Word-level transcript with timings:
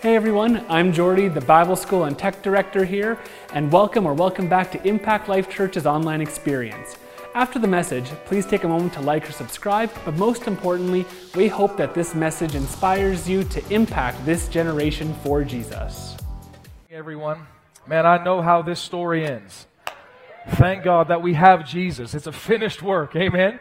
Hey 0.00 0.16
everyone, 0.16 0.64
I'm 0.70 0.94
Jordy, 0.94 1.28
the 1.28 1.42
Bible 1.42 1.76
School 1.76 2.04
and 2.04 2.18
Tech 2.18 2.40
Director 2.40 2.86
here, 2.86 3.18
and 3.52 3.70
welcome 3.70 4.06
or 4.06 4.14
welcome 4.14 4.48
back 4.48 4.72
to 4.72 4.88
Impact 4.88 5.28
Life 5.28 5.50
Church's 5.50 5.84
online 5.84 6.22
experience. 6.22 6.96
After 7.34 7.58
the 7.58 7.66
message, 7.66 8.06
please 8.24 8.46
take 8.46 8.64
a 8.64 8.68
moment 8.68 8.94
to 8.94 9.02
like 9.02 9.28
or 9.28 9.32
subscribe, 9.32 9.90
but 10.06 10.16
most 10.16 10.46
importantly, 10.46 11.04
we 11.36 11.48
hope 11.48 11.76
that 11.76 11.92
this 11.92 12.14
message 12.14 12.54
inspires 12.54 13.28
you 13.28 13.44
to 13.44 13.62
impact 13.68 14.24
this 14.24 14.48
generation 14.48 15.12
for 15.22 15.44
Jesus. 15.44 16.16
Everyone, 16.90 17.46
man, 17.86 18.06
I 18.06 18.24
know 18.24 18.40
how 18.40 18.62
this 18.62 18.80
story 18.80 19.26
ends. 19.26 19.66
Thank 20.52 20.82
God 20.82 21.08
that 21.08 21.20
we 21.20 21.34
have 21.34 21.68
Jesus. 21.68 22.14
It's 22.14 22.26
a 22.26 22.32
finished 22.32 22.80
work. 22.80 23.14
Amen. 23.16 23.60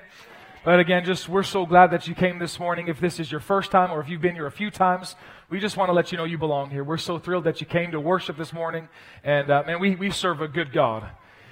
But 0.66 0.82
again, 0.82 1.05
just 1.05 1.30
we're 1.30 1.44
so 1.44 1.66
glad 1.66 1.91
that 1.91 2.07
you 2.07 2.14
came 2.14 2.38
this 2.38 2.59
morning. 2.59 2.89
If 2.89 3.00
this 3.00 3.18
is 3.18 3.32
your 3.32 3.39
first 3.39 3.71
time 3.71 3.91
or 3.91 4.02
if 4.02 4.09
you've 4.09 4.21
been 4.21 4.36
here 4.36 4.46
a 4.46 4.52
few 4.52 4.70
times, 4.70 5.16
we 5.50 5.58
just 5.58 5.78
want 5.78 5.88
to 5.88 5.94
let 5.94 6.12
you 6.12 6.18
know 6.18 6.26
you 6.26 6.38
belong 6.38 6.70
here. 6.70 6.84
We're 6.84 6.98
so 6.98 7.18
thrilled 7.18 7.45
that 7.45 7.62
you 7.62 7.66
came 7.66 7.91
to 7.91 7.99
worship 7.99 8.35
this 8.35 8.52
morning. 8.52 8.90
And 9.23 9.49
uh, 9.49 9.63
man, 9.66 9.80
we, 9.80 9.95
we 9.95 10.12
serve 10.12 10.41
a 10.41 10.49
good 10.49 10.73
God. 10.73 11.09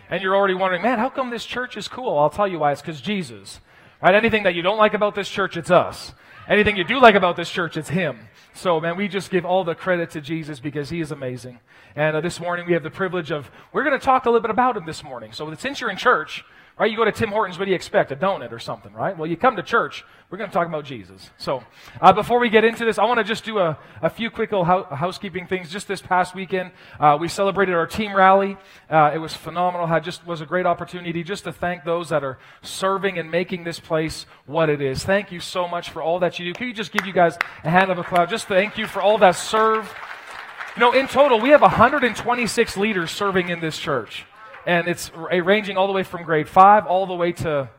And 0.10 0.22
you're 0.22 0.36
already 0.36 0.56
wondering, 0.56 0.82
man, 0.82 1.00
how 1.00 1.10
come 1.10 1.30
this 1.30 1.46
church 1.46 1.78
is 1.78 1.88
cool? 1.88 2.18
I'll 2.18 2.30
tell 2.30 2.50
you 2.50 2.60
why. 2.60 2.74
It's 2.74 2.82
because 2.82 3.00
Jesus. 3.00 3.62
Right? 4.02 4.14
Anything 4.14 4.44
that 4.44 4.56
you 4.56 4.62
don't 4.62 4.78
like 4.78 4.94
about 4.94 5.16
this 5.16 5.30
church, 5.30 5.56
it's 5.56 5.72
us. 5.72 6.14
Anything 6.50 6.76
you 6.76 6.84
do 6.84 7.00
like 7.00 7.16
about 7.16 7.38
this 7.38 7.50
church, 7.50 7.78
it's 7.78 7.90
Him. 7.90 8.20
So, 8.54 8.80
man, 8.80 8.98
we 8.98 9.08
just 9.08 9.32
give 9.32 9.46
all 9.46 9.64
the 9.64 9.76
credit 9.76 10.12
to 10.12 10.22
Jesus 10.22 10.60
because 10.60 10.90
He 10.90 11.00
is 11.00 11.12
amazing. 11.12 11.60
And 11.96 12.18
uh, 12.18 12.22
this 12.22 12.40
morning 12.40 12.66
we 12.66 12.74
have 12.74 12.84
the 12.84 12.90
privilege 12.90 13.32
of, 13.32 13.50
we're 13.72 13.84
going 13.84 13.98
to 13.98 14.06
talk 14.06 14.26
a 14.26 14.30
little 14.30 14.42
bit 14.42 14.52
about 14.52 14.76
Him 14.76 14.86
this 14.86 15.04
morning. 15.04 15.32
So, 15.32 15.54
since 15.56 15.80
you're 15.80 15.90
in 15.90 15.98
church, 15.98 16.44
Right? 16.80 16.92
You 16.92 16.98
go 16.98 17.06
to 17.06 17.12
Tim 17.12 17.30
Hortons, 17.30 17.58
what 17.58 17.66
do 17.66 17.72
you 17.72 17.76
expect? 17.76 18.12
A 18.12 18.16
donut 18.16 18.52
or 18.52 18.60
something, 18.60 18.94
right? 18.94 19.18
Well, 19.18 19.28
you 19.28 19.36
come 19.36 19.56
to 19.56 19.64
church, 19.64 20.06
we're 20.30 20.38
going 20.38 20.50
to 20.50 20.54
talk 20.54 20.68
about 20.68 20.86
Jesus. 20.86 21.32
So, 21.38 21.64
uh, 22.00 22.14
before 22.14 22.40
we 22.40 22.50
get 22.50 22.64
into 22.64 22.86
this, 22.86 23.00
I 23.00 23.06
want 23.06 23.18
to 23.18 23.24
just 23.24 23.44
do 23.44 23.58
a, 23.58 23.80
a 24.04 24.12
few 24.12 24.30
quick 24.30 24.52
little 24.52 24.66
ho- 24.66 24.84
housekeeping 24.84 25.48
things. 25.48 25.72
Just 25.72 25.88
this 25.88 26.04
past 26.04 26.36
weekend, 26.36 26.70
uh, 27.00 27.18
we 27.20 27.30
celebrated 27.30 27.74
our 27.74 27.88
team 27.88 28.16
rally. 28.16 28.58
Uh, 28.92 29.10
it 29.12 29.18
was 29.18 29.34
phenomenal. 29.34 29.92
It 29.92 30.04
just 30.04 30.28
was 30.28 30.42
a 30.42 30.46
great 30.46 30.68
opportunity 30.68 31.24
just 31.24 31.46
to 31.46 31.52
thank 31.52 31.84
those 31.84 32.10
that 32.10 32.24
are 32.24 32.38
serving 32.62 33.18
and 33.18 33.32
making 33.32 33.64
this 33.64 33.80
place 33.80 34.28
what 34.46 34.70
it 34.70 34.80
is. 34.80 35.04
Thank 35.04 35.32
you 35.32 35.40
so 35.40 35.68
much 35.68 35.90
for 35.90 36.04
all 36.04 36.20
that 36.20 36.38
you 36.38 36.46
do. 36.46 36.54
Can 36.54 36.68
you 36.68 36.74
just 36.74 36.92
give 36.92 37.08
you 37.08 37.14
guys 37.14 37.40
a 37.64 37.72
hand 37.72 37.90
of 37.90 37.98
applause? 37.98 38.30
Just 38.30 38.48
thank 38.48 38.78
you 38.78 38.86
for 38.86 39.02
all 39.02 39.18
that 39.18 39.36
serve. 39.36 39.92
You 40.76 40.82
know, 40.82 40.92
in 40.92 41.08
total, 41.08 41.40
we 41.40 41.50
have 41.50 41.62
126 41.62 42.78
leaders 42.78 43.10
serving 43.10 43.50
in 43.50 43.62
this 43.62 43.80
church 43.80 44.26
and 44.68 44.90
it's 44.90 45.12
ranging 45.16 45.78
all 45.78 45.88
the 45.88 45.94
way 45.94 46.04
from 46.04 46.24
grade 46.24 46.50
five 46.50 46.86
all 46.86 47.06
the 47.06 47.16
way 47.16 47.32
to, 47.32 47.70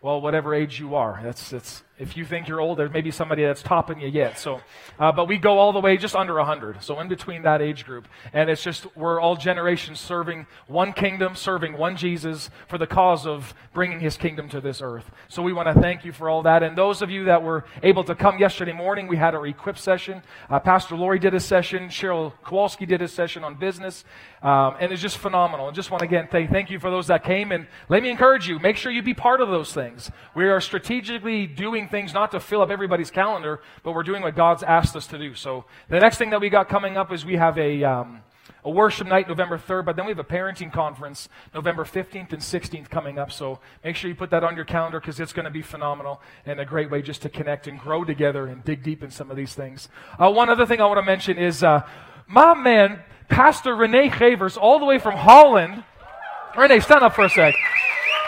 well, 0.00 0.22
whatever 0.22 0.54
age 0.54 0.80
you 0.80 0.94
are. 0.94 1.20
That's, 1.22 1.50
that's 1.50 1.84
if 1.98 2.16
you 2.16 2.24
think 2.24 2.48
you're 2.48 2.60
old, 2.60 2.78
there 2.78 2.88
may 2.88 3.00
be 3.00 3.10
somebody 3.10 3.42
that's 3.42 3.62
topping 3.62 4.00
you 4.00 4.08
yet. 4.08 4.38
So, 4.38 4.60
uh, 4.98 5.12
but 5.12 5.26
we 5.26 5.36
go 5.36 5.58
all 5.58 5.72
the 5.72 5.80
way 5.80 5.96
just 5.96 6.14
under 6.14 6.34
100. 6.34 6.82
So 6.82 7.00
in 7.00 7.08
between 7.08 7.42
that 7.42 7.60
age 7.60 7.84
group. 7.84 8.06
And 8.32 8.48
it's 8.48 8.62
just, 8.62 8.86
we're 8.96 9.20
all 9.20 9.36
generations 9.36 9.98
serving 9.98 10.46
one 10.66 10.92
kingdom, 10.92 11.34
serving 11.34 11.76
one 11.76 11.96
Jesus 11.96 12.50
for 12.68 12.78
the 12.78 12.86
cause 12.86 13.26
of 13.26 13.52
bringing 13.72 14.00
his 14.00 14.16
kingdom 14.16 14.48
to 14.50 14.60
this 14.60 14.80
earth. 14.80 15.10
So 15.28 15.42
we 15.42 15.52
want 15.52 15.74
to 15.74 15.80
thank 15.80 16.04
you 16.04 16.12
for 16.12 16.28
all 16.28 16.42
that. 16.42 16.62
And 16.62 16.76
those 16.76 17.02
of 17.02 17.10
you 17.10 17.24
that 17.24 17.42
were 17.42 17.64
able 17.82 18.04
to 18.04 18.14
come 18.14 18.38
yesterday 18.38 18.72
morning, 18.72 19.08
we 19.08 19.16
had 19.16 19.34
our 19.34 19.46
equip 19.46 19.78
session. 19.78 20.22
Uh, 20.48 20.60
Pastor 20.60 20.96
Lori 20.96 21.18
did 21.18 21.34
a 21.34 21.40
session. 21.40 21.88
Cheryl 21.88 22.32
Kowalski 22.44 22.86
did 22.86 23.02
a 23.02 23.08
session 23.08 23.42
on 23.42 23.56
business. 23.56 24.04
Um, 24.42 24.76
and 24.78 24.92
it's 24.92 25.02
just 25.02 25.18
phenomenal. 25.18 25.66
And 25.66 25.74
just 25.74 25.90
want 25.90 26.00
to 26.00 26.06
again 26.06 26.28
thank, 26.30 26.50
thank 26.50 26.70
you 26.70 26.78
for 26.78 26.90
those 26.90 27.08
that 27.08 27.24
came. 27.24 27.52
And 27.52 27.66
let 27.88 28.02
me 28.02 28.10
encourage 28.10 28.48
you, 28.48 28.58
make 28.58 28.76
sure 28.76 28.92
you 28.92 29.02
be 29.02 29.14
part 29.14 29.40
of 29.40 29.48
those 29.48 29.72
things. 29.72 30.10
We 30.34 30.46
are 30.46 30.60
strategically 30.60 31.46
doing 31.46 31.87
things 31.88 32.14
not 32.14 32.30
to 32.32 32.40
fill 32.40 32.62
up 32.62 32.70
everybody's 32.70 33.10
calendar, 33.10 33.60
but 33.82 33.92
we're 33.92 34.02
doing 34.02 34.22
what 34.22 34.36
God's 34.36 34.62
asked 34.62 34.96
us 34.96 35.06
to 35.08 35.18
do. 35.18 35.34
So 35.34 35.64
the 35.88 35.98
next 35.98 36.18
thing 36.18 36.30
that 36.30 36.40
we 36.40 36.48
got 36.48 36.68
coming 36.68 36.96
up 36.96 37.12
is 37.12 37.24
we 37.24 37.36
have 37.36 37.58
a, 37.58 37.84
um, 37.84 38.22
a 38.64 38.70
worship 38.70 39.06
night 39.06 39.28
November 39.28 39.58
3rd, 39.58 39.84
but 39.84 39.96
then 39.96 40.04
we 40.04 40.10
have 40.10 40.18
a 40.18 40.24
parenting 40.24 40.72
conference 40.72 41.28
November 41.54 41.84
15th 41.84 42.32
and 42.32 42.42
16th 42.42 42.90
coming 42.90 43.18
up. 43.18 43.32
So 43.32 43.60
make 43.84 43.96
sure 43.96 44.08
you 44.08 44.14
put 44.14 44.30
that 44.30 44.44
on 44.44 44.56
your 44.56 44.64
calendar 44.64 45.00
because 45.00 45.20
it's 45.20 45.32
going 45.32 45.44
to 45.44 45.50
be 45.50 45.62
phenomenal 45.62 46.20
and 46.46 46.60
a 46.60 46.64
great 46.64 46.90
way 46.90 47.02
just 47.02 47.22
to 47.22 47.28
connect 47.28 47.66
and 47.66 47.78
grow 47.78 48.04
together 48.04 48.46
and 48.46 48.64
dig 48.64 48.82
deep 48.82 49.02
in 49.02 49.10
some 49.10 49.30
of 49.30 49.36
these 49.36 49.54
things. 49.54 49.88
Uh, 50.18 50.30
one 50.30 50.48
other 50.48 50.66
thing 50.66 50.80
I 50.80 50.86
want 50.86 50.98
to 50.98 51.02
mention 51.02 51.38
is 51.38 51.62
uh, 51.62 51.82
my 52.26 52.54
man, 52.54 53.00
Pastor 53.28 53.74
Renee 53.74 54.08
Havers, 54.08 54.56
all 54.56 54.78
the 54.78 54.84
way 54.84 54.98
from 54.98 55.14
Holland. 55.16 55.84
Renee, 56.56 56.80
stand 56.80 57.02
up 57.02 57.14
for 57.14 57.24
a 57.24 57.30
sec. 57.30 57.54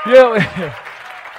Yeah. 0.06 0.74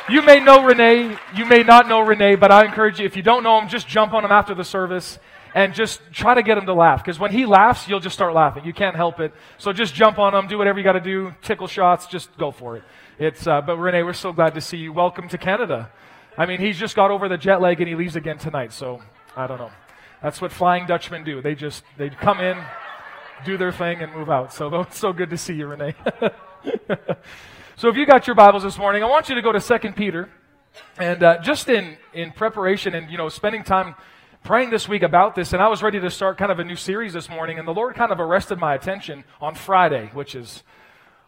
You 0.09 0.21
may 0.23 0.39
know 0.39 0.63
Renee, 0.63 1.15
you 1.35 1.45
may 1.45 1.63
not 1.63 1.87
know 1.87 2.01
Renee, 2.01 2.35
but 2.35 2.51
I 2.51 2.65
encourage 2.65 2.99
you, 2.99 3.05
if 3.05 3.15
you 3.15 3.21
don't 3.21 3.43
know 3.43 3.59
him, 3.59 3.69
just 3.69 3.87
jump 3.87 4.13
on 4.13 4.25
him 4.25 4.31
after 4.31 4.55
the 4.55 4.63
service 4.63 5.19
and 5.53 5.73
just 5.73 6.01
try 6.11 6.33
to 6.33 6.41
get 6.41 6.57
him 6.57 6.65
to 6.65 6.73
laugh. 6.73 7.03
Because 7.03 7.19
when 7.19 7.31
he 7.31 7.45
laughs, 7.45 7.87
you'll 7.87 7.99
just 7.99 8.15
start 8.15 8.33
laughing. 8.33 8.65
You 8.65 8.73
can't 8.73 8.95
help 8.95 9.19
it. 9.19 9.31
So 9.57 9.71
just 9.71 9.93
jump 9.93 10.17
on 10.17 10.33
him, 10.33 10.47
do 10.47 10.57
whatever 10.57 10.79
you 10.79 10.83
got 10.83 10.93
to 10.93 10.99
do, 10.99 11.33
tickle 11.41 11.67
shots, 11.67 12.07
just 12.07 12.35
go 12.37 12.51
for 12.51 12.77
it. 12.77 12.83
It's, 13.19 13.45
uh, 13.45 13.61
but 13.61 13.77
Renee, 13.77 14.03
we're 14.03 14.13
so 14.13 14.33
glad 14.33 14.55
to 14.55 14.61
see 14.61 14.77
you. 14.77 14.91
Welcome 14.91 15.29
to 15.29 15.37
Canada. 15.37 15.91
I 16.37 16.45
mean, 16.45 16.59
he's 16.59 16.79
just 16.79 16.95
got 16.95 17.11
over 17.11 17.29
the 17.29 17.37
jet 17.37 17.61
lag 17.61 17.79
and 17.79 17.87
he 17.87 17.95
leaves 17.95 18.15
again 18.15 18.37
tonight. 18.37 18.73
So 18.73 19.01
I 19.35 19.45
don't 19.45 19.59
know. 19.59 19.71
That's 20.23 20.41
what 20.41 20.51
Flying 20.51 20.87
Dutchmen 20.87 21.23
do. 21.23 21.41
They 21.41 21.53
just, 21.53 21.83
they 21.97 22.09
come 22.09 22.39
in, 22.39 22.57
do 23.45 23.57
their 23.57 23.71
thing, 23.71 24.01
and 24.01 24.13
move 24.13 24.29
out. 24.29 24.53
So 24.53 24.81
it's 24.81 24.97
so 24.99 25.13
good 25.13 25.29
to 25.29 25.37
see 25.37 25.53
you, 25.53 25.67
Renee. 25.67 25.95
So 27.81 27.89
if 27.89 27.95
you 27.97 28.05
got 28.05 28.27
your 28.27 28.35
Bibles 28.35 28.61
this 28.61 28.77
morning, 28.77 29.01
I 29.01 29.07
want 29.07 29.27
you 29.27 29.33
to 29.33 29.41
go 29.41 29.51
to 29.51 29.59
2 29.59 29.93
Peter. 29.93 30.29
And 30.99 31.23
uh, 31.23 31.41
just 31.41 31.67
in, 31.67 31.97
in 32.13 32.31
preparation 32.31 32.93
and, 32.93 33.09
you 33.09 33.17
know, 33.17 33.27
spending 33.27 33.63
time 33.63 33.95
praying 34.43 34.69
this 34.69 34.87
week 34.87 35.01
about 35.01 35.33
this, 35.33 35.51
and 35.51 35.63
I 35.63 35.67
was 35.67 35.81
ready 35.81 35.99
to 35.99 36.11
start 36.11 36.37
kind 36.37 36.51
of 36.51 36.59
a 36.59 36.63
new 36.63 36.75
series 36.75 37.13
this 37.13 37.27
morning, 37.27 37.57
and 37.57 37.67
the 37.67 37.73
Lord 37.73 37.95
kind 37.95 38.11
of 38.11 38.19
arrested 38.19 38.59
my 38.59 38.75
attention 38.75 39.23
on 39.41 39.55
Friday, 39.55 40.11
which 40.13 40.35
is 40.35 40.61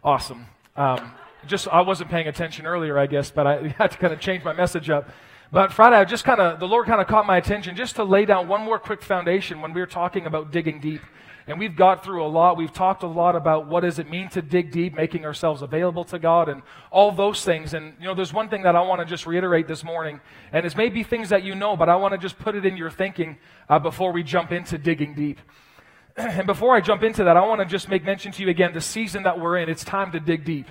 awesome. 0.04 0.46
Um, 0.76 1.14
just, 1.48 1.68
I 1.70 1.82
wasn't 1.82 2.12
paying 2.12 2.28
attention 2.28 2.68
earlier, 2.68 3.00
I 3.00 3.08
guess, 3.08 3.32
but 3.32 3.48
I 3.48 3.70
had 3.80 3.90
to 3.90 3.98
kind 3.98 4.14
of 4.14 4.20
change 4.20 4.44
my 4.44 4.54
message 4.54 4.92
up. 4.92 5.10
But 5.52 5.74
Friday, 5.74 5.96
I 5.96 6.06
just 6.06 6.24
kind 6.24 6.40
of, 6.40 6.60
the 6.60 6.68
Lord 6.68 6.86
kind 6.86 7.02
of 7.02 7.08
caught 7.08 7.26
my 7.26 7.38
attention 7.38 7.76
just 7.76 7.96
to 7.96 8.04
lay 8.04 8.26
down 8.26 8.48
one 8.48 8.62
more 8.62 8.78
quick 8.78 9.02
foundation 9.02 9.60
when 9.60 9.74
we 9.74 9.82
were 9.82 9.88
talking 9.88 10.28
about 10.28 10.52
digging 10.52 10.80
deep. 10.80 11.02
And 11.46 11.60
we've 11.60 11.76
got 11.76 12.04
through 12.04 12.26
a 12.26 12.28
lot. 12.28 12.56
We've 12.56 12.72
talked 12.72 13.04
a 13.04 13.08
lot 13.08 13.36
about 13.36 13.68
what 13.68 13.82
does 13.82 14.00
it 14.00 14.10
mean 14.10 14.30
to 14.30 14.42
dig 14.42 14.72
deep, 14.72 14.96
making 14.96 15.26
ourselves 15.26 15.62
available 15.62 16.06
to 16.06 16.20
God, 16.20 16.48
and 16.48 16.62
all 16.90 17.12
those 17.12 17.44
things. 17.44 17.74
And, 17.74 17.96
you 18.00 18.06
know, 18.06 18.16
there's 18.16 18.34
one 18.34 18.48
thing 18.48 18.64
that 18.64 18.76
I 18.76 18.82
want 18.82 19.02
to 19.02 19.06
just 19.06 19.26
reiterate 19.26 19.68
this 19.68 19.84
morning, 19.84 20.22
and 20.54 20.66
it's 20.66 20.76
maybe 20.76 21.04
things 21.04 21.30
that 21.30 21.44
you 21.44 21.54
know, 21.54 21.76
but 21.76 21.90
I 21.90 21.98
want 21.98 22.14
to 22.14 22.18
just 22.18 22.40
put 22.40 22.56
it 22.56 22.66
in 22.66 22.78
your 22.78 22.90
thinking 22.90 23.38
uh, 23.68 23.80
before 23.80 24.14
we 24.14 24.24
jump 24.24 24.52
into 24.52 24.78
digging 24.78 25.14
deep. 25.16 25.40
and 26.18 26.48
before 26.48 26.76
I 26.76 26.82
jump 26.82 27.04
into 27.04 27.26
that, 27.26 27.36
I 27.36 27.46
want 27.46 27.60
to 27.60 27.66
just 27.66 27.90
make 27.90 28.06
mention 28.06 28.32
to 28.32 28.44
you 28.44 28.50
again 28.50 28.74
the 28.74 28.82
season 28.82 29.24
that 29.24 29.40
we're 29.40 29.58
in. 29.58 29.70
It's 29.70 29.84
time 29.84 30.12
to 30.14 30.20
dig 30.20 30.46
deep. 30.46 30.68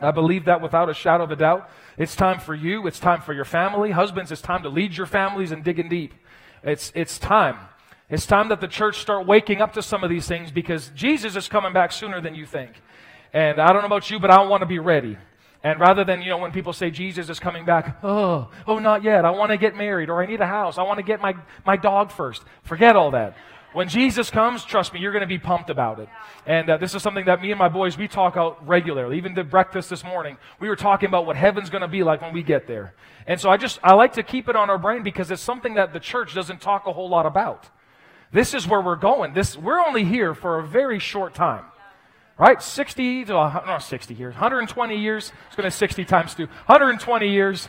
I 0.00 0.10
believe 0.10 0.46
that 0.46 0.60
without 0.60 0.88
a 0.88 0.94
shadow 0.94 1.24
of 1.24 1.30
a 1.30 1.36
doubt. 1.36 1.70
It's 1.96 2.16
time 2.16 2.40
for 2.40 2.54
you. 2.54 2.86
It's 2.86 2.98
time 2.98 3.20
for 3.20 3.32
your 3.32 3.44
family. 3.44 3.92
Husbands, 3.92 4.32
it's 4.32 4.40
time 4.40 4.62
to 4.64 4.68
lead 4.68 4.96
your 4.96 5.06
families 5.06 5.52
and 5.52 5.62
digging 5.62 5.88
deep. 5.88 6.14
It's, 6.62 6.90
it's 6.94 7.18
time. 7.18 7.58
It's 8.14 8.26
time 8.26 8.48
that 8.50 8.60
the 8.60 8.68
church 8.68 9.00
start 9.00 9.26
waking 9.26 9.60
up 9.60 9.72
to 9.72 9.82
some 9.82 10.04
of 10.04 10.08
these 10.08 10.28
things 10.28 10.52
because 10.52 10.92
Jesus 10.94 11.34
is 11.34 11.48
coming 11.48 11.72
back 11.72 11.90
sooner 11.90 12.20
than 12.20 12.36
you 12.36 12.46
think. 12.46 12.80
And 13.32 13.60
I 13.60 13.72
don't 13.72 13.82
know 13.82 13.88
about 13.88 14.08
you, 14.08 14.20
but 14.20 14.30
I 14.30 14.40
want 14.44 14.60
to 14.60 14.66
be 14.66 14.78
ready. 14.78 15.18
And 15.64 15.80
rather 15.80 16.04
than, 16.04 16.22
you 16.22 16.28
know, 16.28 16.38
when 16.38 16.52
people 16.52 16.72
say 16.72 16.92
Jesus 16.92 17.28
is 17.28 17.40
coming 17.40 17.64
back, 17.64 17.98
oh, 18.04 18.50
oh, 18.68 18.78
not 18.78 19.02
yet. 19.02 19.24
I 19.24 19.32
want 19.32 19.50
to 19.50 19.56
get 19.56 19.74
married 19.74 20.10
or 20.10 20.22
I 20.22 20.26
need 20.26 20.40
a 20.40 20.46
house. 20.46 20.78
I 20.78 20.84
want 20.84 20.98
to 20.98 21.02
get 21.02 21.20
my, 21.20 21.34
my 21.66 21.76
dog 21.76 22.12
first. 22.12 22.44
Forget 22.62 22.94
all 22.94 23.10
that. 23.10 23.36
When 23.72 23.88
Jesus 23.88 24.30
comes, 24.30 24.64
trust 24.64 24.94
me, 24.94 25.00
you're 25.00 25.10
going 25.10 25.22
to 25.22 25.26
be 25.26 25.40
pumped 25.40 25.68
about 25.68 25.98
it. 25.98 26.08
And 26.46 26.70
uh, 26.70 26.76
this 26.76 26.94
is 26.94 27.02
something 27.02 27.24
that 27.24 27.42
me 27.42 27.50
and 27.50 27.58
my 27.58 27.68
boys, 27.68 27.98
we 27.98 28.06
talk 28.06 28.36
out 28.36 28.64
regularly. 28.64 29.16
Even 29.16 29.34
the 29.34 29.42
breakfast 29.42 29.90
this 29.90 30.04
morning, 30.04 30.38
we 30.60 30.68
were 30.68 30.76
talking 30.76 31.08
about 31.08 31.26
what 31.26 31.34
heaven's 31.34 31.68
going 31.68 31.82
to 31.82 31.88
be 31.88 32.04
like 32.04 32.22
when 32.22 32.32
we 32.32 32.44
get 32.44 32.68
there. 32.68 32.94
And 33.26 33.40
so 33.40 33.50
I 33.50 33.56
just, 33.56 33.80
I 33.82 33.94
like 33.94 34.12
to 34.12 34.22
keep 34.22 34.48
it 34.48 34.54
on 34.54 34.70
our 34.70 34.78
brain 34.78 35.02
because 35.02 35.32
it's 35.32 35.42
something 35.42 35.74
that 35.74 35.92
the 35.92 35.98
church 35.98 36.32
doesn't 36.32 36.60
talk 36.60 36.86
a 36.86 36.92
whole 36.92 37.08
lot 37.08 37.26
about. 37.26 37.70
This 38.34 38.52
is 38.52 38.66
where 38.66 38.80
we're 38.80 38.96
going. 38.96 39.32
This, 39.32 39.56
we're 39.56 39.78
only 39.78 40.04
here 40.04 40.34
for 40.34 40.58
a 40.58 40.66
very 40.66 40.98
short 40.98 41.34
time. 41.34 41.64
Right? 42.36 42.60
60 42.60 43.26
to, 43.26 43.32
not 43.32 43.78
60 43.78 44.12
years, 44.12 44.34
120 44.34 44.96
years. 44.96 45.30
It's 45.46 45.54
going 45.54 45.70
to 45.70 45.76
60 45.76 46.04
times 46.04 46.34
two. 46.34 46.46
120 46.66 47.28
years. 47.28 47.68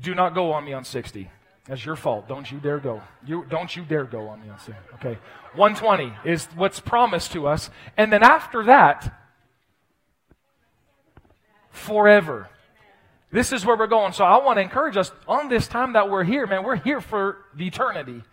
Do 0.00 0.16
not 0.16 0.34
go 0.34 0.52
on 0.52 0.64
me 0.64 0.72
on 0.72 0.82
60. 0.82 1.30
That's 1.66 1.86
your 1.86 1.94
fault. 1.94 2.26
Don't 2.26 2.50
you 2.50 2.58
dare 2.58 2.80
go. 2.80 3.00
You, 3.24 3.46
don't 3.48 3.74
you 3.76 3.84
dare 3.84 4.02
go 4.02 4.26
on 4.26 4.42
me 4.42 4.48
on 4.48 4.58
60. 4.58 4.74
Okay. 4.94 5.16
120 5.54 6.12
is 6.24 6.46
what's 6.56 6.80
promised 6.80 7.30
to 7.32 7.46
us. 7.46 7.70
And 7.96 8.12
then 8.12 8.24
after 8.24 8.64
that, 8.64 9.14
forever. 11.70 12.48
This 13.30 13.52
is 13.52 13.64
where 13.64 13.76
we're 13.76 13.86
going. 13.86 14.12
So 14.12 14.24
I 14.24 14.44
want 14.44 14.56
to 14.56 14.62
encourage 14.62 14.96
us 14.96 15.12
on 15.28 15.48
this 15.48 15.68
time 15.68 15.92
that 15.92 16.10
we're 16.10 16.24
here, 16.24 16.48
man, 16.48 16.64
we're 16.64 16.74
here 16.74 17.00
for 17.00 17.44
the 17.54 17.68
eternity. 17.68 18.24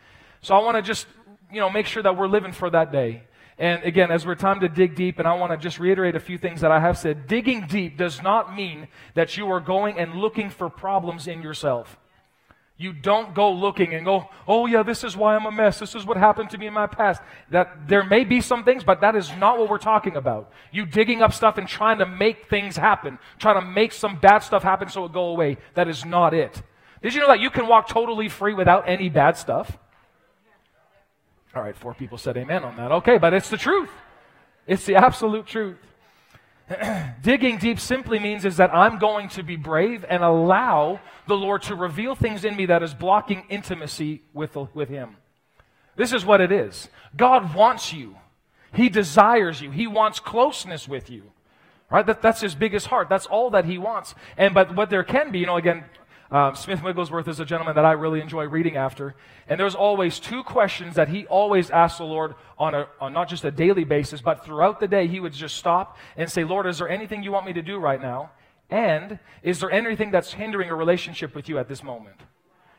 So 0.42 0.56
I 0.56 0.60
want 0.64 0.76
to 0.78 0.82
just 0.82 1.06
you 1.52 1.60
know, 1.60 1.70
make 1.70 1.86
sure 1.86 2.04
that 2.04 2.18
we're 2.18 2.28
living 2.28 2.52
for 2.52 2.70
that 2.70 2.92
day. 2.92 3.24
And 3.60 3.84
again, 3.84 4.12
as 4.12 4.26
we're 4.26 4.36
time 4.36 4.60
to 4.60 4.70
dig 4.70 4.96
deep, 4.96 5.18
and 5.18 5.28
I 5.28 5.34
want 5.34 5.52
to 5.52 5.58
just 5.58 5.80
reiterate 5.80 6.16
a 6.16 6.20
few 6.20 6.38
things 6.38 6.62
that 6.62 6.72
I 6.72 6.80
have 6.80 6.98
said. 6.98 7.28
Digging 7.28 7.66
deep 7.66 7.98
does 7.98 8.22
not 8.22 8.56
mean 8.56 8.88
that 9.16 9.36
you 9.36 9.50
are 9.52 9.60
going 9.60 9.98
and 9.98 10.16
looking 10.16 10.50
for 10.52 10.70
problems 10.70 11.28
in 11.28 11.42
yourself. 11.42 11.98
You 12.80 12.94
don't 12.94 13.34
go 13.34 13.52
looking 13.52 13.96
and 13.96 14.06
go, 14.06 14.30
oh 14.48 14.68
yeah, 14.68 14.84
this 14.84 15.04
is 15.04 15.18
why 15.18 15.36
I'm 15.36 15.48
a 15.48 15.52
mess. 15.52 15.80
This 15.80 15.96
is 15.96 16.06
what 16.06 16.16
happened 16.16 16.52
to 16.52 16.60
me 16.60 16.68
in 16.68 16.74
my 16.74 16.86
past. 16.86 17.24
That 17.50 17.88
there 17.88 18.04
may 18.04 18.24
be 18.24 18.40
some 18.40 18.64
things, 18.64 18.84
but 18.84 19.02
that 19.02 19.16
is 19.16 19.36
not 19.38 19.58
what 19.58 19.68
we're 19.68 19.80
talking 19.80 20.16
about. 20.16 20.52
You 20.72 20.86
digging 20.86 21.24
up 21.24 21.34
stuff 21.34 21.58
and 21.58 21.68
trying 21.68 21.98
to 21.98 22.06
make 22.06 22.48
things 22.50 22.78
happen, 22.78 23.18
trying 23.40 23.60
to 23.60 23.66
make 23.66 23.92
some 23.92 24.20
bad 24.20 24.40
stuff 24.40 24.62
happen 24.62 24.90
so 24.90 25.06
it 25.06 25.12
go 25.12 25.30
away. 25.30 25.58
That 25.74 25.88
is 25.88 26.06
not 26.06 26.36
it. 26.36 26.62
Did 27.02 27.16
you 27.16 27.22
know 27.22 27.28
that 27.28 27.40
you 27.40 27.50
can 27.50 27.66
walk 27.66 27.88
totally 27.88 28.30
free 28.30 28.54
without 28.54 28.88
any 28.88 29.10
bad 29.10 29.38
stuff? 29.38 29.76
All 31.58 31.64
right, 31.64 31.76
four 31.76 31.96
people 31.96 32.20
said 32.20 32.38
amen 32.38 32.64
on 32.64 32.78
that. 32.78 32.92
Okay, 32.92 33.18
but 33.18 33.34
it's 33.34 33.50
the 33.50 33.58
truth. 33.58 33.90
It's 34.68 34.86
the 34.86 34.94
absolute 34.94 35.48
truth. 35.48 35.80
Digging 37.24 37.58
deep 37.58 37.80
simply 37.80 38.20
means 38.20 38.46
is 38.46 38.58
that 38.58 38.76
I'm 38.76 39.00
going 39.00 39.28
to 39.30 39.42
be 39.42 39.56
brave 39.56 40.06
and 40.08 40.24
allow 40.24 41.00
the 41.26 41.34
Lord 41.34 41.64
to 41.64 41.74
reveal 41.74 42.14
things 42.14 42.46
in 42.46 42.56
me 42.56 42.68
that 42.68 42.84
is 42.84 42.94
blocking 42.94 43.44
intimacy 43.50 44.22
with, 44.34 44.56
with 44.76 44.90
Him. 44.90 45.16
This 45.96 46.14
is 46.14 46.24
what 46.24 46.42
it 46.42 46.52
is. 46.52 46.90
God 47.16 47.56
wants 47.56 47.92
you. 47.92 48.18
He 48.72 48.88
desires 48.88 49.60
you. 49.60 49.72
He 49.72 49.88
wants 49.88 50.20
closeness 50.20 50.88
with 50.88 51.10
you. 51.10 51.24
Right? 51.90 52.06
That, 52.06 52.22
that's 52.22 52.42
his 52.42 52.54
biggest 52.54 52.86
heart. 52.86 53.10
That's 53.10 53.26
all 53.26 53.50
that 53.50 53.66
he 53.66 53.80
wants. 53.80 54.14
And 54.38 54.54
but 54.54 54.76
what 54.76 54.92
there 54.92 55.04
can 55.04 55.32
be, 55.32 55.40
you 55.40 55.48
know, 55.48 55.58
again, 55.58 55.86
um, 56.30 56.56
Smith 56.56 56.84
Wigglesworth 56.84 57.28
is 57.28 57.40
a 57.40 57.46
gentleman 57.46 57.76
that 57.76 57.86
I 57.86 57.94
really 57.94 58.20
enjoy 58.20 58.46
reading 58.46 58.76
after. 58.76 59.16
And 59.48 59.60
there's 59.60 59.76
always 59.76 60.20
two 60.20 60.44
questions 60.44 60.96
that 60.96 61.08
he 61.08 61.26
always 61.28 61.70
asks 61.70 62.00
the 62.00 62.04
Lord 62.04 62.36
on, 62.58 62.76
a, 62.76 62.88
on 63.00 63.14
not 63.14 63.30
just 63.30 63.46
a 63.46 63.52
daily 63.52 63.86
basis, 63.86 64.22
but 64.22 64.44
throughout 64.44 64.80
the 64.80 64.88
day, 64.88 65.08
he 65.08 65.20
would 65.20 65.34
just 65.34 65.56
stop 65.56 65.98
and 66.18 66.30
say, 66.30 66.44
Lord, 66.44 66.68
is 66.68 66.80
there 66.80 66.90
anything 66.90 67.24
you 67.24 67.32
want 67.32 67.46
me 67.46 67.54
to 67.54 67.62
do 67.62 67.78
right 67.78 68.02
now? 68.02 68.32
And 68.70 69.20
is 69.42 69.62
there 69.62 69.72
anything 69.72 70.12
that's 70.12 70.34
hindering 70.34 70.70
a 70.70 70.76
relationship 70.76 71.34
with 71.34 71.48
you 71.48 71.58
at 71.58 71.70
this 71.70 71.82
moment? 71.82 72.18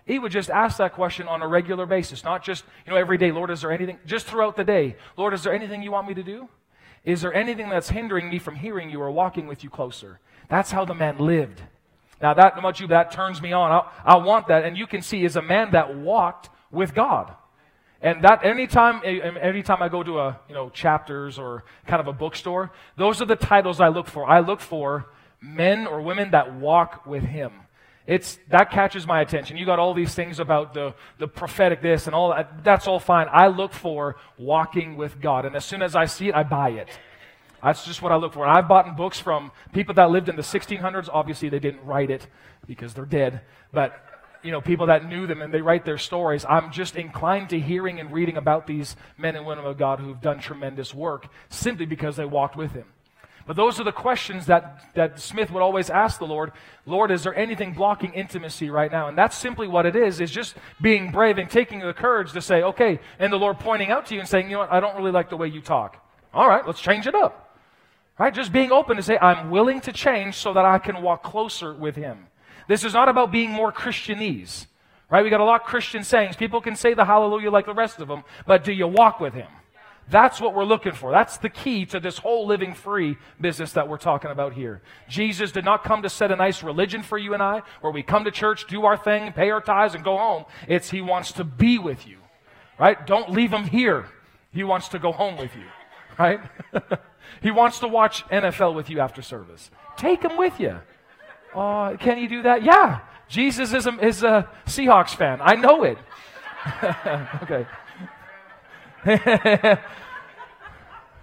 He 0.04 0.18
would 0.18 0.32
just 0.32 0.50
ask 0.50 0.78
that 0.78 0.94
question 0.94 1.28
on 1.28 1.42
a 1.42 1.48
regular 1.48 1.86
basis, 1.86 2.24
not 2.24 2.42
just, 2.42 2.64
you 2.86 2.92
know, 2.92 2.98
every 2.98 3.18
day, 3.18 3.30
Lord, 3.30 3.50
is 3.50 3.62
there 3.62 3.72
anything, 3.72 3.98
just 4.06 4.26
throughout 4.26 4.56
the 4.56 4.64
day, 4.64 4.96
Lord, 5.16 5.32
is 5.34 5.42
there 5.42 5.54
anything 5.54 5.82
you 5.82 5.92
want 5.92 6.08
me 6.08 6.14
to 6.14 6.22
do? 6.22 6.48
Is 7.04 7.22
there 7.22 7.32
anything 7.32 7.68
that's 7.70 7.90
hindering 7.90 8.28
me 8.28 8.38
from 8.38 8.56
hearing 8.56 8.90
you 8.90 9.00
or 9.00 9.10
walking 9.10 9.46
with 9.46 9.64
you 9.64 9.70
closer? 9.70 10.20
That's 10.48 10.70
how 10.70 10.84
the 10.84 10.94
man 10.94 11.18
lived. 11.18 11.62
Now, 12.20 12.34
that 12.34 12.58
about 12.58 12.80
you, 12.80 12.88
that 12.88 13.12
turns 13.12 13.40
me 13.40 13.52
on. 13.52 13.70
I, 13.70 14.14
I 14.14 14.16
want 14.16 14.48
that. 14.48 14.64
And 14.64 14.76
you 14.76 14.86
can 14.86 15.02
see, 15.02 15.24
is 15.24 15.36
a 15.36 15.42
man 15.42 15.70
that 15.72 15.96
walked 15.96 16.50
with 16.70 16.94
God. 16.94 17.34
And 18.00 18.22
that 18.22 18.44
anytime, 18.44 19.02
anytime 19.04 19.82
I 19.82 19.88
go 19.88 20.02
to 20.02 20.20
a, 20.20 20.40
you 20.48 20.54
know, 20.54 20.70
chapters 20.70 21.38
or 21.38 21.64
kind 21.86 22.00
of 22.00 22.06
a 22.06 22.12
bookstore, 22.12 22.70
those 22.96 23.20
are 23.20 23.24
the 23.24 23.36
titles 23.36 23.80
I 23.80 23.88
look 23.88 24.06
for. 24.06 24.28
I 24.28 24.40
look 24.40 24.60
for 24.60 25.06
men 25.40 25.86
or 25.86 26.00
women 26.00 26.30
that 26.30 26.54
walk 26.54 27.06
with 27.06 27.24
him. 27.24 27.52
It's, 28.06 28.38
that 28.48 28.70
catches 28.70 29.06
my 29.06 29.20
attention. 29.20 29.56
You 29.56 29.66
got 29.66 29.78
all 29.78 29.94
these 29.94 30.14
things 30.14 30.40
about 30.40 30.74
the, 30.74 30.94
the 31.18 31.28
prophetic 31.28 31.82
this 31.82 32.06
and 32.06 32.14
all 32.14 32.30
that. 32.30 32.64
That's 32.64 32.86
all 32.88 32.98
fine. 32.98 33.26
I 33.30 33.48
look 33.48 33.72
for 33.72 34.16
walking 34.38 34.96
with 34.96 35.20
God. 35.20 35.44
And 35.44 35.54
as 35.54 35.64
soon 35.64 35.82
as 35.82 35.94
I 35.94 36.06
see 36.06 36.28
it, 36.28 36.34
I 36.34 36.42
buy 36.42 36.70
it. 36.70 36.88
That's 37.62 37.84
just 37.84 38.02
what 38.02 38.12
I 38.12 38.16
look 38.16 38.34
for. 38.34 38.46
And 38.46 38.56
I've 38.56 38.68
bought 38.68 38.96
books 38.96 39.18
from 39.18 39.50
people 39.72 39.94
that 39.94 40.10
lived 40.10 40.28
in 40.28 40.36
the 40.36 40.42
1600s. 40.42 41.08
Obviously, 41.12 41.48
they 41.48 41.58
didn't 41.58 41.84
write 41.84 42.10
it 42.10 42.26
because 42.66 42.94
they're 42.94 43.04
dead. 43.04 43.40
But, 43.72 44.00
you 44.42 44.52
know, 44.52 44.60
people 44.60 44.86
that 44.86 45.08
knew 45.08 45.26
them 45.26 45.42
and 45.42 45.52
they 45.52 45.60
write 45.60 45.84
their 45.84 45.98
stories. 45.98 46.44
I'm 46.48 46.70
just 46.70 46.96
inclined 46.96 47.50
to 47.50 47.58
hearing 47.58 47.98
and 47.98 48.12
reading 48.12 48.36
about 48.36 48.66
these 48.66 48.94
men 49.16 49.34
and 49.34 49.44
women 49.44 49.64
of 49.64 49.76
God 49.76 49.98
who've 49.98 50.20
done 50.20 50.38
tremendous 50.38 50.94
work 50.94 51.26
simply 51.48 51.86
because 51.86 52.16
they 52.16 52.24
walked 52.24 52.56
with 52.56 52.72
Him. 52.72 52.86
But 53.48 53.56
those 53.56 53.80
are 53.80 53.84
the 53.84 53.92
questions 53.92 54.44
that, 54.46 54.84
that 54.94 55.18
Smith 55.18 55.50
would 55.50 55.62
always 55.62 55.88
ask 55.88 56.18
the 56.18 56.26
Lord. 56.26 56.52
Lord, 56.84 57.10
is 57.10 57.22
there 57.22 57.34
anything 57.34 57.72
blocking 57.72 58.12
intimacy 58.12 58.68
right 58.68 58.92
now? 58.92 59.08
And 59.08 59.16
that's 59.16 59.38
simply 59.38 59.66
what 59.66 59.86
it 59.86 59.96
is, 59.96 60.20
is 60.20 60.30
just 60.30 60.54
being 60.82 61.10
brave 61.10 61.38
and 61.38 61.48
taking 61.48 61.80
the 61.80 61.94
courage 61.94 62.32
to 62.32 62.42
say, 62.42 62.62
okay, 62.62 63.00
and 63.18 63.32
the 63.32 63.38
Lord 63.38 63.58
pointing 63.58 63.90
out 63.90 64.04
to 64.06 64.14
you 64.14 64.20
and 64.20 64.28
saying, 64.28 64.50
you 64.50 64.52
know 64.52 64.58
what, 64.58 64.72
I 64.72 64.80
don't 64.80 64.96
really 64.98 65.12
like 65.12 65.30
the 65.30 65.38
way 65.38 65.48
you 65.48 65.62
talk. 65.62 65.96
All 66.34 66.46
right, 66.46 66.64
let's 66.66 66.78
change 66.78 67.06
it 67.06 67.14
up. 67.14 67.47
Right? 68.18 68.34
Just 68.34 68.52
being 68.52 68.72
open 68.72 68.96
to 68.96 69.02
say, 69.02 69.16
I'm 69.18 69.50
willing 69.50 69.80
to 69.82 69.92
change 69.92 70.34
so 70.34 70.52
that 70.52 70.64
I 70.64 70.78
can 70.78 71.02
walk 71.02 71.22
closer 71.22 71.72
with 71.72 71.94
Him. 71.94 72.26
This 72.66 72.84
is 72.84 72.92
not 72.92 73.08
about 73.08 73.30
being 73.30 73.50
more 73.50 73.72
Christianese. 73.72 74.66
Right? 75.08 75.22
We 75.22 75.30
got 75.30 75.40
a 75.40 75.44
lot 75.44 75.62
of 75.62 75.66
Christian 75.66 76.02
sayings. 76.02 76.36
People 76.36 76.60
can 76.60 76.76
say 76.76 76.94
the 76.94 77.04
hallelujah 77.04 77.50
like 77.50 77.66
the 77.66 77.74
rest 77.74 78.00
of 78.00 78.08
them, 78.08 78.24
but 78.46 78.64
do 78.64 78.72
you 78.72 78.86
walk 78.86 79.20
with 79.20 79.34
Him? 79.34 79.48
That's 80.10 80.40
what 80.40 80.54
we're 80.54 80.64
looking 80.64 80.92
for. 80.92 81.10
That's 81.10 81.36
the 81.36 81.50
key 81.50 81.84
to 81.86 82.00
this 82.00 82.16
whole 82.16 82.46
living 82.46 82.74
free 82.74 83.18
business 83.40 83.72
that 83.72 83.88
we're 83.88 83.98
talking 83.98 84.30
about 84.30 84.54
here. 84.54 84.80
Jesus 85.08 85.52
did 85.52 85.66
not 85.66 85.84
come 85.84 86.02
to 86.02 86.08
set 86.08 86.32
a 86.32 86.36
nice 86.36 86.62
religion 86.62 87.02
for 87.02 87.18
you 87.18 87.34
and 87.34 87.42
I, 87.42 87.62
where 87.82 87.92
we 87.92 88.02
come 88.02 88.24
to 88.24 88.30
church, 88.30 88.66
do 88.68 88.86
our 88.86 88.96
thing, 88.96 89.32
pay 89.32 89.50
our 89.50 89.60
tithes, 89.60 89.94
and 89.94 90.02
go 90.02 90.16
home. 90.16 90.44
It's 90.66 90.90
He 90.90 91.02
wants 91.02 91.32
to 91.32 91.44
be 91.44 91.78
with 91.78 92.06
you. 92.06 92.16
Right? 92.78 93.06
Don't 93.06 93.30
leave 93.30 93.52
Him 93.52 93.64
here. 93.64 94.06
He 94.50 94.64
wants 94.64 94.88
to 94.88 94.98
go 94.98 95.12
home 95.12 95.36
with 95.36 95.54
you. 95.54 95.66
Right? 96.18 96.40
He 97.42 97.50
wants 97.50 97.80
to 97.80 97.88
watch 97.88 98.26
NFL 98.28 98.74
with 98.74 98.90
you 98.90 99.00
after 99.00 99.22
service. 99.22 99.70
Take 99.96 100.22
him 100.22 100.36
with 100.36 100.58
you. 100.60 100.78
Uh, 101.54 101.96
can 101.96 102.18
you 102.18 102.28
do 102.28 102.42
that? 102.42 102.62
Yeah. 102.62 103.00
Jesus 103.28 103.72
is 103.72 103.86
a, 103.86 103.98
is 104.04 104.22
a 104.22 104.48
Seahawks 104.66 105.14
fan. 105.14 105.40
I 105.42 105.54
know 105.54 105.84
it. 105.84 105.98
okay. 107.42 107.66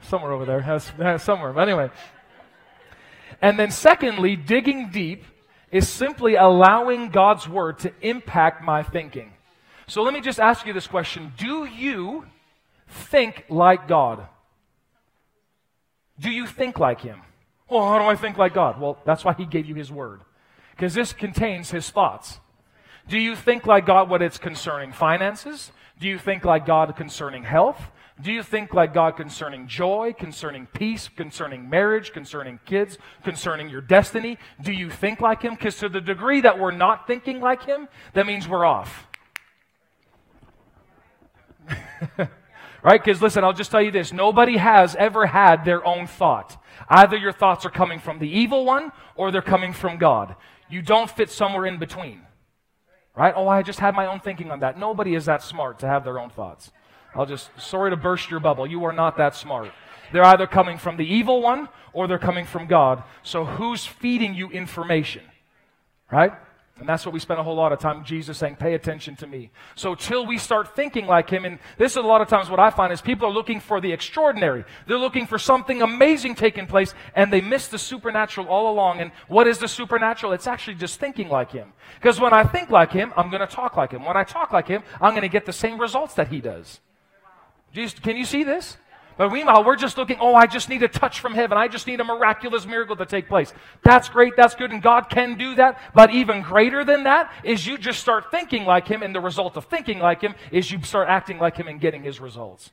somewhere 0.02 0.32
over 0.32 0.46
there. 0.46 1.18
somewhere. 1.20 1.54
But 1.54 1.68
anyway. 1.68 1.90
And 3.42 3.60
then, 3.60 3.72
secondly, 3.72 4.36
digging 4.36 4.90
deep 4.90 5.24
is 5.72 5.90
simply 5.90 6.36
allowing 6.36 7.10
God's 7.10 7.50
word 7.50 7.80
to 7.80 7.92
impact 8.02 8.64
my 8.64 8.84
thinking. 8.84 9.34
So 9.88 10.04
let 10.04 10.14
me 10.14 10.22
just 10.22 10.40
ask 10.40 10.66
you 10.66 10.74
this 10.74 10.88
question 10.88 11.34
Do 11.38 11.66
you 11.66 12.26
think 12.88 13.46
like 13.50 13.88
God? 13.88 14.28
Do 16.20 16.30
you 16.30 16.48
think 16.48 16.80
like 16.80 17.02
him? 17.02 17.22
Well, 17.70 17.88
how 17.88 18.00
do 18.00 18.06
I 18.06 18.16
think 18.16 18.38
like 18.38 18.54
God? 18.54 18.80
Well, 18.80 18.98
that's 19.06 19.26
why 19.26 19.34
he 19.34 19.46
gave 19.46 19.66
you 19.66 19.76
his 19.76 19.92
word. 19.92 20.22
Because 20.72 20.94
this 20.94 21.14
contains 21.14 21.72
his 21.72 21.90
thoughts. 21.90 22.40
Do 23.08 23.20
you 23.20 23.36
think 23.36 23.66
like 23.66 23.86
God 23.86 24.10
when 24.10 24.22
it's 24.22 24.38
concerning 24.38 24.92
finances? 24.92 25.72
Do 26.00 26.08
you 26.08 26.18
think 26.18 26.44
like 26.44 26.66
God 26.66 26.96
concerning 26.96 27.44
health? 27.44 27.92
Do 28.22 28.32
you 28.32 28.44
think 28.44 28.74
like 28.74 28.94
God 28.94 29.18
concerning 29.18 29.68
joy, 29.68 30.14
concerning 30.18 30.68
peace, 30.68 31.10
concerning 31.10 31.70
marriage, 31.70 32.14
concerning 32.14 32.60
kids, 32.66 32.98
concerning 33.24 33.70
your 33.70 33.82
destiny? 33.82 34.38
Do 34.62 34.72
you 34.72 34.90
think 34.90 35.20
like 35.20 35.42
Him? 35.42 35.56
Because 35.56 35.78
to 35.80 35.90
the 35.90 36.00
degree 36.00 36.40
that 36.42 36.58
we're 36.58 36.72
not 36.72 37.08
thinking 37.08 37.42
like 37.42 37.66
Him, 37.66 37.90
that 38.14 38.26
means 38.26 38.48
we're 38.48 38.64
off. 38.64 39.08
Right? 42.86 43.04
Because 43.04 43.20
listen, 43.20 43.44
I'll 43.44 43.52
just 43.52 43.72
tell 43.72 43.82
you 43.82 43.90
this. 43.90 44.14
Nobody 44.14 44.58
has 44.58 44.96
ever 44.96 45.26
had 45.26 45.66
their 45.66 45.84
own 45.84 46.06
thought. 46.06 46.62
Either 46.88 47.18
your 47.18 47.32
thoughts 47.32 47.66
are 47.66 47.72
coming 47.72 47.98
from 47.98 48.20
the 48.20 48.30
evil 48.30 48.64
one 48.64 48.92
or 49.16 49.32
they're 49.32 49.42
coming 49.42 49.74
from 49.74 49.98
God. 49.98 50.36
You 50.70 50.84
don't 50.84 51.10
fit 51.10 51.32
somewhere 51.32 51.66
in 51.66 51.80
between. 51.80 52.22
Right? 53.16 53.34
Oh, 53.36 53.48
I 53.48 53.64
just 53.64 53.80
had 53.80 53.96
my 53.96 54.06
own 54.06 54.20
thinking 54.20 54.52
on 54.52 54.60
that. 54.60 54.78
Nobody 54.78 55.16
is 55.16 55.26
that 55.26 55.42
smart 55.42 55.80
to 55.80 55.88
have 55.88 56.04
their 56.04 56.20
own 56.20 56.30
thoughts. 56.30 56.72
I'll 57.16 57.26
just, 57.26 57.50
sorry 57.58 57.90
to 57.90 57.98
burst 57.98 58.30
your 58.30 58.40
bubble. 58.40 58.68
You 58.68 58.84
are 58.84 58.94
not 58.94 59.18
that 59.18 59.36
smart. 59.36 59.72
They're 60.14 60.24
either 60.24 60.46
coming 60.46 60.78
from 60.78 60.98
the 60.98 61.12
evil 61.12 61.42
one 61.42 61.70
or 61.92 62.08
they're 62.08 62.20
coming 62.20 62.46
from 62.46 62.68
God. 62.68 63.02
So 63.24 63.46
who's 63.46 63.84
feeding 63.84 64.36
you 64.36 64.52
information? 64.52 65.24
Right? 66.12 66.34
And 66.78 66.90
that's 66.90 67.06
what 67.06 67.14
we 67.14 67.22
spend 67.22 67.40
a 67.40 67.44
whole 67.44 67.56
lot 67.56 67.72
of 67.72 67.80
time, 67.80 68.04
Jesus 68.04 68.38
saying, 68.38 68.58
pay 68.58 68.74
attention 68.74 69.16
to 69.18 69.28
me. 69.28 69.50
So 69.76 69.96
till 69.96 70.26
we 70.26 70.38
start 70.38 70.76
thinking 70.76 71.08
like 71.08 71.30
him, 71.30 71.46
and 71.46 71.58
this 71.78 71.94
is 71.94 71.98
a 71.98 72.02
lot 72.02 72.20
of 72.20 72.28
times 72.28 72.50
what 72.50 72.60
I 72.60 72.70
find 72.70 72.92
is 72.92 73.00
people 73.00 73.30
are 73.30 73.32
looking 73.32 73.62
for 73.62 73.80
the 73.80 73.94
extraordinary. 73.94 74.66
They're 74.86 74.98
looking 74.98 75.26
for 75.26 75.40
something 75.40 75.82
amazing 75.82 76.36
taking 76.36 76.68
place, 76.68 76.94
and 77.16 77.32
they 77.32 77.40
miss 77.40 77.70
the 77.70 77.80
supernatural 77.80 78.48
all 78.48 78.74
along. 78.74 79.00
And 79.00 79.12
what 79.30 79.48
is 79.48 79.58
the 79.58 79.70
supernatural? 79.70 80.34
It's 80.34 80.48
actually 80.48 80.76
just 80.76 81.00
thinking 81.00 81.30
like 81.30 81.50
him. 81.50 81.72
Because 81.96 82.20
when 82.20 82.34
I 82.34 82.44
think 82.44 82.70
like 82.70 82.92
him, 82.92 83.14
I'm 83.16 83.30
going 83.30 83.48
to 83.48 83.48
talk 83.48 83.78
like 83.78 83.92
him. 83.92 84.04
When 84.04 84.18
I 84.18 84.26
talk 84.26 84.52
like 84.52 84.68
him, 84.68 84.84
I'm 85.00 85.12
going 85.12 85.22
to 85.22 85.30
get 85.30 85.46
the 85.46 85.54
same 85.54 85.80
results 85.80 86.16
that 86.16 86.28
he 86.28 86.42
does. 86.42 86.82
Can 87.74 88.18
you 88.18 88.26
see 88.26 88.44
this? 88.44 88.76
But 89.18 89.32
meanwhile, 89.32 89.64
we're 89.64 89.78
just 89.78 89.98
looking, 89.98 90.18
oh, 90.20 90.36
I 90.36 90.46
just 90.46 90.68
need 90.68 90.84
a 90.84 90.90
touch 90.90 91.22
from 91.22 91.34
heaven. 91.34 91.58
I 91.58 91.70
just 91.70 91.88
need 91.88 92.02
a 92.02 92.04
miraculous 92.04 92.66
miracle 92.66 92.98
to 92.98 93.06
take 93.06 93.30
place. 93.30 93.54
That's 93.82 94.10
great. 94.10 94.36
That's 94.36 94.56
good. 94.56 94.72
And 94.72 94.82
God 94.82 95.10
can 95.10 95.38
do 95.38 95.56
that. 95.56 95.80
But 95.94 96.12
even 96.12 96.42
greater 96.42 96.84
than 96.84 97.04
that 97.06 97.32
is 97.44 97.66
you 97.66 97.78
just 97.78 98.00
start 98.00 98.30
thinking 98.30 98.66
like 98.66 98.88
Him. 98.88 99.04
And 99.04 99.16
the 99.16 99.22
result 99.22 99.56
of 99.56 99.66
thinking 99.66 100.00
like 100.00 100.22
Him 100.22 100.36
is 100.52 100.70
you 100.70 100.82
start 100.84 101.08
acting 101.08 101.40
like 101.40 101.56
Him 101.56 101.68
and 101.68 101.80
getting 101.80 102.04
His 102.04 102.20
results. 102.20 102.72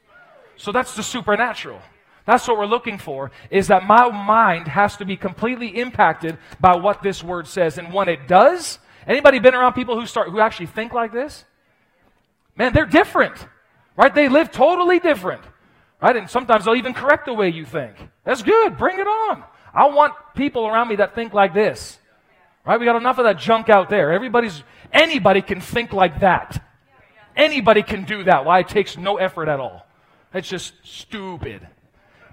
So 0.57 0.73
that's 0.73 0.97
the 0.97 1.03
supernatural. 1.03 1.81
That's 2.27 2.47
what 2.47 2.59
we're 2.59 2.67
looking 2.67 2.99
for, 2.99 3.31
is 3.51 3.69
that 3.69 3.85
my 3.85 4.09
mind 4.11 4.69
has 4.69 4.97
to 4.99 5.05
be 5.05 5.17
completely 5.17 5.69
impacted 5.79 6.39
by 6.61 6.77
what 6.77 7.03
this 7.03 7.23
word 7.23 7.47
says. 7.47 7.79
And 7.79 7.93
when 7.93 8.09
it 8.09 8.27
does, 8.27 8.79
anybody 9.07 9.39
been 9.39 9.55
around 9.55 9.75
people 9.75 9.99
who 9.99 10.07
start, 10.07 10.29
who 10.29 10.41
actually 10.41 10.67
think 10.67 10.93
like 10.93 11.13
this? 11.13 11.45
Man, 12.57 12.73
they're 12.73 12.87
different. 12.87 13.35
Right? 13.97 14.15
They 14.15 14.29
live 14.29 14.51
totally 14.51 14.99
different. 14.99 15.43
Right? 16.03 16.17
And 16.17 16.29
sometimes 16.29 16.65
they'll 16.65 16.75
even 16.75 16.95
correct 16.95 17.27
the 17.27 17.33
way 17.33 17.49
you 17.49 17.65
think. 17.65 17.95
That's 18.25 18.43
good. 18.43 18.77
Bring 18.77 18.99
it 18.99 19.07
on. 19.07 19.45
I 19.73 19.87
want 19.87 20.15
people 20.35 20.67
around 20.67 20.89
me 20.89 20.97
that 20.97 21.15
think 21.15 21.33
like 21.33 21.55
this. 21.55 21.99
Right? 22.67 22.79
We 22.79 22.87
got 22.87 22.97
enough 22.97 23.19
of 23.19 23.25
that 23.25 23.39
junk 23.39 23.69
out 23.69 23.89
there. 23.89 24.13
Everybody's, 24.13 24.63
anybody 24.93 25.43
can 25.43 25.61
think 25.61 25.93
like 25.93 26.21
that. 26.21 26.63
Anybody 27.37 27.83
can 27.83 28.05
do 28.05 28.25
that. 28.25 28.45
Why? 28.45 28.59
It 28.59 28.69
takes 28.69 28.99
no 28.99 29.17
effort 29.17 29.49
at 29.49 29.61
all. 29.61 29.87
It's 30.35 30.49
just 30.49 30.75
stupid. 30.83 31.67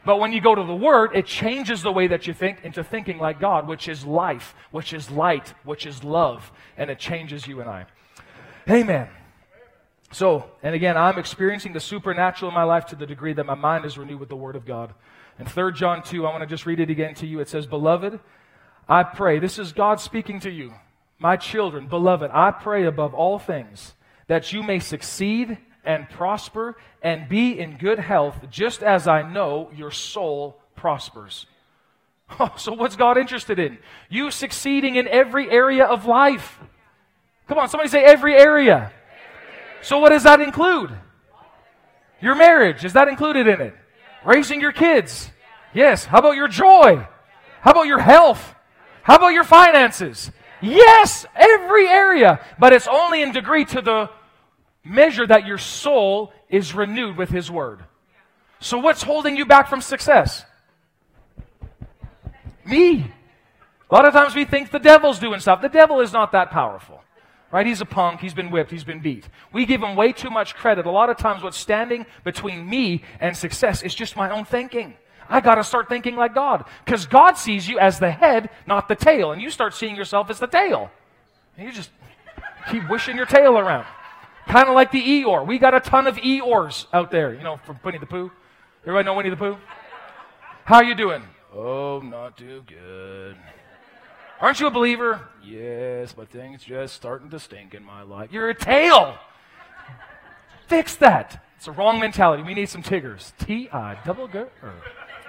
But 0.04 0.20
when 0.20 0.32
you 0.34 0.42
go 0.42 0.56
to 0.56 0.64
the 0.64 0.76
Word, 0.76 1.12
it 1.14 1.28
changes 1.28 1.84
the 1.84 1.92
way 1.92 2.08
that 2.08 2.26
you 2.26 2.34
think 2.34 2.64
into 2.64 2.84
thinking 2.84 3.20
like 3.20 3.40
God, 3.40 3.68
which 3.68 3.88
is 3.88 4.04
life, 4.04 4.56
which 4.72 4.94
is 4.94 5.12
light, 5.12 5.54
which 5.64 5.86
is 5.86 6.04
love, 6.04 6.52
and 6.78 6.90
it 6.90 6.98
changes 6.98 7.46
you 7.46 7.62
and 7.62 7.70
I. 7.70 7.86
Amen. 8.68 9.10
So, 10.12 10.50
and 10.64 10.74
again, 10.74 10.98
I'm 10.98 11.20
experiencing 11.20 11.74
the 11.74 11.80
supernatural 11.80 12.50
in 12.50 12.56
my 12.56 12.64
life 12.64 12.88
to 12.88 12.96
the 12.96 13.06
degree 13.06 13.34
that 13.34 13.46
my 13.46 13.56
mind 13.56 13.86
is 13.86 13.98
renewed 13.98 14.20
with 14.20 14.30
the 14.30 14.36
Word 14.36 14.56
of 14.56 14.66
God. 14.66 14.94
In 15.38 15.46
3 15.46 15.74
John 15.74 16.02
2, 16.02 16.26
I 16.26 16.32
want 16.32 16.42
to 16.42 16.48
just 16.48 16.66
read 16.66 16.80
it 16.80 16.90
again 16.90 17.14
to 17.16 17.28
you. 17.28 17.40
It 17.40 17.48
says, 17.48 17.68
Beloved, 17.68 18.20
I 18.88 19.04
pray, 19.04 19.40
this 19.40 19.60
is 19.60 19.72
God 19.72 20.00
speaking 20.00 20.40
to 20.42 20.50
you, 20.50 20.74
my 21.20 21.38
children, 21.38 21.88
beloved, 21.88 22.32
I 22.34 22.52
pray 22.52 22.86
above 22.86 23.14
all 23.14 23.38
things 23.38 23.94
that 24.28 24.52
you 24.52 24.64
may 24.64 24.80
succeed 24.80 25.58
and 25.84 26.10
prosper 26.10 26.78
and 27.02 27.30
be 27.30 27.60
in 27.60 27.78
good 27.78 28.00
health, 28.00 28.38
just 28.50 28.82
as 28.82 29.08
I 29.08 29.22
know 29.22 29.70
your 29.76 29.92
soul 29.92 30.60
prospers. 30.76 31.46
Oh, 32.40 32.54
so, 32.58 32.74
what's 32.74 32.96
God 32.96 33.18
interested 33.18 33.58
in? 33.58 33.80
You 34.08 34.30
succeeding 34.30 34.98
in 34.98 35.08
every 35.08 35.50
area 35.50 35.86
of 35.86 36.06
life. 36.06 36.60
Come 37.48 37.58
on, 37.58 37.70
somebody 37.70 37.90
say 37.90 38.04
every 38.04 38.36
area. 38.36 38.92
So, 39.82 40.00
what 40.00 40.10
does 40.10 40.24
that 40.24 40.42
include? 40.42 40.92
Your 42.22 42.36
marriage. 42.36 42.84
Is 42.84 42.94
that 42.94 43.08
included 43.08 43.48
in 43.48 43.62
it? 43.62 43.76
Raising 44.26 44.60
your 44.60 44.72
kids. 44.72 45.30
Yes. 45.74 46.06
How 46.06 46.20
about 46.20 46.36
your 46.36 46.48
joy? 46.48 47.08
How 47.62 47.72
about 47.72 47.88
your 47.88 48.00
health? 48.00 48.56
How 49.04 49.16
about 49.16 49.30
your 49.30 49.44
finances? 49.44 50.32
Yes, 50.62 51.26
every 51.36 51.88
area. 51.88 52.40
But 52.58 52.74
it's 52.74 52.88
only 52.88 53.22
in 53.22 53.32
degree 53.32 53.66
to 53.66 53.82
the 53.82 54.10
measure 54.84 55.26
that 55.26 55.46
your 55.46 55.58
soul 55.58 56.34
is 56.50 56.74
renewed 56.74 57.18
with 57.18 57.30
His 57.30 57.50
Word. 57.50 57.84
So, 58.60 58.78
what's 58.78 59.04
holding 59.04 59.38
you 59.38 59.46
back 59.46 59.70
from 59.70 59.82
success? 59.82 60.44
Me. 62.66 63.12
A 63.90 63.96
lot 63.96 64.06
of 64.06 64.14
times 64.14 64.36
we 64.36 64.46
think 64.46 64.70
the 64.70 64.80
devil's 64.80 65.18
doing 65.18 65.40
stuff. 65.40 65.62
The 65.62 65.70
devil 65.70 66.02
is 66.02 66.14
not 66.14 66.34
that 66.34 66.52
powerful. 66.52 67.02
Right? 67.52 67.66
He's 67.66 67.82
a 67.82 67.86
punk. 67.86 68.20
He's 68.22 68.34
been 68.34 68.52
whipped. 68.52 68.70
He's 68.70 68.84
been 68.84 69.00
beat. 69.00 69.28
We 69.52 69.66
give 69.66 69.82
him 69.82 69.96
way 69.96 70.12
too 70.12 70.30
much 70.30 70.56
credit. 70.56 70.86
A 70.86 70.92
lot 70.92 71.10
of 71.10 71.18
times 71.18 71.42
what's 71.42 71.58
standing 71.58 72.06
between 72.24 72.70
me 72.70 73.04
and 73.20 73.36
success 73.36 73.82
is 73.82 73.96
just 73.96 74.16
my 74.16 74.30
own 74.30 74.46
thinking. 74.46 74.94
I 75.28 75.42
got 75.42 75.56
to 75.56 75.64
start 75.64 75.90
thinking 75.90 76.16
like 76.16 76.36
God. 76.36 76.66
Because 76.86 77.06
God 77.06 77.38
sees 77.38 77.68
you 77.68 77.80
as 77.80 78.00
the 78.00 78.12
head, 78.12 78.50
not 78.68 78.88
the 78.88 78.96
tail. 78.96 79.32
And 79.32 79.42
you 79.42 79.50
start 79.50 79.74
seeing 79.74 79.96
yourself 79.96 80.30
as 80.30 80.40
the 80.40 80.48
tail. 80.48 80.92
And 81.58 81.68
you 81.68 81.74
just 81.74 81.90
keep 82.72 82.88
wishing 82.90 83.16
your 83.16 83.26
tail 83.26 83.58
around. 83.58 83.86
Kind 84.48 84.68
of 84.68 84.76
like 84.76 84.92
the 84.92 85.02
Eeyore. 85.02 85.46
We 85.46 85.60
got 85.60 85.76
a 85.76 85.80
ton 85.80 86.08
of 86.08 86.18
Eeyores 86.18 86.88
out 86.94 87.12
there, 87.12 87.34
you 87.34 87.44
know, 87.44 87.58
from 87.58 87.80
Winnie 87.84 88.00
the 88.00 88.08
Pooh. 88.08 88.32
Everybody 88.84 89.06
know 89.06 89.14
Winnie 89.14 89.30
the 89.30 89.38
Pooh? 89.38 89.58
How 90.66 90.82
you 90.82 90.96
doing? 90.96 91.24
Oh, 91.54 92.00
not 92.00 92.38
too 92.38 92.64
good. 92.66 93.36
Aren't 94.42 94.60
you 94.60 94.68
a 94.68 94.72
believer? 94.72 95.28
Yes, 95.44 96.14
but 96.14 96.30
things 96.30 96.64
just 96.64 96.96
starting 96.96 97.30
to 97.32 97.40
stink 97.40 97.74
in 97.74 97.84
my 97.84 98.04
life. 98.04 98.32
You're 98.32 98.50
a 98.50 98.56
tail. 98.56 99.18
Fix 100.68 100.96
that. 100.98 101.44
It's 101.58 101.68
a 101.68 101.72
wrong 101.74 102.00
mentality. 102.00 102.44
We 102.44 102.54
need 102.54 102.70
some 102.70 102.82
Tiggers. 102.82 103.34
T 103.38 103.70
I 103.70 103.98
double 104.06 104.28
G. 104.28 104.50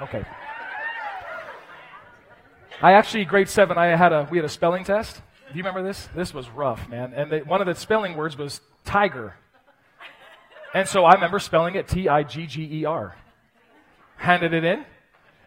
Okay. 0.01 0.25
I 2.81 2.93
actually 2.93 3.25
grade 3.25 3.49
seven. 3.49 3.77
I 3.77 3.87
had 3.97 4.13
a 4.13 4.29
we 4.31 4.39
had 4.39 4.45
a 4.45 4.49
spelling 4.49 4.85
test. 4.85 5.17
Do 5.17 5.59
you 5.59 5.65
remember 5.65 5.83
this? 5.83 6.09
This 6.15 6.33
was 6.33 6.49
rough, 6.49 6.89
man. 6.89 7.13
And 7.15 7.33
they, 7.33 7.43
one 7.43 7.61
of 7.61 7.67
the 7.67 7.75
spelling 7.75 8.17
words 8.17 8.39
was 8.39 8.61
tiger. 8.85 9.35
And 10.73 10.89
so 10.89 11.05
I 11.05 11.15
remember 11.15 11.41
spelling 11.41 11.75
it 11.75 11.89
T 11.89 12.09
I 12.09 12.23
G 12.23 12.47
G 12.47 12.69
E 12.81 12.85
R. 12.85 13.17
Handed 14.19 14.55
it 14.55 14.63
in. 14.63 14.85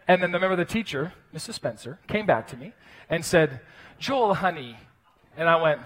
And 0.06 0.22
then 0.22 0.32
remember 0.32 0.56
the 0.56 0.64
teacher, 0.64 1.12
Mrs. 1.34 1.54
Spencer, 1.54 1.98
came 2.06 2.26
back 2.26 2.46
to 2.48 2.56
me 2.56 2.72
and 3.08 3.24
said, 3.24 3.60
Joel, 3.98 4.34
honey. 4.34 4.76
And 5.36 5.48
I 5.48 5.60
went, 5.60 5.80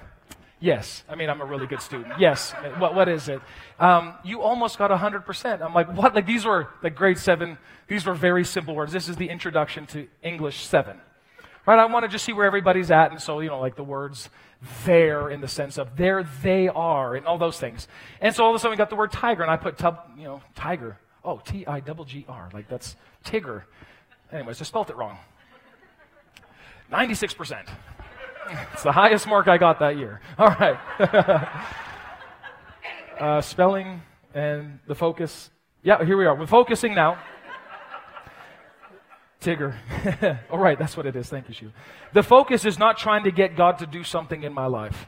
Yes. 0.61 1.05
I 1.09 1.15
mean, 1.15 1.31
I'm 1.31 1.41
a 1.41 1.45
really 1.45 1.67
good 1.67 1.81
student. 1.81 2.15
Yes. 2.19 2.53
What, 2.79 2.95
what 2.95 3.09
is 3.09 3.29
it? 3.29 3.41
Um, 3.79 4.15
you 4.25 4.43
almost 4.43 4.77
got 4.77 4.91
100%. 4.91 5.63
I'm 5.63 5.73
like, 5.73 5.95
what? 5.97 6.15
Like, 6.15 6.27
these 6.27 6.45
were, 6.45 6.69
like, 6.83 6.97
grade 6.97 7.19
seven, 7.19 7.59
these 7.87 8.05
were 8.05 8.15
very 8.15 8.45
simple 8.45 8.75
words. 8.75 8.93
This 8.93 9.09
is 9.09 9.17
the 9.17 9.29
introduction 9.29 9.87
to 9.89 10.09
English 10.23 10.67
seven. 10.67 11.01
Right? 11.65 11.79
I 11.79 11.85
want 11.85 12.05
to 12.05 12.09
just 12.09 12.25
see 12.25 12.33
where 12.33 12.47
everybody's 12.47 12.91
at. 12.91 13.13
And 13.13 13.21
so, 13.21 13.41
you 13.41 13.51
know, 13.51 13.61
like 13.61 13.77
the 13.77 13.85
words 13.85 14.31
there 14.85 15.29
in 15.31 15.41
the 15.41 15.49
sense 15.49 15.79
of 15.79 15.97
there 15.97 16.25
they 16.43 16.67
are 16.69 17.15
and 17.15 17.27
all 17.27 17.39
those 17.39 17.61
things. 17.61 17.87
And 18.21 18.35
so 18.35 18.43
all 18.43 18.51
of 18.51 18.57
a 18.57 18.59
sudden 18.59 18.71
we 18.73 18.77
got 18.79 18.91
the 18.91 18.97
word 18.97 19.13
tiger 19.13 19.43
and 19.43 19.51
I 19.51 19.59
put, 19.59 19.77
tub, 19.77 19.99
you 20.17 20.25
know, 20.25 20.41
tiger. 20.55 20.99
Oh, 21.23 21.43
T 21.45 21.67
I 21.67 21.81
double 21.81 22.07
G 22.07 22.25
R. 22.27 22.49
Like 22.55 22.69
that's 22.69 22.97
Tigger. 23.25 23.65
Anyways, 24.33 24.61
I 24.61 24.65
spelled 24.65 24.91
it 24.91 24.97
wrong. 24.97 25.19
96%. 26.93 27.67
It's 28.73 28.83
the 28.83 28.93
highest 28.93 29.27
mark 29.27 29.49
I 29.49 29.59
got 29.59 29.79
that 29.81 29.97
year. 29.97 30.21
All 30.39 30.49
right. 30.49 30.79
uh, 33.21 33.41
spelling 33.41 34.03
and 34.35 34.79
the 34.87 34.95
focus. 34.95 35.51
Yeah, 35.83 36.05
here 36.05 36.17
we 36.17 36.27
are. 36.27 36.35
We're 36.35 36.47
focusing 36.47 36.95
now. 36.95 37.19
Tigger. 39.41 39.75
All 40.51 40.59
right, 40.59 40.79
that's 40.79 40.97
what 40.97 41.07
it 41.07 41.15
is. 41.15 41.29
Thank 41.29 41.49
you, 41.49 41.55
Shu. 41.55 41.71
The 42.13 42.23
focus 42.23 42.65
is 42.65 42.79
not 42.79 42.99
trying 42.99 43.25
to 43.25 43.31
get 43.31 43.57
God 43.57 43.79
to 43.79 43.87
do 43.87 44.03
something 44.03 44.43
in 44.43 44.53
my 44.53 44.67
life. 44.67 45.07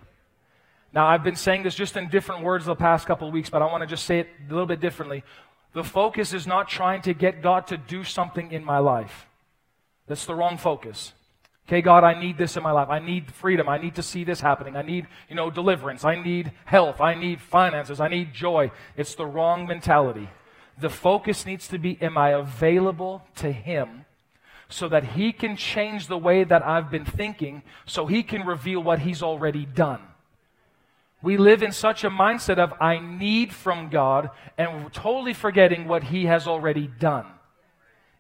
Now, 0.93 1.07
I've 1.07 1.23
been 1.23 1.37
saying 1.37 1.63
this 1.63 1.75
just 1.75 1.97
in 1.97 2.09
different 2.09 2.43
words 2.43 2.65
the 2.65 2.75
past 2.75 3.07
couple 3.07 3.29
of 3.29 3.35
weeks, 3.35 3.51
but 3.51 3.63
I 3.63 3.67
want 3.67 3.83
to 3.83 3.87
just 3.87 4.07
say 4.07 4.21
it 4.21 4.29
a 4.49 4.51
little 4.51 4.67
bit 4.67 4.81
differently. 4.81 5.25
The 5.73 5.85
focus 5.85 6.33
is 6.33 6.47
not 6.47 6.69
trying 6.69 7.03
to 7.03 7.15
get 7.15 7.43
God 7.43 7.67
to 7.69 7.77
do 7.77 8.03
something 8.03 8.51
in 8.51 8.65
my 8.65 8.79
life. 8.79 9.27
That's 10.07 10.27
the 10.27 10.35
wrong 10.35 10.59
focus. 10.59 11.13
Okay, 11.69 11.83
God, 11.83 12.03
I 12.03 12.19
need 12.19 12.37
this 12.37 12.57
in 12.57 12.65
my 12.65 12.73
life. 12.73 12.89
I 12.89 12.99
need 12.99 13.31
freedom. 13.31 13.69
I 13.69 13.79
need 13.79 13.95
to 13.95 14.03
see 14.03 14.25
this 14.25 14.41
happening. 14.41 14.75
I 14.75 14.83
need, 14.83 15.07
you 15.29 15.37
know, 15.37 15.51
deliverance. 15.51 16.05
I 16.05 16.21
need 16.21 16.51
health. 16.65 17.01
I 17.01 17.15
need 17.15 17.41
finances. 17.41 18.01
I 18.01 18.09
need 18.09 18.35
joy. 18.35 18.73
It's 18.97 19.15
the 19.15 19.27
wrong 19.27 19.69
mentality. 19.69 20.29
The 20.81 20.91
focus 20.91 21.47
needs 21.47 21.69
to 21.69 21.79
be, 21.79 21.97
am 22.03 22.19
I 22.19 22.31
available 22.31 23.23
to 23.37 23.53
Him 23.53 24.05
so 24.69 24.89
that 24.89 25.05
He 25.05 25.33
can 25.33 25.57
change 25.57 26.09
the 26.09 26.19
way 26.19 26.43
that 26.43 26.67
I've 26.67 26.91
been 26.91 27.05
thinking 27.05 27.63
so 27.87 28.07
He 28.07 28.25
can 28.25 28.45
reveal 28.45 28.83
what 28.83 29.01
He's 29.01 29.23
already 29.23 29.65
done. 29.65 30.01
We 31.23 31.37
live 31.37 31.63
in 31.63 31.73
such 31.73 32.03
a 32.05 32.11
mindset 32.11 32.59
of, 32.59 32.73
I 32.81 32.99
need 32.99 33.53
from 33.53 33.91
God, 33.91 34.31
and 34.57 34.93
totally 34.93 35.35
forgetting 35.35 35.87
what 35.87 36.05
He 36.05 36.27
has 36.27 36.47
already 36.47 36.87
done. 36.87 37.27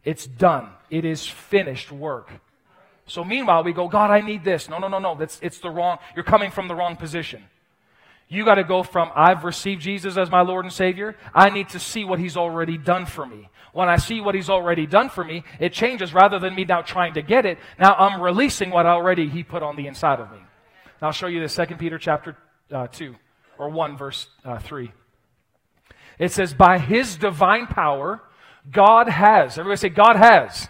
It's 0.05 0.27
done. 0.27 0.69
It 0.91 1.05
is 1.05 1.27
finished 1.27 1.91
work. 1.91 2.31
So 3.07 3.25
meanwhile, 3.25 3.65
we 3.65 3.73
go, 3.73 3.89
God, 3.89 4.11
I 4.11 4.21
need 4.21 4.45
this. 4.45 4.69
No, 4.69 4.79
no, 4.79 4.89
no, 4.89 4.99
no. 4.99 5.15
That's, 5.15 5.39
it's 5.43 5.59
the 5.59 5.71
wrong, 5.71 5.99
you're 6.15 6.25
coming 6.25 6.51
from 6.51 6.69
the 6.69 6.75
wrong 6.75 6.97
position. 6.97 7.43
You 8.29 8.45
got 8.45 8.57
to 8.57 8.65
go 8.65 8.83
from, 8.83 9.11
I've 9.15 9.45
received 9.45 9.83
Jesus 9.83 10.17
as 10.17 10.31
my 10.31 10.43
Lord 10.43 10.65
and 10.65 10.73
Savior. 10.73 11.17
I 11.35 11.51
need 11.51 11.71
to 11.71 11.81
see 11.81 12.05
what 12.05 12.21
He's 12.21 12.37
already 12.37 12.79
done 12.79 13.07
for 13.07 13.27
me. 13.27 13.49
When 13.73 13.89
I 13.89 13.97
see 13.97 14.21
what 14.21 14.35
He's 14.35 14.51
already 14.51 14.87
done 14.87 15.09
for 15.09 15.25
me, 15.25 15.43
it 15.59 15.73
changes 15.73 16.13
rather 16.13 16.39
than 16.39 16.55
me 16.55 16.65
now 16.65 16.83
trying 16.83 17.15
to 17.15 17.23
get 17.23 17.47
it. 17.47 17.59
Now 17.79 17.95
I'm 17.95 18.21
releasing 18.21 18.71
what 18.71 18.87
already 18.87 19.29
He 19.29 19.43
put 19.43 19.63
on 19.63 19.75
the 19.75 19.87
inside 19.87 20.21
of 20.21 20.31
me. 20.31 20.39
Now 21.01 21.09
I'll 21.09 21.13
show 21.13 21.27
you 21.27 21.41
this, 21.41 21.57
2 21.57 21.67
Peter 21.77 21.99
chapter 21.99 22.37
uh, 22.73 22.87
2, 22.89 23.15
or 23.59 23.69
1, 23.69 23.97
verse 23.97 24.27
uh, 24.45 24.59
3. 24.59 24.93
It 26.19 26.33
says, 26.33 26.55
By 26.55 26.79
His 26.79 27.17
divine 27.17 27.67
power, 27.67 28.21
God 28.71 29.09
has. 29.09 29.59
Everybody 29.59 29.79
say, 29.79 29.89
God 29.89 30.17
has. 30.17 30.69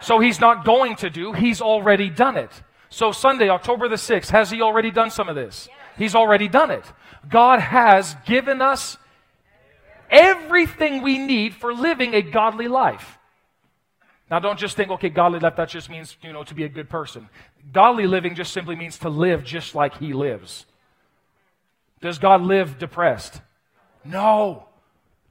So 0.00 0.18
He's 0.18 0.40
not 0.40 0.64
going 0.64 0.96
to 0.96 1.10
do, 1.10 1.32
He's 1.32 1.60
already 1.60 2.10
done 2.10 2.36
it. 2.36 2.50
So 2.90 3.12
Sunday, 3.12 3.48
October 3.48 3.88
the 3.88 3.96
6th, 3.96 4.30
has 4.30 4.50
He 4.50 4.62
already 4.62 4.90
done 4.90 5.10
some 5.10 5.28
of 5.28 5.34
this? 5.34 5.68
He's 5.96 6.14
already 6.14 6.48
done 6.48 6.70
it. 6.70 6.84
God 7.28 7.60
has 7.60 8.16
given 8.24 8.62
us 8.62 8.96
everything 10.10 11.02
we 11.02 11.18
need 11.18 11.54
for 11.54 11.74
living 11.74 12.14
a 12.14 12.22
godly 12.22 12.68
life. 12.68 13.18
Now, 14.30 14.38
don't 14.38 14.58
just 14.58 14.76
think, 14.76 14.90
okay, 14.90 15.08
godly 15.08 15.38
life, 15.38 15.56
that 15.56 15.68
just 15.68 15.88
means, 15.88 16.16
you 16.22 16.32
know, 16.32 16.44
to 16.44 16.54
be 16.54 16.64
a 16.64 16.68
good 16.68 16.88
person. 16.88 17.28
Godly 17.72 18.06
living 18.06 18.34
just 18.34 18.52
simply 18.52 18.76
means 18.76 18.98
to 18.98 19.08
live 19.08 19.42
just 19.42 19.74
like 19.74 19.96
He 19.98 20.12
lives. 20.12 20.66
Does 22.00 22.18
God 22.18 22.42
live 22.42 22.78
depressed? 22.78 23.40
No. 24.04 24.64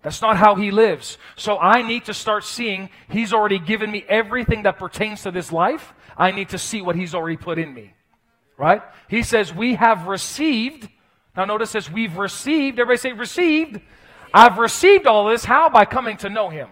That's 0.01 0.21
not 0.21 0.37
how 0.37 0.55
He 0.55 0.71
lives. 0.71 1.17
So 1.35 1.57
I 1.57 1.81
need 1.81 2.05
to 2.05 2.13
start 2.13 2.43
seeing 2.43 2.89
He's 3.09 3.33
already 3.33 3.59
given 3.59 3.91
me 3.91 4.05
everything 4.07 4.63
that 4.63 4.77
pertains 4.77 5.23
to 5.23 5.31
this 5.31 5.51
life. 5.51 5.93
I 6.17 6.31
need 6.31 6.49
to 6.49 6.57
see 6.57 6.81
what 6.81 6.95
He's 6.95 7.15
already 7.15 7.37
put 7.37 7.57
in 7.59 7.73
me. 7.73 7.93
Right? 8.57 8.81
He 9.09 9.23
says, 9.23 9.53
We 9.53 9.75
have 9.75 10.07
received. 10.07 10.87
Now 11.35 11.45
notice 11.45 11.71
this, 11.71 11.91
we've 11.91 12.17
received. 12.17 12.79
Everybody 12.79 12.97
say 12.97 13.11
received. 13.13 13.81
I've 14.33 14.57
received 14.57 15.07
all 15.07 15.27
this. 15.29 15.45
How? 15.45 15.69
By 15.69 15.85
coming 15.85 16.17
to 16.17 16.29
know 16.29 16.49
Him. 16.49 16.69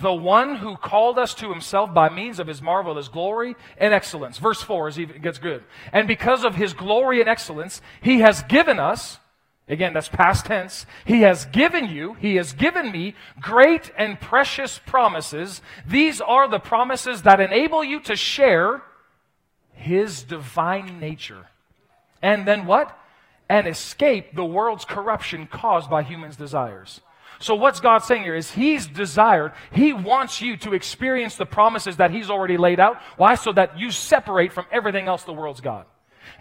the 0.00 0.12
one 0.12 0.56
who 0.56 0.76
called 0.76 1.18
us 1.18 1.34
to 1.34 1.50
himself 1.50 1.92
by 1.92 2.08
means 2.08 2.38
of 2.38 2.46
his 2.46 2.62
marvelous 2.62 3.08
glory 3.08 3.56
and 3.76 3.92
excellence. 3.92 4.38
Verse 4.38 4.62
4 4.62 4.88
is 4.88 4.98
even, 4.98 5.20
gets 5.20 5.38
good. 5.38 5.64
And 5.92 6.06
because 6.06 6.44
of 6.44 6.54
his 6.54 6.72
glory 6.72 7.20
and 7.20 7.28
excellence, 7.28 7.82
he 8.00 8.20
has 8.20 8.42
given 8.44 8.78
us, 8.78 9.18
again, 9.70 9.92
that's 9.92 10.08
past 10.08 10.46
tense, 10.46 10.84
he 11.04 11.22
has 11.22 11.44
given 11.46 11.88
you, 11.88 12.14
he 12.14 12.36
has 12.36 12.52
given 12.52 12.90
me 12.90 13.14
great 13.40 13.90
and 13.96 14.20
precious 14.20 14.80
promises. 14.84 15.62
These 15.86 16.20
are 16.20 16.48
the 16.48 16.58
promises 16.58 17.22
that 17.22 17.40
enable 17.40 17.82
you 17.84 18.00
to 18.00 18.16
share 18.16 18.82
his 19.72 20.22
divine 20.22 21.00
nature. 21.00 21.46
And 22.22 22.46
then 22.46 22.66
what? 22.66 22.96
And 23.48 23.66
escape 23.66 24.34
the 24.34 24.44
world's 24.44 24.84
corruption 24.84 25.46
caused 25.46 25.88
by 25.88 26.02
humans' 26.02 26.36
desires. 26.36 27.00
So 27.40 27.54
what's 27.54 27.80
God 27.80 27.98
saying 27.98 28.22
here 28.22 28.36
is 28.36 28.50
He's 28.50 28.86
desired, 28.86 29.52
He 29.72 29.94
wants 29.94 30.42
you 30.42 30.58
to 30.58 30.74
experience 30.74 31.36
the 31.36 31.46
promises 31.46 31.96
that 31.96 32.10
He's 32.10 32.30
already 32.30 32.58
laid 32.58 32.78
out. 32.78 33.00
Why? 33.16 33.34
So 33.34 33.52
that 33.52 33.78
you 33.78 33.90
separate 33.90 34.52
from 34.52 34.66
everything 34.70 35.08
else 35.08 35.24
the 35.24 35.32
world's 35.32 35.62
got. 35.62 35.88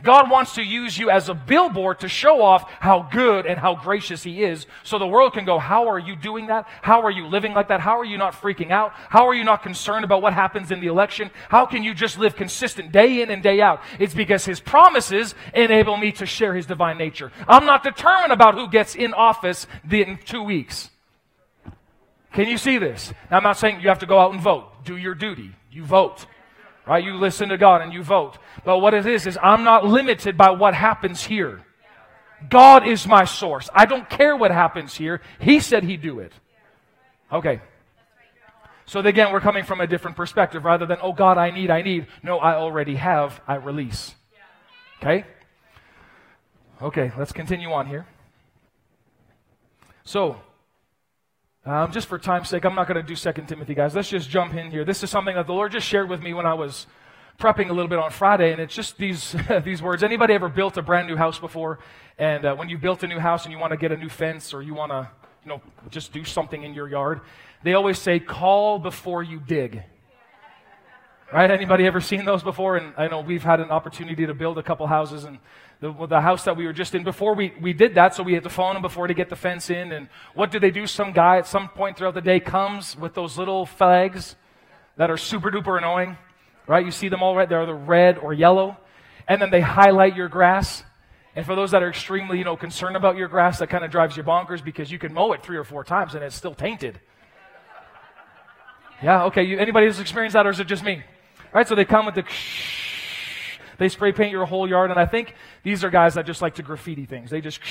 God 0.03 0.29
wants 0.29 0.55
to 0.55 0.63
use 0.63 0.97
you 0.97 1.09
as 1.09 1.29
a 1.29 1.33
billboard 1.33 1.99
to 2.01 2.09
show 2.09 2.41
off 2.41 2.69
how 2.79 3.07
good 3.11 3.45
and 3.45 3.59
how 3.59 3.75
gracious 3.75 4.23
He 4.23 4.43
is 4.43 4.65
so 4.83 4.97
the 4.97 5.07
world 5.07 5.33
can 5.33 5.45
go, 5.45 5.59
How 5.59 5.89
are 5.89 5.99
you 5.99 6.15
doing 6.15 6.47
that? 6.47 6.67
How 6.81 7.01
are 7.01 7.11
you 7.11 7.27
living 7.27 7.53
like 7.53 7.67
that? 7.69 7.79
How 7.79 7.99
are 7.99 8.05
you 8.05 8.17
not 8.17 8.33
freaking 8.33 8.71
out? 8.71 8.91
How 8.93 9.27
are 9.27 9.33
you 9.33 9.43
not 9.43 9.63
concerned 9.63 10.05
about 10.05 10.21
what 10.21 10.33
happens 10.33 10.71
in 10.71 10.79
the 10.79 10.87
election? 10.87 11.31
How 11.49 11.65
can 11.65 11.83
you 11.83 11.93
just 11.93 12.17
live 12.17 12.35
consistent 12.35 12.91
day 12.91 13.21
in 13.21 13.29
and 13.29 13.43
day 13.43 13.61
out? 13.61 13.81
It's 13.99 14.13
because 14.13 14.45
His 14.45 14.59
promises 14.59 15.35
enable 15.53 15.97
me 15.97 16.11
to 16.13 16.25
share 16.25 16.53
His 16.53 16.65
divine 16.65 16.97
nature. 16.97 17.31
I'm 17.47 17.65
not 17.65 17.83
determined 17.83 18.31
about 18.31 18.55
who 18.55 18.69
gets 18.69 18.95
in 18.95 19.13
office 19.13 19.67
in 19.89 20.19
two 20.25 20.43
weeks. 20.43 20.89
Can 22.33 22.47
you 22.47 22.57
see 22.57 22.77
this? 22.77 23.11
Now, 23.31 23.37
I'm 23.37 23.43
not 23.43 23.57
saying 23.57 23.81
you 23.81 23.89
have 23.89 23.99
to 23.99 24.05
go 24.05 24.19
out 24.19 24.33
and 24.33 24.41
vote. 24.41 24.85
Do 24.85 24.97
your 24.97 25.15
duty. 25.15 25.51
You 25.71 25.83
vote. 25.83 26.25
Right? 26.89 27.05
You 27.05 27.17
listen 27.17 27.49
to 27.49 27.57
God 27.57 27.83
and 27.83 27.93
you 27.93 28.01
vote. 28.01 28.39
But 28.65 28.79
what 28.79 28.95
it 28.95 29.05
is, 29.05 29.27
is 29.27 29.37
I'm 29.43 29.63
not 29.63 29.85
limited 29.85 30.35
by 30.35 30.49
what 30.49 30.73
happens 30.73 31.23
here. 31.23 31.63
God 32.49 32.87
is 32.87 33.05
my 33.05 33.25
source. 33.25 33.69
I 33.75 33.85
don't 33.85 34.09
care 34.09 34.35
what 34.35 34.49
happens 34.49 34.95
here. 34.95 35.21
He 35.39 35.59
said 35.59 35.83
he'd 35.83 36.01
do 36.01 36.17
it. 36.17 36.33
Okay. 37.31 37.61
So 38.87 39.01
again, 39.01 39.31
we're 39.31 39.39
coming 39.39 39.65
from 39.65 39.81
a 39.81 39.85
different 39.87 40.17
perspective 40.17 40.65
rather 40.65 40.87
than, 40.87 40.97
oh 41.03 41.13
God, 41.13 41.37
I 41.37 41.51
need, 41.51 41.69
I 41.69 41.83
need. 41.83 42.07
No, 42.23 42.39
I 42.39 42.55
already 42.55 42.95
have, 42.95 43.39
I 43.47 43.55
release. 43.55 44.15
Okay? 44.99 45.25
Okay, 46.81 47.11
let's 47.19 47.31
continue 47.31 47.71
on 47.71 47.85
here. 47.85 48.07
So, 50.05 50.41
um, 51.65 51.91
just 51.91 52.07
for 52.07 52.17
time's 52.17 52.49
sake, 52.49 52.63
I'm 52.63 52.75
not 52.75 52.87
going 52.87 53.01
to 53.01 53.07
do 53.07 53.15
Second 53.15 53.47
Timothy, 53.47 53.75
guys. 53.75 53.93
Let's 53.93 54.09
just 54.09 54.29
jump 54.29 54.53
in 54.53 54.71
here. 54.71 54.85
This 54.85 55.03
is 55.03 55.09
something 55.09 55.35
that 55.35 55.45
the 55.45 55.53
Lord 55.53 55.71
just 55.73 55.87
shared 55.87 56.09
with 56.09 56.21
me 56.21 56.33
when 56.33 56.45
I 56.45 56.53
was 56.53 56.87
prepping 57.37 57.69
a 57.69 57.73
little 57.73 57.87
bit 57.87 57.99
on 57.99 58.11
Friday, 58.11 58.51
and 58.51 58.61
it's 58.61 58.73
just 58.73 58.97
these 58.97 59.35
these 59.65 59.81
words. 59.81 60.01
Anybody 60.01 60.33
ever 60.33 60.49
built 60.49 60.77
a 60.77 60.81
brand 60.81 61.07
new 61.07 61.15
house 61.17 61.37
before? 61.37 61.79
And 62.17 62.45
uh, 62.45 62.55
when 62.55 62.69
you 62.69 62.77
built 62.77 63.03
a 63.03 63.07
new 63.07 63.19
house 63.19 63.45
and 63.45 63.51
you 63.51 63.59
want 63.59 63.71
to 63.71 63.77
get 63.77 63.91
a 63.91 63.97
new 63.97 64.09
fence 64.09 64.53
or 64.53 64.61
you 64.61 64.73
want 64.73 64.91
to, 64.91 65.09
you 65.43 65.49
know, 65.49 65.61
just 65.89 66.13
do 66.13 66.23
something 66.23 66.63
in 66.63 66.73
your 66.73 66.87
yard, 66.87 67.21
they 67.63 67.73
always 67.73 67.99
say, 67.99 68.19
"Call 68.19 68.79
before 68.79 69.21
you 69.21 69.39
dig." 69.39 69.83
Right? 71.31 71.51
Anybody 71.51 71.85
ever 71.85 72.01
seen 72.01 72.25
those 72.25 72.41
before? 72.41 72.77
And 72.77 72.93
I 72.97 73.07
know 73.07 73.21
we've 73.21 73.43
had 73.43 73.59
an 73.59 73.69
opportunity 73.69 74.25
to 74.25 74.33
build 74.33 74.57
a 74.57 74.63
couple 74.63 74.87
houses, 74.87 75.25
and 75.25 75.37
the, 75.79 75.93
the 76.07 76.19
house 76.19 76.43
that 76.45 76.57
we 76.57 76.65
were 76.65 76.73
just 76.73 76.95
in 76.95 77.03
before 77.03 77.35
we, 77.35 77.53
we 77.61 77.71
did 77.71 77.93
that, 77.95 78.15
so 78.15 78.23
we 78.23 78.33
had 78.33 78.41
to 78.43 78.49
phone 78.49 78.73
them 78.73 78.81
before 78.81 79.05
to 79.05 79.13
get 79.13 79.29
the 79.29 79.35
fence 79.35 79.69
in. 79.69 79.91
And 79.91 80.09
what 80.33 80.49
do 80.49 80.59
they 80.59 80.71
do? 80.71 80.87
Some 80.87 81.11
guy 81.11 81.37
at 81.37 81.45
some 81.45 81.69
point 81.69 81.97
throughout 81.97 82.15
the 82.15 82.21
day 82.21 82.39
comes 82.39 82.97
with 82.97 83.13
those 83.13 83.37
little 83.37 83.67
flags 83.67 84.35
that 84.97 85.11
are 85.11 85.17
super 85.17 85.51
duper 85.51 85.77
annoying, 85.77 86.17
right? 86.65 86.83
You 86.83 86.91
see 86.91 87.09
them 87.09 87.21
all 87.21 87.35
right 87.35 87.47
there, 87.47 87.63
they're 87.63 87.75
either 87.75 87.85
red 87.85 88.17
or 88.17 88.33
yellow, 88.33 88.77
and 89.27 89.39
then 89.39 89.51
they 89.51 89.61
highlight 89.61 90.15
your 90.15 90.29
grass. 90.29 90.83
And 91.35 91.45
for 91.45 91.55
those 91.55 91.69
that 91.71 91.83
are 91.83 91.89
extremely, 91.89 92.39
you 92.39 92.43
know, 92.43 92.57
concerned 92.57 92.95
about 92.95 93.17
your 93.17 93.27
grass, 93.27 93.59
that 93.59 93.69
kind 93.69 93.85
of 93.85 93.91
drives 93.91 94.17
you 94.17 94.23
bonkers 94.23 94.63
because 94.63 94.91
you 94.91 94.97
can 94.97 95.13
mow 95.13 95.33
it 95.33 95.43
three 95.43 95.57
or 95.57 95.63
four 95.63 95.83
times 95.83 96.15
and 96.15 96.23
it's 96.23 96.35
still 96.35 96.55
tainted. 96.55 96.99
Yeah, 99.03 99.25
okay. 99.25 99.43
You, 99.43 99.59
anybody 99.59 99.85
has 99.85 99.99
experienced 99.99 100.33
that, 100.33 100.47
or 100.47 100.49
is 100.49 100.59
it 100.59 100.65
just 100.65 100.83
me? 100.83 101.03
Right? 101.53 101.67
So 101.67 101.75
they 101.75 101.85
come 101.85 102.05
with 102.05 102.15
the. 102.15 102.23
They 103.77 103.87
spray 103.87 104.11
paint 104.11 104.31
your 104.31 104.45
whole 104.45 104.69
yard, 104.69 104.91
and 104.91 104.99
I 104.99 105.05
think 105.05 105.35
these 105.63 105.83
are 105.85 105.89
guys 105.89 106.15
that 106.15 106.25
just 106.25 106.41
like 106.41 106.55
to 106.55 106.63
graffiti 106.63 107.05
things. 107.05 107.29
They 107.29 107.39
just 107.39 107.61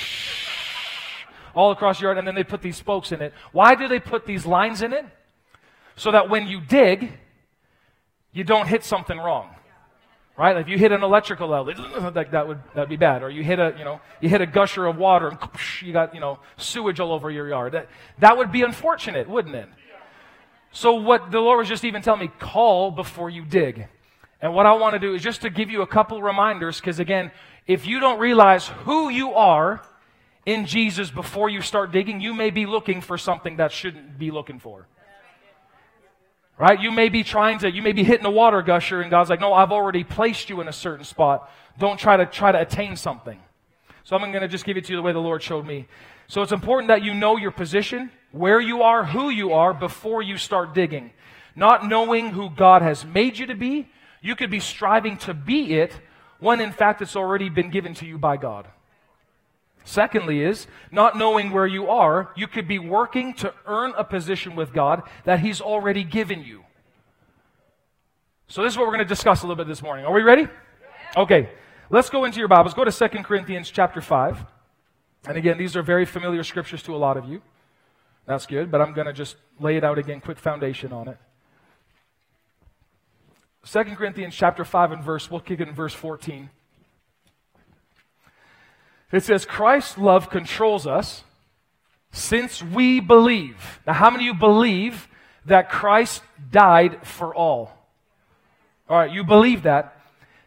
all 1.53 1.71
across 1.71 2.01
your 2.01 2.09
yard, 2.09 2.17
and 2.17 2.27
then 2.27 2.35
they 2.35 2.43
put 2.43 2.61
these 2.61 2.77
spokes 2.77 3.11
in 3.11 3.21
it. 3.21 3.33
Why 3.51 3.75
do 3.75 3.87
they 3.87 3.99
put 3.99 4.25
these 4.25 4.45
lines 4.45 4.81
in 4.81 4.91
it? 4.93 5.05
So 5.95 6.11
that 6.11 6.29
when 6.29 6.47
you 6.47 6.61
dig, 6.61 7.11
you 8.31 8.43
don't 8.43 8.67
hit 8.67 8.83
something 8.83 9.17
wrong. 9.17 9.49
Right? 10.37 10.55
If 10.55 10.69
you 10.69 10.77
hit 10.77 10.93
an 10.93 11.03
electrical 11.03 11.53
outlet, 11.53 11.75
that, 12.13 12.31
that 12.31 12.47
would 12.47 12.59
that'd 12.73 12.89
be 12.89 12.95
bad. 12.95 13.23
Or 13.23 13.29
you 13.29 13.43
hit 13.43 13.59
a, 13.59 13.75
you 13.77 13.83
know, 13.83 13.99
you 14.21 14.29
hit 14.29 14.39
a 14.39 14.45
gusher 14.45 14.85
of 14.85 14.95
water 14.95 15.27
and 15.27 15.37
you 15.81 15.91
got, 15.91 16.15
you 16.15 16.21
know, 16.21 16.39
sewage 16.55 17.01
all 17.01 17.11
over 17.11 17.29
your 17.29 17.49
yard. 17.49 17.73
That, 17.73 17.89
that 18.19 18.37
would 18.37 18.49
be 18.49 18.61
unfortunate, 18.61 19.27
wouldn't 19.27 19.55
it? 19.55 19.67
So 20.71 20.93
what 20.93 21.31
the 21.31 21.39
Lord 21.39 21.59
was 21.59 21.67
just 21.67 21.83
even 21.83 22.01
telling 22.01 22.21
me, 22.21 22.31
call 22.39 22.91
before 22.91 23.29
you 23.29 23.43
dig. 23.43 23.87
And 24.41 24.53
what 24.53 24.65
I 24.65 24.73
want 24.73 24.93
to 24.93 24.99
do 24.99 25.13
is 25.13 25.21
just 25.21 25.41
to 25.41 25.49
give 25.49 25.69
you 25.69 25.81
a 25.81 25.87
couple 25.87 26.21
reminders, 26.21 26.79
because 26.79 26.99
again, 26.99 27.31
if 27.67 27.85
you 27.85 27.99
don't 27.99 28.19
realize 28.19 28.67
who 28.67 29.09
you 29.09 29.33
are 29.33 29.81
in 30.45 30.65
Jesus 30.65 31.11
before 31.11 31.49
you 31.49 31.61
start 31.61 31.91
digging, 31.91 32.21
you 32.21 32.33
may 32.33 32.49
be 32.49 32.65
looking 32.65 33.01
for 33.01 33.17
something 33.17 33.57
that 33.57 33.71
shouldn't 33.71 34.17
be 34.17 34.31
looking 34.31 34.59
for. 34.59 34.87
Right? 36.57 36.79
You 36.79 36.91
may 36.91 37.09
be 37.09 37.23
trying 37.23 37.59
to, 37.59 37.71
you 37.71 37.81
may 37.81 37.93
be 37.93 38.03
hitting 38.03 38.25
a 38.25 38.31
water 38.31 38.61
gusher 38.61 39.01
and 39.01 39.09
God's 39.09 39.29
like, 39.29 39.39
no, 39.39 39.53
I've 39.53 39.71
already 39.71 40.03
placed 40.03 40.49
you 40.49 40.61
in 40.61 40.67
a 40.67 40.73
certain 40.73 41.05
spot. 41.05 41.49
Don't 41.77 41.97
try 41.97 42.17
to 42.17 42.25
try 42.25 42.51
to 42.51 42.59
attain 42.59 42.95
something. 42.95 43.39
So 44.03 44.15
I'm 44.15 44.31
going 44.31 44.41
to 44.41 44.47
just 44.47 44.65
give 44.65 44.75
it 44.75 44.85
to 44.85 44.91
you 44.91 44.97
the 44.97 45.03
way 45.03 45.13
the 45.13 45.19
Lord 45.19 45.41
showed 45.41 45.65
me. 45.65 45.87
So 46.27 46.41
it's 46.41 46.51
important 46.51 46.89
that 46.89 47.03
you 47.03 47.13
know 47.13 47.37
your 47.37 47.51
position, 47.51 48.11
where 48.31 48.59
you 48.59 48.83
are, 48.83 49.05
who 49.05 49.29
you 49.29 49.53
are 49.53 49.73
before 49.73 50.21
you 50.21 50.37
start 50.37 50.73
digging. 50.73 51.11
Not 51.55 51.87
knowing 51.87 52.29
who 52.29 52.49
God 52.49 52.81
has 52.81 53.05
made 53.05 53.37
you 53.37 53.47
to 53.47 53.55
be, 53.55 53.87
you 54.21 54.35
could 54.35 54.51
be 54.51 54.59
striving 54.59 55.17
to 55.17 55.33
be 55.33 55.75
it 55.75 55.93
when 56.39 56.61
in 56.61 56.71
fact 56.71 57.01
it's 57.01 57.15
already 57.15 57.49
been 57.49 57.69
given 57.69 57.93
to 57.95 58.05
you 58.05 58.17
by 58.17 58.37
God. 58.37 58.67
Secondly, 59.83 60.41
is 60.41 60.67
not 60.91 61.17
knowing 61.17 61.51
where 61.51 61.65
you 61.65 61.89
are, 61.89 62.31
you 62.35 62.47
could 62.47 62.67
be 62.67 62.79
working 62.79 63.33
to 63.35 63.53
earn 63.65 63.93
a 63.97 64.03
position 64.03 64.55
with 64.55 64.71
God 64.71 65.03
that 65.23 65.39
He's 65.39 65.61
already 65.61 66.03
given 66.03 66.43
you. 66.43 66.63
So, 68.47 68.61
this 68.61 68.73
is 68.73 68.77
what 68.77 68.85
we're 68.85 68.93
going 68.93 69.05
to 69.05 69.13
discuss 69.13 69.41
a 69.41 69.47
little 69.47 69.55
bit 69.55 69.67
this 69.67 69.81
morning. 69.81 70.05
Are 70.05 70.13
we 70.13 70.21
ready? 70.21 70.47
Okay, 71.17 71.49
let's 71.89 72.09
go 72.09 72.25
into 72.25 72.39
your 72.39 72.47
Bibles. 72.47 72.73
Go 72.73 72.83
to 72.83 72.91
2 72.91 73.23
Corinthians 73.23 73.71
chapter 73.71 74.01
5. 74.01 74.45
And 75.27 75.37
again, 75.37 75.57
these 75.57 75.75
are 75.75 75.81
very 75.81 76.05
familiar 76.05 76.43
scriptures 76.43 76.83
to 76.83 76.95
a 76.95 76.97
lot 76.97 77.17
of 77.17 77.25
you. 77.25 77.41
That's 78.29 78.45
good, 78.45 78.69
but 78.69 78.79
I'm 78.79 78.93
going 78.93 79.07
to 79.07 79.13
just 79.13 79.37
lay 79.59 79.75
it 79.75 79.83
out 79.83 79.97
again, 79.97 80.21
quick 80.21 80.37
foundation 80.37 80.93
on 80.93 81.07
it. 81.07 81.17
2 83.65 83.95
Corinthians 83.95 84.35
chapter 84.35 84.63
5 84.63 84.91
and 84.91 85.03
verse, 85.03 85.31
we'll 85.31 85.39
kick 85.39 85.61
it 85.61 85.67
in 85.67 85.73
verse 85.73 85.95
14. 85.95 86.51
It 89.11 89.23
says, 89.23 89.47
Christ's 89.47 89.97
love 89.97 90.29
controls 90.29 90.85
us 90.85 91.23
since 92.11 92.61
we 92.61 92.99
believe. 92.99 93.79
Now, 93.87 93.93
how 93.93 94.11
many 94.11 94.29
of 94.29 94.35
you 94.35 94.39
believe 94.39 95.07
that 95.47 95.71
Christ 95.71 96.21
died 96.51 97.07
for 97.07 97.33
all? 97.33 97.71
All 98.87 98.97
right, 98.97 99.11
you 99.11 99.23
believe 99.23 99.63
that. 99.63 99.99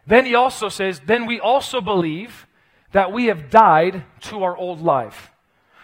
Then 0.07 0.25
he 0.25 0.35
also 0.35 0.69
says, 0.69 1.01
then 1.05 1.25
we 1.25 1.41
also 1.41 1.81
believe 1.81 2.47
that 2.93 3.11
we 3.11 3.25
have 3.25 3.49
died 3.49 4.05
to 4.21 4.43
our 4.43 4.55
old 4.55 4.81
life. 4.81 5.32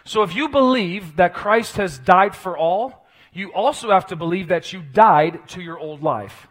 So 0.10 0.24
if 0.24 0.34
you 0.36 0.50
believe 0.50 1.17
that 1.17 1.36
Christ 1.36 1.76
has 1.78 2.00
died 2.00 2.36
for 2.36 2.58
all, 2.58 3.06
you 3.32 3.54
also 3.54 3.91
have 3.91 4.08
to 4.08 4.15
believe 4.15 4.48
that 4.48 4.74
you 4.74 4.82
died 4.82 5.48
to 5.50 5.62
your 5.62 5.78
old 5.78 6.02
life. 6.02 6.48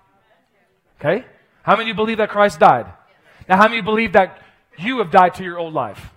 Okay? 1.00 1.26
How 1.64 1.72
many 1.72 1.82
of 1.82 1.88
you 1.88 1.94
believe 1.94 2.18
that 2.18 2.28
Christ 2.30 2.60
died? 2.60 2.86
Now, 3.48 3.56
how 3.56 3.66
many 3.66 3.80
believe 3.80 4.12
that 4.12 4.40
you 4.78 4.98
have 4.98 5.10
died 5.10 5.34
to 5.34 5.42
your 5.42 5.58
old 5.58 5.74
life? 5.74 6.12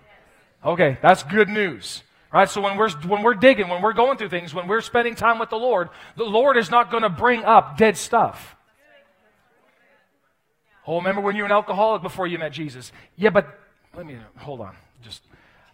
Okay, 0.63 0.99
that's 1.01 1.23
good 1.23 1.49
news. 1.49 2.03
Right? 2.31 2.47
So 2.47 2.61
when 2.61 2.77
we're, 2.77 2.91
when 3.07 3.23
we're 3.23 3.33
digging, 3.33 3.69
when 3.69 3.81
we're 3.81 3.93
going 3.93 4.19
through 4.19 4.29
things, 4.29 4.53
when 4.53 4.67
we're 4.67 4.81
spending 4.81 5.15
time 5.15 5.39
with 5.39 5.49
the 5.49 5.57
Lord, 5.57 5.89
the 6.17 6.23
Lord 6.23 6.57
is 6.57 6.69
not 6.69 6.91
going 6.91 7.01
to 7.01 7.09
bring 7.09 7.43
up 7.43 7.75
dead 7.75 7.97
stuff. 7.97 8.55
Oh, 10.85 10.97
remember 10.97 11.21
when 11.21 11.35
you 11.35 11.41
were 11.41 11.47
an 11.47 11.53
alcoholic 11.53 12.03
before 12.03 12.27
you 12.27 12.37
met 12.37 12.51
Jesus? 12.51 12.91
Yeah, 13.15 13.31
but 13.31 13.47
let 13.95 14.05
me, 14.05 14.19
hold 14.37 14.61
on. 14.61 14.75
Just, 15.01 15.23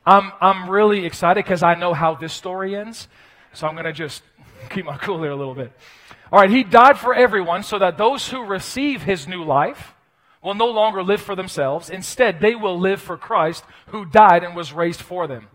I'm, 0.08 0.32
I'm 0.40 0.70
really 0.70 1.06
excited 1.06 1.44
because 1.44 1.64
I 1.64 1.76
know 1.76 1.94
how 1.94 2.16
this 2.16 2.32
story 2.32 2.78
ends. 2.78 3.10
So 3.54 3.68
I'm 3.68 3.74
going 3.74 3.86
to 3.86 3.92
just 3.92 4.24
keep 4.70 4.86
my 4.86 4.98
cool 4.98 5.22
here 5.22 5.32
a 5.32 5.36
little 5.36 5.54
bit. 5.54 5.74
All 6.32 6.40
right, 6.40 6.50
he 6.50 6.64
died 6.64 6.98
for 6.98 7.14
everyone 7.14 7.62
so 7.62 7.78
that 7.80 7.98
those 7.98 8.30
who 8.30 8.46
receive 8.46 9.04
his 9.04 9.28
new 9.28 9.44
life 9.44 9.94
will 10.42 10.54
no 10.54 10.68
longer 10.68 11.04
live 11.04 11.22
for 11.22 11.36
themselves. 11.36 11.90
Instead, 11.90 12.40
they 12.40 12.56
will 12.56 12.80
live 12.80 13.02
for 13.02 13.18
Christ 13.18 13.66
who 13.88 14.06
died 14.06 14.46
and 14.46 14.56
was 14.56 14.72
raised 14.72 15.02
for 15.02 15.28
them. 15.28 15.48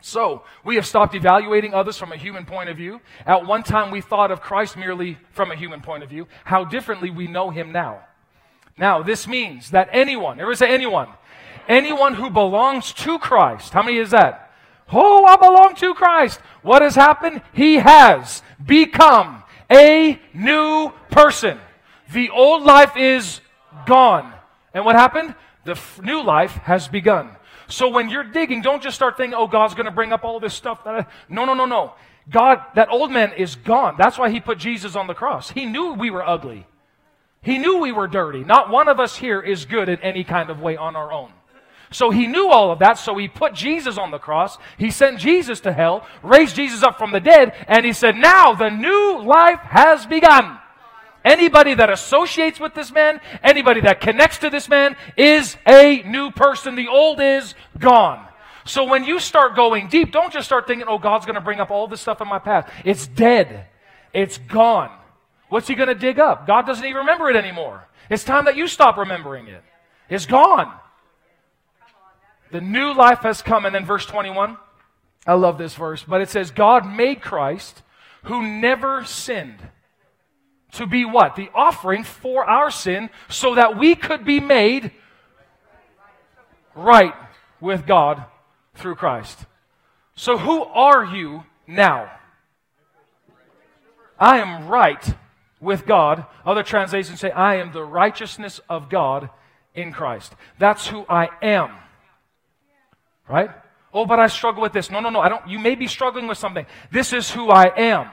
So, 0.00 0.42
we 0.64 0.74
have 0.76 0.86
stopped 0.86 1.14
evaluating 1.14 1.72
others 1.72 1.96
from 1.96 2.12
a 2.12 2.16
human 2.16 2.44
point 2.44 2.68
of 2.68 2.76
view. 2.76 3.00
At 3.24 3.46
one 3.46 3.62
time, 3.62 3.92
we 3.92 4.00
thought 4.00 4.30
of 4.32 4.40
Christ 4.40 4.76
merely 4.76 5.16
from 5.30 5.52
a 5.52 5.56
human 5.56 5.80
point 5.80 6.02
of 6.02 6.10
view. 6.10 6.26
How 6.44 6.64
differently 6.64 7.10
we 7.10 7.28
know 7.28 7.50
him 7.50 7.72
now. 7.72 8.00
Now, 8.76 9.02
this 9.02 9.26
means 9.26 9.70
that 9.70 9.88
anyone, 9.92 10.38
everybody 10.38 10.58
say 10.58 10.74
anyone, 10.74 11.08
anyone 11.68 12.14
who 12.14 12.30
belongs 12.30 12.92
to 12.94 13.18
Christ, 13.18 13.72
how 13.72 13.82
many 13.82 13.98
is 13.98 14.10
that? 14.10 14.52
Oh, 14.92 15.24
I 15.24 15.36
belong 15.36 15.74
to 15.76 15.94
Christ. 15.94 16.38
What 16.62 16.82
has 16.82 16.94
happened? 16.94 17.42
He 17.52 17.76
has 17.76 18.42
become 18.64 19.42
a 19.70 20.20
new 20.32 20.92
person. 21.10 21.58
The 22.12 22.30
old 22.30 22.62
life 22.62 22.96
is 22.96 23.40
gone. 23.86 24.32
And 24.72 24.84
what 24.84 24.94
happened? 24.94 25.34
The 25.64 25.72
f- 25.72 26.00
new 26.02 26.22
life 26.22 26.52
has 26.52 26.86
begun. 26.86 27.30
So 27.68 27.88
when 27.88 28.08
you're 28.10 28.22
digging, 28.22 28.62
don't 28.62 28.82
just 28.82 28.94
start 28.94 29.16
thinking, 29.16 29.34
oh, 29.34 29.48
God's 29.48 29.74
going 29.74 29.86
to 29.86 29.92
bring 29.92 30.12
up 30.12 30.24
all 30.24 30.38
this 30.38 30.54
stuff. 30.54 30.84
That 30.84 30.94
I... 30.94 31.06
No, 31.28 31.44
no, 31.44 31.54
no, 31.54 31.64
no. 31.64 31.94
God, 32.30 32.62
that 32.74 32.90
old 32.90 33.10
man 33.10 33.32
is 33.32 33.56
gone. 33.56 33.96
That's 33.98 34.18
why 34.18 34.30
he 34.30 34.40
put 34.40 34.58
Jesus 34.58 34.94
on 34.94 35.06
the 35.06 35.14
cross. 35.14 35.50
He 35.50 35.64
knew 35.64 35.94
we 35.94 36.10
were 36.10 36.26
ugly. 36.26 36.66
He 37.42 37.58
knew 37.58 37.78
we 37.78 37.92
were 37.92 38.08
dirty. 38.08 38.44
Not 38.44 38.70
one 38.70 38.88
of 38.88 38.98
us 39.00 39.16
here 39.16 39.40
is 39.40 39.64
good 39.64 39.88
in 39.88 40.00
any 40.00 40.24
kind 40.24 40.50
of 40.50 40.60
way 40.60 40.76
on 40.76 40.96
our 40.96 41.12
own. 41.12 41.32
So 41.90 42.10
he 42.10 42.26
knew 42.26 42.48
all 42.48 42.72
of 42.72 42.80
that, 42.80 42.98
so 42.98 43.16
he 43.16 43.28
put 43.28 43.54
Jesus 43.54 43.96
on 43.96 44.10
the 44.10 44.18
cross. 44.18 44.58
He 44.76 44.90
sent 44.90 45.18
Jesus 45.18 45.60
to 45.60 45.72
hell, 45.72 46.06
raised 46.22 46.56
Jesus 46.56 46.82
up 46.82 46.98
from 46.98 47.12
the 47.12 47.20
dead, 47.20 47.54
and 47.68 47.86
he 47.86 47.92
said, 47.92 48.16
Now 48.16 48.54
the 48.54 48.70
new 48.70 49.22
life 49.22 49.60
has 49.60 50.06
begun. 50.06 50.58
Anybody 51.24 51.74
that 51.74 51.90
associates 51.90 52.60
with 52.60 52.74
this 52.74 52.92
man, 52.92 53.20
anybody 53.42 53.80
that 53.80 54.00
connects 54.00 54.38
to 54.38 54.50
this 54.50 54.68
man, 54.68 54.96
is 55.16 55.56
a 55.66 56.02
new 56.04 56.30
person. 56.30 56.76
The 56.76 56.88
old 56.88 57.20
is 57.20 57.54
gone. 57.78 58.26
So 58.64 58.84
when 58.84 59.04
you 59.04 59.18
start 59.18 59.56
going 59.56 59.88
deep, 59.88 60.12
don't 60.12 60.32
just 60.32 60.46
start 60.46 60.66
thinking, 60.66 60.86
oh, 60.88 60.98
God's 60.98 61.26
going 61.26 61.34
to 61.34 61.40
bring 61.40 61.60
up 61.60 61.70
all 61.70 61.88
this 61.88 62.00
stuff 62.00 62.20
in 62.20 62.28
my 62.28 62.38
past. 62.38 62.68
It's 62.84 63.06
dead. 63.06 63.66
It's 64.12 64.38
gone. 64.38 64.90
What's 65.48 65.68
he 65.68 65.74
going 65.74 65.88
to 65.88 65.94
dig 65.94 66.18
up? 66.18 66.46
God 66.46 66.62
doesn't 66.62 66.84
even 66.84 66.98
remember 66.98 67.28
it 67.28 67.36
anymore. 67.36 67.86
It's 68.10 68.24
time 68.24 68.44
that 68.44 68.56
you 68.56 68.66
stop 68.66 68.96
remembering 68.96 69.48
it. 69.48 69.62
It's 70.08 70.26
gone. 70.26 70.72
The 72.56 72.62
new 72.62 72.94
life 72.94 73.18
has 73.18 73.42
come. 73.42 73.66
And 73.66 73.74
then 73.74 73.84
verse 73.84 74.06
21, 74.06 74.56
I 75.26 75.34
love 75.34 75.58
this 75.58 75.74
verse, 75.74 76.02
but 76.02 76.22
it 76.22 76.30
says, 76.30 76.50
God 76.50 76.90
made 76.90 77.20
Christ 77.20 77.82
who 78.22 78.40
never 78.40 79.04
sinned 79.04 79.58
to 80.72 80.86
be 80.86 81.04
what? 81.04 81.36
The 81.36 81.50
offering 81.54 82.02
for 82.02 82.46
our 82.46 82.70
sin 82.70 83.10
so 83.28 83.56
that 83.56 83.76
we 83.76 83.94
could 83.94 84.24
be 84.24 84.40
made 84.40 84.90
right 86.74 87.12
with 87.60 87.86
God 87.86 88.24
through 88.74 88.94
Christ. 88.94 89.38
So 90.14 90.38
who 90.38 90.64
are 90.64 91.04
you 91.04 91.44
now? 91.66 92.10
I 94.18 94.38
am 94.38 94.66
right 94.66 95.14
with 95.60 95.84
God. 95.84 96.24
Other 96.46 96.62
translations 96.62 97.20
say, 97.20 97.30
I 97.32 97.56
am 97.56 97.74
the 97.74 97.84
righteousness 97.84 98.62
of 98.66 98.88
God 98.88 99.28
in 99.74 99.92
Christ. 99.92 100.34
That's 100.58 100.86
who 100.86 101.04
I 101.06 101.28
am. 101.42 101.72
Right? 103.28 103.50
Oh, 103.92 104.06
but 104.06 104.20
I 104.20 104.26
struggle 104.26 104.62
with 104.62 104.72
this. 104.72 104.90
No, 104.90 105.00
no, 105.00 105.10
no. 105.10 105.20
I 105.20 105.28
don't. 105.28 105.46
You 105.48 105.58
may 105.58 105.74
be 105.74 105.86
struggling 105.86 106.26
with 106.26 106.38
something. 106.38 106.66
This 106.90 107.12
is 107.12 107.30
who 107.30 107.48
I 107.50 107.72
am. 107.76 108.10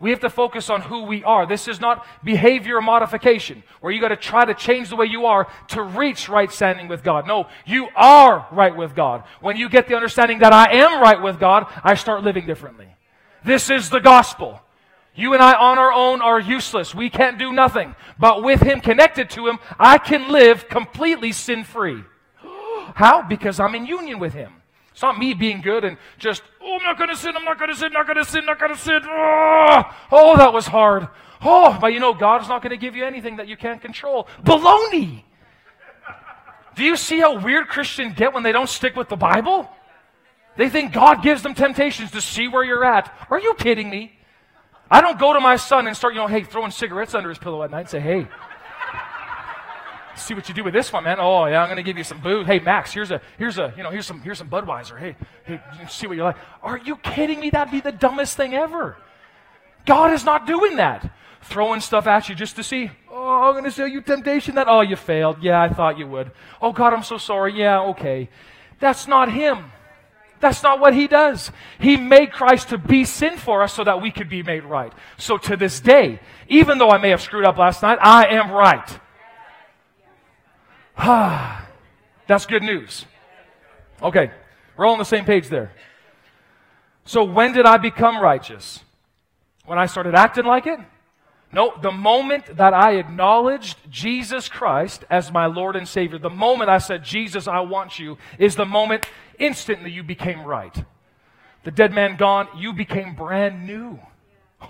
We 0.00 0.10
have 0.10 0.20
to 0.20 0.30
focus 0.30 0.70
on 0.70 0.80
who 0.80 1.02
we 1.02 1.22
are. 1.24 1.46
This 1.46 1.68
is 1.68 1.78
not 1.78 2.06
behavior 2.24 2.80
modification 2.80 3.62
where 3.80 3.92
you 3.92 4.00
got 4.00 4.08
to 4.08 4.16
try 4.16 4.46
to 4.46 4.54
change 4.54 4.88
the 4.88 4.96
way 4.96 5.04
you 5.04 5.26
are 5.26 5.46
to 5.68 5.82
reach 5.82 6.26
right 6.28 6.50
standing 6.50 6.88
with 6.88 7.04
God. 7.04 7.26
No, 7.26 7.48
you 7.66 7.88
are 7.94 8.46
right 8.50 8.74
with 8.74 8.94
God. 8.96 9.24
When 9.42 9.58
you 9.58 9.68
get 9.68 9.88
the 9.88 9.94
understanding 9.94 10.38
that 10.38 10.54
I 10.54 10.72
am 10.72 11.02
right 11.02 11.20
with 11.20 11.38
God, 11.38 11.66
I 11.84 11.94
start 11.94 12.24
living 12.24 12.46
differently. 12.46 12.86
This 13.44 13.68
is 13.68 13.90
the 13.90 14.00
gospel. 14.00 14.60
You 15.14 15.34
and 15.34 15.42
I 15.42 15.52
on 15.52 15.78
our 15.78 15.92
own 15.92 16.22
are 16.22 16.40
useless. 16.40 16.94
We 16.94 17.10
can't 17.10 17.38
do 17.38 17.52
nothing. 17.52 17.94
But 18.18 18.42
with 18.42 18.62
Him 18.62 18.80
connected 18.80 19.28
to 19.30 19.48
Him, 19.48 19.58
I 19.78 19.98
can 19.98 20.30
live 20.32 20.68
completely 20.68 21.32
sin 21.32 21.62
free. 21.62 22.04
How? 22.94 23.22
Because 23.22 23.60
I'm 23.60 23.74
in 23.74 23.86
union 23.86 24.18
with 24.18 24.32
Him. 24.32 24.52
It's 24.92 25.02
not 25.02 25.18
me 25.18 25.34
being 25.34 25.60
good 25.60 25.84
and 25.84 25.96
just, 26.18 26.42
oh, 26.62 26.76
I'm 26.76 26.82
not 26.82 26.98
going 26.98 27.10
to 27.10 27.16
sin, 27.16 27.34
I'm 27.36 27.44
not 27.44 27.58
going 27.58 27.70
to 27.70 27.76
sin, 27.76 27.86
I'm 27.86 27.92
not 27.92 28.06
going 28.06 28.18
to 28.18 28.24
sin, 28.24 28.44
not 28.44 28.58
going 28.58 28.74
to 28.74 28.78
sin. 28.78 29.00
Oh, 29.04 29.82
oh, 30.12 30.36
that 30.36 30.52
was 30.52 30.66
hard. 30.66 31.08
Oh, 31.42 31.78
but 31.80 31.92
you 31.92 32.00
know, 32.00 32.12
God's 32.12 32.48
not 32.48 32.62
going 32.62 32.70
to 32.70 32.76
give 32.76 32.96
you 32.96 33.04
anything 33.04 33.36
that 33.36 33.48
you 33.48 33.56
can't 33.56 33.80
control. 33.80 34.28
Baloney! 34.44 35.22
Do 36.74 36.84
you 36.84 36.96
see 36.96 37.18
how 37.18 37.38
weird 37.38 37.68
Christians 37.68 38.14
get 38.16 38.32
when 38.34 38.42
they 38.42 38.52
don't 38.52 38.68
stick 38.68 38.94
with 38.96 39.08
the 39.08 39.16
Bible? 39.16 39.70
They 40.56 40.68
think 40.68 40.92
God 40.92 41.22
gives 41.22 41.42
them 41.42 41.54
temptations 41.54 42.10
to 42.10 42.20
see 42.20 42.48
where 42.48 42.64
you're 42.64 42.84
at. 42.84 43.12
Are 43.30 43.40
you 43.40 43.54
kidding 43.54 43.88
me? 43.88 44.12
I 44.90 45.00
don't 45.00 45.18
go 45.18 45.32
to 45.32 45.40
my 45.40 45.56
son 45.56 45.86
and 45.86 45.96
start, 45.96 46.14
you 46.14 46.20
know, 46.20 46.26
hey, 46.26 46.42
throwing 46.42 46.72
cigarettes 46.72 47.14
under 47.14 47.28
his 47.28 47.38
pillow 47.38 47.62
at 47.62 47.70
night 47.70 47.80
and 47.80 47.88
say, 47.88 48.00
hey, 48.00 48.28
see 50.16 50.34
what 50.34 50.48
you 50.48 50.54
do 50.54 50.64
with 50.64 50.74
this 50.74 50.92
one, 50.92 51.04
man. 51.04 51.18
Oh, 51.20 51.46
yeah, 51.46 51.62
I'm 51.62 51.74
to 51.76 51.82
give 51.82 51.98
you 51.98 52.04
some 52.04 52.20
booze. 52.20 52.46
Hey, 52.46 52.58
Max, 52.58 52.92
here's 52.92 53.10
a, 53.10 53.20
here's 53.38 53.58
a, 53.58 53.72
you 53.76 53.82
know, 53.82 53.90
here's 53.90 54.06
some, 54.06 54.20
here's 54.20 54.38
some 54.38 54.48
Budweiser. 54.48 54.98
Hey, 54.98 55.16
hey, 55.44 55.60
see 55.88 56.06
what 56.06 56.16
you 56.16 56.24
like. 56.24 56.36
Are 56.62 56.78
you 56.78 56.96
kidding 56.96 57.40
me? 57.40 57.50
That'd 57.50 57.72
be 57.72 57.80
the 57.80 57.92
dumbest 57.92 58.36
thing 58.36 58.54
ever. 58.54 58.96
God 59.86 60.12
is 60.12 60.24
not 60.24 60.46
doing 60.46 60.76
that. 60.76 61.10
Throwing 61.42 61.80
stuff 61.80 62.06
at 62.06 62.28
you 62.28 62.34
just 62.34 62.56
to 62.56 62.62
see, 62.62 62.90
oh, 63.10 63.54
I'm 63.54 63.64
to 63.64 63.70
show 63.70 63.86
you 63.86 64.02
temptation 64.02 64.56
that, 64.56 64.68
oh, 64.68 64.82
you 64.82 64.94
failed. 64.94 65.38
Yeah, 65.42 65.62
I 65.62 65.70
thought 65.70 65.98
you 65.98 66.06
would. 66.06 66.32
Oh, 66.60 66.72
God, 66.72 66.92
I'm 66.92 67.02
so 67.02 67.16
sorry. 67.16 67.58
Yeah, 67.58 67.80
okay. 67.80 68.28
That's 68.78 69.08
not 69.08 69.32
Him. 69.32 69.72
That's 70.40 70.62
not 70.62 70.80
what 70.80 70.94
He 70.94 71.06
does. 71.06 71.50
He 71.78 71.96
made 71.96 72.32
Christ 72.32 72.70
to 72.70 72.78
be 72.78 73.04
sin 73.04 73.36
for 73.38 73.62
us 73.62 73.72
so 73.72 73.84
that 73.84 74.02
we 74.02 74.10
could 74.10 74.28
be 74.28 74.42
made 74.42 74.64
right. 74.64 74.92
So 75.16 75.38
to 75.38 75.56
this 75.56 75.80
day, 75.80 76.20
even 76.48 76.78
though 76.78 76.90
I 76.90 76.98
may 76.98 77.10
have 77.10 77.22
screwed 77.22 77.44
up 77.44 77.56
last 77.56 77.82
night, 77.82 77.98
I 78.00 78.26
am 78.26 78.50
right. 78.50 79.00
That's 82.26 82.44
good 82.44 82.62
news. 82.62 83.06
Okay, 84.02 84.30
we're 84.76 84.84
all 84.84 84.92
on 84.92 84.98
the 84.98 85.04
same 85.04 85.24
page 85.24 85.48
there. 85.48 85.72
So 87.06 87.24
when 87.24 87.52
did 87.54 87.64
I 87.64 87.78
become 87.78 88.20
righteous? 88.20 88.80
When 89.64 89.78
I 89.78 89.86
started 89.86 90.14
acting 90.14 90.44
like 90.44 90.66
it? 90.66 90.78
No, 91.52 91.72
the 91.80 91.90
moment 91.90 92.56
that 92.56 92.74
I 92.74 92.96
acknowledged 92.96 93.78
Jesus 93.90 94.48
Christ 94.48 95.04
as 95.08 95.32
my 95.32 95.46
Lord 95.46 95.74
and 95.74 95.88
Savior, 95.88 96.18
the 96.18 96.28
moment 96.30 96.68
I 96.68 96.78
said, 96.78 97.02
Jesus, 97.02 97.48
I 97.48 97.60
want 97.60 97.98
you, 97.98 98.18
is 98.38 98.54
the 98.54 98.66
moment 98.66 99.06
instantly 99.38 99.90
you 99.90 100.02
became 100.02 100.42
right. 100.42 100.84
The 101.64 101.70
dead 101.70 101.92
man 101.92 102.16
gone, 102.16 102.46
you 102.56 102.72
became 102.72 103.14
brand 103.14 103.66
new. 103.66 103.98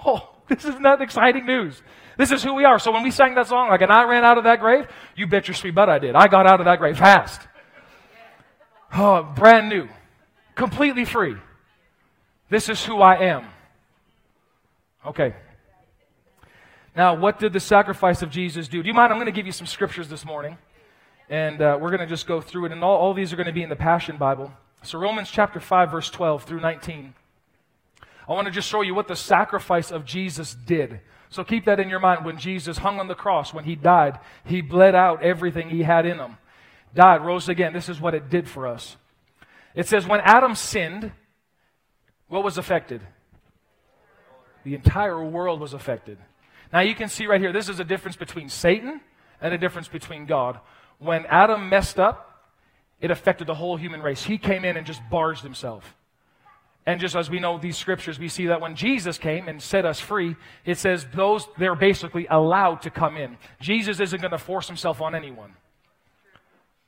Oh, 0.06 0.28
this 0.46 0.64
is 0.64 0.78
not 0.78 1.02
exciting 1.02 1.46
news. 1.46 1.82
This 2.16 2.32
is 2.32 2.42
who 2.42 2.54
we 2.54 2.64
are. 2.64 2.78
So 2.78 2.92
when 2.92 3.02
we 3.02 3.10
sang 3.10 3.34
that 3.34 3.46
song, 3.46 3.68
like, 3.68 3.80
and 3.80 3.92
I 3.92 4.04
ran 4.04 4.24
out 4.24 4.38
of 4.38 4.44
that 4.44 4.60
grave, 4.60 4.86
you 5.16 5.26
bet 5.26 5.48
your 5.48 5.54
sweet 5.54 5.74
butt 5.74 5.88
I 5.88 5.98
did. 5.98 6.14
I 6.14 6.28
got 6.28 6.46
out 6.46 6.60
of 6.60 6.66
that 6.66 6.78
grave 6.78 6.98
fast. 6.98 7.40
Oh, 8.92 9.22
brand 9.22 9.68
new. 9.68 9.88
Completely 10.54 11.04
free. 11.04 11.36
This 12.48 12.68
is 12.68 12.84
who 12.84 13.00
I 13.00 13.16
am. 13.16 13.46
Okay. 15.06 15.34
Now, 16.96 17.14
what 17.14 17.38
did 17.38 17.52
the 17.52 17.60
sacrifice 17.60 18.22
of 18.22 18.30
Jesus 18.30 18.68
do? 18.68 18.82
Do 18.82 18.88
you 18.88 18.94
mind? 18.94 19.12
I'm 19.12 19.18
going 19.18 19.26
to 19.26 19.32
give 19.32 19.46
you 19.46 19.52
some 19.52 19.66
scriptures 19.66 20.08
this 20.08 20.24
morning. 20.24 20.58
And 21.28 21.62
uh, 21.62 21.78
we're 21.80 21.90
going 21.90 22.00
to 22.00 22.06
just 22.06 22.26
go 22.26 22.40
through 22.40 22.66
it. 22.66 22.72
And 22.72 22.82
all, 22.82 22.96
all 22.96 23.14
these 23.14 23.32
are 23.32 23.36
going 23.36 23.46
to 23.46 23.52
be 23.52 23.62
in 23.62 23.68
the 23.68 23.76
Passion 23.76 24.16
Bible. 24.16 24.52
So, 24.82 24.98
Romans 24.98 25.30
chapter 25.30 25.60
5, 25.60 25.90
verse 25.90 26.10
12 26.10 26.44
through 26.44 26.60
19. 26.60 27.14
I 28.28 28.32
want 28.32 28.46
to 28.46 28.50
just 28.50 28.68
show 28.68 28.82
you 28.82 28.94
what 28.94 29.08
the 29.08 29.16
sacrifice 29.16 29.90
of 29.90 30.04
Jesus 30.04 30.54
did. 30.54 31.00
So 31.30 31.44
keep 31.44 31.64
that 31.64 31.80
in 31.80 31.88
your 31.88 32.00
mind. 32.00 32.24
When 32.24 32.38
Jesus 32.38 32.78
hung 32.78 32.98
on 32.98 33.06
the 33.06 33.14
cross, 33.14 33.54
when 33.54 33.64
he 33.64 33.76
died, 33.76 34.18
he 34.44 34.60
bled 34.60 34.94
out 34.94 35.22
everything 35.22 35.70
he 35.70 35.82
had 35.82 36.04
in 36.04 36.18
him. 36.18 36.36
Died, 36.94 37.24
rose 37.24 37.48
again. 37.48 37.72
This 37.72 37.88
is 37.88 38.00
what 38.00 38.14
it 38.14 38.28
did 38.28 38.48
for 38.48 38.66
us. 38.66 38.96
It 39.74 39.86
says, 39.86 40.06
when 40.06 40.20
Adam 40.20 40.56
sinned, 40.56 41.12
what 42.28 42.42
was 42.42 42.58
affected? 42.58 43.00
The 44.64 44.74
entire 44.74 45.24
world 45.24 45.60
was 45.60 45.72
affected. 45.72 46.18
Now 46.72 46.80
you 46.80 46.96
can 46.96 47.08
see 47.08 47.26
right 47.26 47.40
here, 47.40 47.52
this 47.52 47.68
is 47.68 47.78
a 47.78 47.84
difference 47.84 48.16
between 48.16 48.48
Satan 48.48 49.00
and 49.40 49.54
a 49.54 49.58
difference 49.58 49.88
between 49.88 50.26
God. 50.26 50.58
When 50.98 51.26
Adam 51.26 51.68
messed 51.68 51.98
up, 51.98 52.26
it 53.00 53.10
affected 53.10 53.46
the 53.46 53.54
whole 53.54 53.76
human 53.76 54.02
race. 54.02 54.24
He 54.24 54.36
came 54.36 54.64
in 54.64 54.76
and 54.76 54.86
just 54.86 55.00
barged 55.10 55.42
himself. 55.42 55.94
And 56.86 57.00
just 57.00 57.14
as 57.14 57.28
we 57.28 57.40
know 57.40 57.58
these 57.58 57.76
scriptures, 57.76 58.18
we 58.18 58.28
see 58.28 58.46
that 58.46 58.60
when 58.60 58.74
Jesus 58.74 59.18
came 59.18 59.48
and 59.48 59.60
set 59.60 59.84
us 59.84 60.00
free, 60.00 60.36
it 60.64 60.78
says 60.78 61.06
those, 61.14 61.46
they're 61.58 61.74
basically 61.74 62.26
allowed 62.30 62.82
to 62.82 62.90
come 62.90 63.16
in. 63.16 63.36
Jesus 63.60 64.00
isn't 64.00 64.20
going 64.20 64.30
to 64.30 64.38
force 64.38 64.66
himself 64.66 65.00
on 65.00 65.14
anyone. 65.14 65.54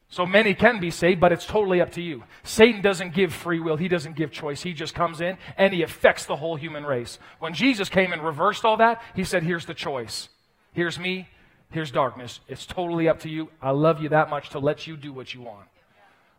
So 0.09 0.27
many 0.27 0.53
can 0.55 0.79
be 0.79 0.91
saved, 0.91 1.21
but 1.21 1.33
it's 1.33 1.47
totally 1.47 1.81
up 1.81 1.93
to 1.93 2.03
you. 2.03 2.25
Satan 2.43 2.83
doesn't 2.83 3.15
give 3.15 3.33
free 3.33 3.61
will. 3.61 3.77
He 3.77 3.89
doesn't 3.89 4.15
give 4.15 4.31
choice. 4.31 4.63
He 4.63 4.75
just 4.75 4.95
comes 4.95 5.23
in 5.23 5.39
and 5.57 5.73
he 5.73 5.83
affects 5.83 6.27
the 6.27 6.37
whole 6.37 6.57
human 6.57 6.85
race. 6.85 7.19
When 7.39 7.55
Jesus 7.55 7.89
came 7.89 8.13
and 8.13 8.23
reversed 8.23 8.67
all 8.67 8.77
that, 8.77 9.01
he 9.15 9.25
said, 9.25 9.43
here's 9.43 9.65
the 9.65 9.73
choice. 9.73 10.29
Here's 10.75 10.99
me. 10.99 11.29
Here's 11.71 11.91
darkness. 11.91 12.41
It's 12.47 12.67
totally 12.67 13.09
up 13.09 13.21
to 13.21 13.31
you. 13.31 13.49
I 13.63 13.71
love 13.71 14.03
you 14.03 14.11
that 14.11 14.29
much 14.29 14.51
to 14.51 14.59
let 14.59 14.87
you 14.87 14.99
do 14.99 15.15
what 15.15 15.33
you 15.33 15.41
want. 15.41 15.69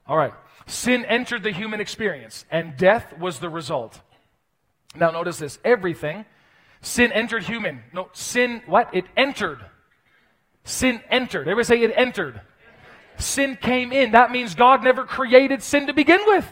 All 0.08 0.18
right. 0.18 0.34
Sin 0.66 1.06
entered 1.06 1.44
the 1.44 1.52
human 1.52 1.82
experience, 1.82 2.46
and 2.50 2.78
death 2.78 3.18
was 3.18 3.40
the 3.40 3.50
result. 3.50 4.00
Now, 4.96 5.12
notice 5.12 5.38
this 5.38 5.60
everything, 5.64 6.26
sin 6.82 7.12
entered 7.12 7.44
human. 7.44 7.84
No, 7.94 8.10
sin, 8.14 8.62
what? 8.66 8.94
It 8.94 9.06
entered. 9.18 9.60
Sin 10.64 11.02
entered. 11.10 11.48
Everybody 11.48 11.66
say 11.66 11.82
it 11.82 11.94
entered. 11.96 12.40
Sin 13.18 13.58
came 13.62 13.92
in. 13.92 14.12
That 14.12 14.32
means 14.32 14.56
God 14.56 14.84
never 14.84 15.06
created 15.06 15.62
sin 15.62 15.88
to 15.88 15.94
begin 15.94 16.22
with. 16.26 16.50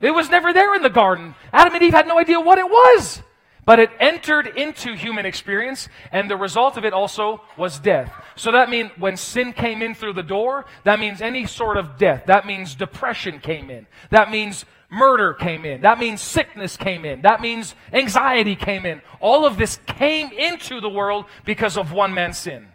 It 0.00 0.12
was 0.12 0.30
never 0.30 0.52
there 0.52 0.74
in 0.74 0.82
the 0.82 0.90
garden. 0.90 1.34
Adam 1.52 1.74
and 1.74 1.82
Eve 1.82 1.92
had 1.92 2.06
no 2.06 2.18
idea 2.18 2.40
what 2.40 2.58
it 2.58 2.68
was. 2.68 3.22
But 3.64 3.78
it 3.78 3.90
entered 4.00 4.48
into 4.48 4.94
human 4.94 5.24
experience, 5.24 5.88
and 6.10 6.28
the 6.28 6.36
result 6.36 6.76
of 6.76 6.84
it 6.84 6.92
also 6.92 7.42
was 7.56 7.78
death. 7.78 8.12
So 8.34 8.50
that 8.50 8.68
means 8.68 8.90
when 8.98 9.16
sin 9.16 9.52
came 9.52 9.82
in 9.82 9.94
through 9.94 10.14
the 10.14 10.22
door, 10.22 10.64
that 10.82 10.98
means 10.98 11.20
any 11.20 11.46
sort 11.46 11.76
of 11.76 11.96
death. 11.96 12.24
That 12.26 12.44
means 12.44 12.74
depression 12.74 13.38
came 13.38 13.70
in. 13.70 13.86
That 14.10 14.32
means 14.32 14.64
murder 14.90 15.32
came 15.32 15.64
in. 15.64 15.82
That 15.82 16.00
means 16.00 16.20
sickness 16.20 16.76
came 16.76 17.04
in. 17.04 17.22
That 17.22 17.40
means 17.40 17.76
anxiety 17.92 18.56
came 18.56 18.84
in. 18.84 19.00
All 19.20 19.46
of 19.46 19.56
this 19.56 19.78
came 19.86 20.32
into 20.32 20.80
the 20.80 20.90
world 20.90 21.26
because 21.44 21.76
of 21.76 21.92
one 21.92 22.14
man's 22.14 22.38
sin. 22.38 22.66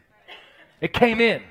It 0.80 0.93
came 0.93 1.19
in. 1.19 1.43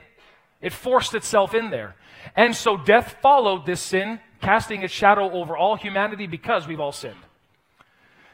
It 0.63 0.73
forced 0.73 1.15
itself 1.15 1.55
in 1.55 1.69
there. 1.69 1.95
And 2.35 2.57
so 2.57 2.79
death 2.79 3.17
followed 3.21 3.67
this 3.67 3.81
sin, 3.83 4.19
casting 4.41 4.83
its 4.83 4.95
shadow 4.95 5.31
over 5.31 5.57
all 5.57 5.77
humanity 5.77 6.27
because 6.27 6.67
we've 6.67 6.81
all 6.81 6.93
sinned. 6.93 7.17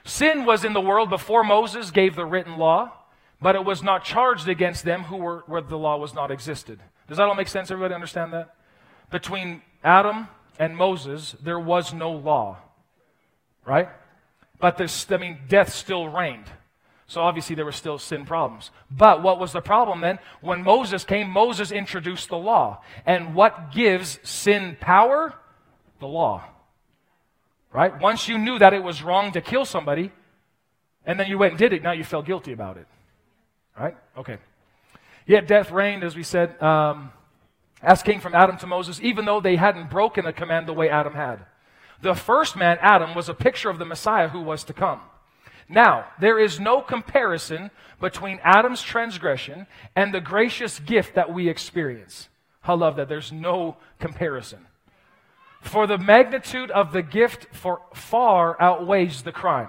Sin 0.04 0.44
was 0.44 0.64
in 0.64 0.72
the 0.72 0.80
world 0.80 1.10
before 1.10 1.44
Moses 1.44 1.90
gave 1.90 2.16
the 2.16 2.24
written 2.24 2.56
law, 2.56 2.92
but 3.40 3.54
it 3.54 3.64
was 3.64 3.82
not 3.82 4.04
charged 4.04 4.48
against 4.48 4.84
them 4.84 5.04
who 5.04 5.16
were 5.16 5.44
where 5.46 5.60
the 5.60 5.78
law 5.78 5.96
was 5.96 6.14
not 6.14 6.30
existed. 6.30 6.80
Does 7.08 7.18
that 7.18 7.28
all 7.28 7.34
make 7.34 7.48
sense? 7.48 7.70
Everybody 7.70 7.94
understand 7.94 8.32
that? 8.32 8.54
Between 9.10 9.62
Adam 9.84 10.28
and 10.58 10.76
Moses, 10.76 11.36
there 11.42 11.60
was 11.60 11.92
no 11.92 12.12
law. 12.12 12.58
Right? 13.64 13.88
But 14.58 14.76
this, 14.76 15.10
I 15.10 15.16
mean, 15.16 15.38
death 15.48 15.72
still 15.72 16.08
reigned. 16.08 16.46
So 17.06 17.20
obviously 17.20 17.54
there 17.54 17.64
were 17.64 17.72
still 17.72 17.98
sin 17.98 18.24
problems. 18.24 18.70
But 18.90 19.22
what 19.22 19.38
was 19.38 19.52
the 19.52 19.60
problem 19.60 20.00
then? 20.00 20.18
When 20.40 20.62
Moses 20.62 21.04
came, 21.04 21.28
Moses 21.28 21.70
introduced 21.70 22.28
the 22.28 22.38
law. 22.38 22.80
And 23.04 23.34
what 23.34 23.72
gives 23.72 24.18
sin 24.22 24.76
power? 24.80 25.34
The 26.00 26.06
law. 26.06 26.44
Right? 27.72 27.98
Once 28.00 28.28
you 28.28 28.38
knew 28.38 28.58
that 28.58 28.74
it 28.74 28.82
was 28.82 29.02
wrong 29.02 29.32
to 29.32 29.40
kill 29.40 29.64
somebody, 29.64 30.12
and 31.06 31.18
then 31.18 31.28
you 31.28 31.38
went 31.38 31.52
and 31.52 31.58
did 31.58 31.72
it, 31.72 31.82
now 31.82 31.92
you 31.92 32.04
felt 32.04 32.26
guilty 32.26 32.52
about 32.52 32.76
it. 32.76 32.87
Right? 33.78 33.96
Okay. 34.16 34.38
Yet 35.26 35.46
death 35.46 35.70
reigned, 35.70 36.04
as 36.04 36.14
we 36.14 36.22
said, 36.22 36.61
um, 36.62 37.12
as 37.82 38.02
king 38.02 38.20
from 38.20 38.35
Adam 38.35 38.56
to 38.58 38.66
Moses, 38.66 39.00
even 39.00 39.24
though 39.24 39.40
they 39.40 39.56
hadn't 39.56 39.90
broken 39.90 40.26
a 40.26 40.32
command 40.32 40.66
the 40.66 40.72
way 40.72 40.90
Adam 40.90 41.14
had. 41.14 41.46
The 42.02 42.14
first 42.14 42.56
man, 42.56 42.78
Adam, 42.80 43.14
was 43.14 43.28
a 43.28 43.35
picture 43.35 43.70
of 43.70 43.78
the 43.78 43.85
Messiah 43.85 44.28
who 44.28 44.40
was 44.40 44.64
to 44.64 44.72
come. 44.72 45.00
Now, 45.68 46.06
there 46.20 46.38
is 46.38 46.61
no 46.61 46.82
comparison 46.82 47.70
between 48.00 48.40
Adam's 48.42 48.82
transgression 48.82 49.66
and 49.96 50.12
the 50.12 50.20
gracious 50.20 50.78
gift 50.80 51.14
that 51.14 51.32
we 51.32 51.48
experience. 51.48 52.28
I 52.62 52.74
love 52.74 52.96
that. 52.96 53.08
There's 53.08 53.32
no 53.32 53.76
comparison. 53.98 54.66
For 55.62 55.87
the 55.87 55.96
magnitude 55.96 56.70
of 56.70 56.92
the 56.92 57.03
gift 57.03 57.46
for 57.55 57.81
far 57.94 58.61
outweighs 58.61 59.22
the 59.22 59.33
crime. 59.33 59.68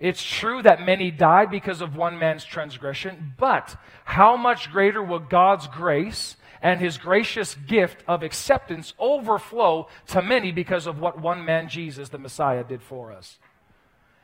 It's 0.00 0.22
true 0.22 0.62
that 0.62 0.84
many 0.84 1.10
died 1.10 1.50
because 1.50 1.80
of 1.80 1.96
one 1.96 2.18
man's 2.18 2.44
transgression, 2.44 3.34
but 3.38 3.76
how 4.04 4.36
much 4.36 4.72
greater 4.72 5.02
will 5.02 5.18
God's 5.18 5.66
grace 5.66 6.36
and 6.62 6.80
his 6.80 6.96
gracious 6.96 7.54
gift 7.66 8.02
of 8.08 8.22
acceptance 8.22 8.94
overflow 8.98 9.88
to 10.08 10.22
many 10.22 10.50
because 10.50 10.86
of 10.86 10.98
what 10.98 11.20
one 11.20 11.44
man, 11.44 11.68
Jesus, 11.68 12.08
the 12.08 12.18
Messiah, 12.18 12.64
did 12.64 12.82
for 12.82 13.12
us? 13.12 13.38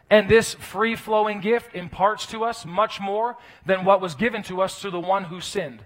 And 0.09 0.29
this 0.29 0.55
free 0.55 0.96
flowing 0.96 1.40
gift 1.40 1.75
imparts 1.75 2.27
to 2.27 2.44
us 2.44 2.64
much 2.64 3.01
more 3.01 3.37
than 3.66 3.85
what 3.85 4.01
was 4.01 4.14
given 4.14 4.42
to 4.44 4.62
us 4.62 4.81
through 4.81 4.90
the 4.92 5.01
one 5.01 5.25
who 5.25 5.40
sinned. 5.40 5.85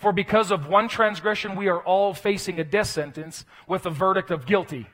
For 0.00 0.12
because 0.12 0.50
of 0.50 0.66
one 0.66 0.88
transgression, 0.88 1.56
we 1.56 1.68
are 1.68 1.80
all 1.80 2.14
facing 2.14 2.58
a 2.58 2.64
death 2.64 2.86
sentence 2.86 3.44
with 3.68 3.84
a 3.84 3.90
verdict 3.90 4.30
of 4.30 4.46
guilty. 4.46 4.86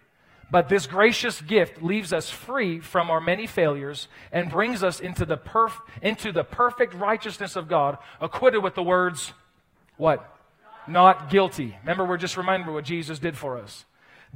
But 0.50 0.68
this 0.68 0.88
gracious 0.88 1.40
gift 1.40 1.80
leaves 1.80 2.12
us 2.12 2.28
free 2.28 2.80
from 2.80 3.08
our 3.08 3.20
many 3.20 3.46
failures 3.46 4.08
and 4.32 4.50
brings 4.50 4.82
us 4.82 4.98
into 4.98 5.24
the, 5.24 5.36
perf- 5.36 5.78
into 6.02 6.32
the 6.32 6.42
perfect 6.42 6.92
righteousness 6.92 7.54
of 7.54 7.68
God, 7.68 7.98
acquitted 8.20 8.64
with 8.64 8.74
the 8.74 8.82
words, 8.82 9.32
what? 9.96 10.36
Not 10.88 11.30
guilty. 11.30 11.76
Remember, 11.82 12.04
we're 12.04 12.16
just 12.16 12.36
reminding 12.36 12.74
what 12.74 12.84
Jesus 12.84 13.20
did 13.20 13.38
for 13.38 13.58
us. 13.58 13.84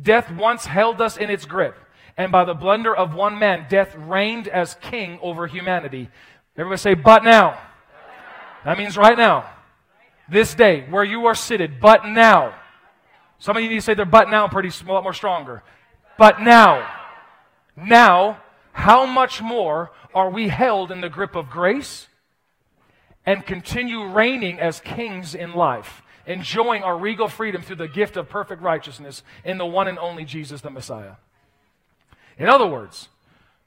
Death 0.00 0.30
once 0.30 0.66
held 0.66 1.00
us 1.00 1.16
in 1.16 1.30
its 1.30 1.46
grip, 1.46 1.76
and 2.16 2.30
by 2.30 2.44
the 2.44 2.54
blunder 2.54 2.94
of 2.94 3.12
one 3.12 3.40
man, 3.40 3.66
death 3.68 3.96
reigned 3.96 4.46
as 4.46 4.76
king 4.80 5.18
over 5.20 5.48
humanity. 5.48 6.10
Everybody 6.56 6.78
say, 6.78 6.94
but 6.94 7.24
now. 7.24 7.58
That 8.64 8.78
means 8.78 8.96
right 8.96 9.18
now 9.18 9.50
this 10.30 10.54
day, 10.54 10.86
where 10.88 11.04
you 11.04 11.26
are 11.26 11.34
seated, 11.34 11.80
but 11.80 12.06
now. 12.06 12.54
Some 13.38 13.56
of 13.56 13.62
you 13.62 13.68
need 13.68 13.76
to 13.76 13.82
say 13.82 13.94
their 13.94 14.04
but 14.04 14.30
now 14.30 14.48
pretty 14.48 14.68
a 14.68 14.92
lot 14.92 15.02
more 15.02 15.14
stronger. 15.14 15.62
But 16.18 16.40
now, 16.40 16.88
now, 17.76 18.42
how 18.72 19.06
much 19.06 19.40
more 19.40 19.90
are 20.14 20.30
we 20.30 20.48
held 20.48 20.92
in 20.92 21.00
the 21.00 21.08
grip 21.08 21.34
of 21.34 21.48
grace 21.50 22.06
and 23.24 23.44
continue 23.44 24.06
reigning 24.06 24.60
as 24.60 24.80
kings 24.80 25.34
in 25.34 25.54
life, 25.54 26.02
enjoying 26.26 26.82
our 26.82 26.98
regal 26.98 27.28
freedom 27.28 27.62
through 27.62 27.76
the 27.76 27.88
gift 27.88 28.16
of 28.16 28.28
perfect 28.28 28.62
righteousness 28.62 29.22
in 29.44 29.58
the 29.58 29.66
one 29.66 29.88
and 29.88 29.98
only 29.98 30.24
Jesus 30.24 30.60
the 30.60 30.70
Messiah? 30.70 31.14
In 32.38 32.48
other 32.48 32.66
words, 32.66 33.08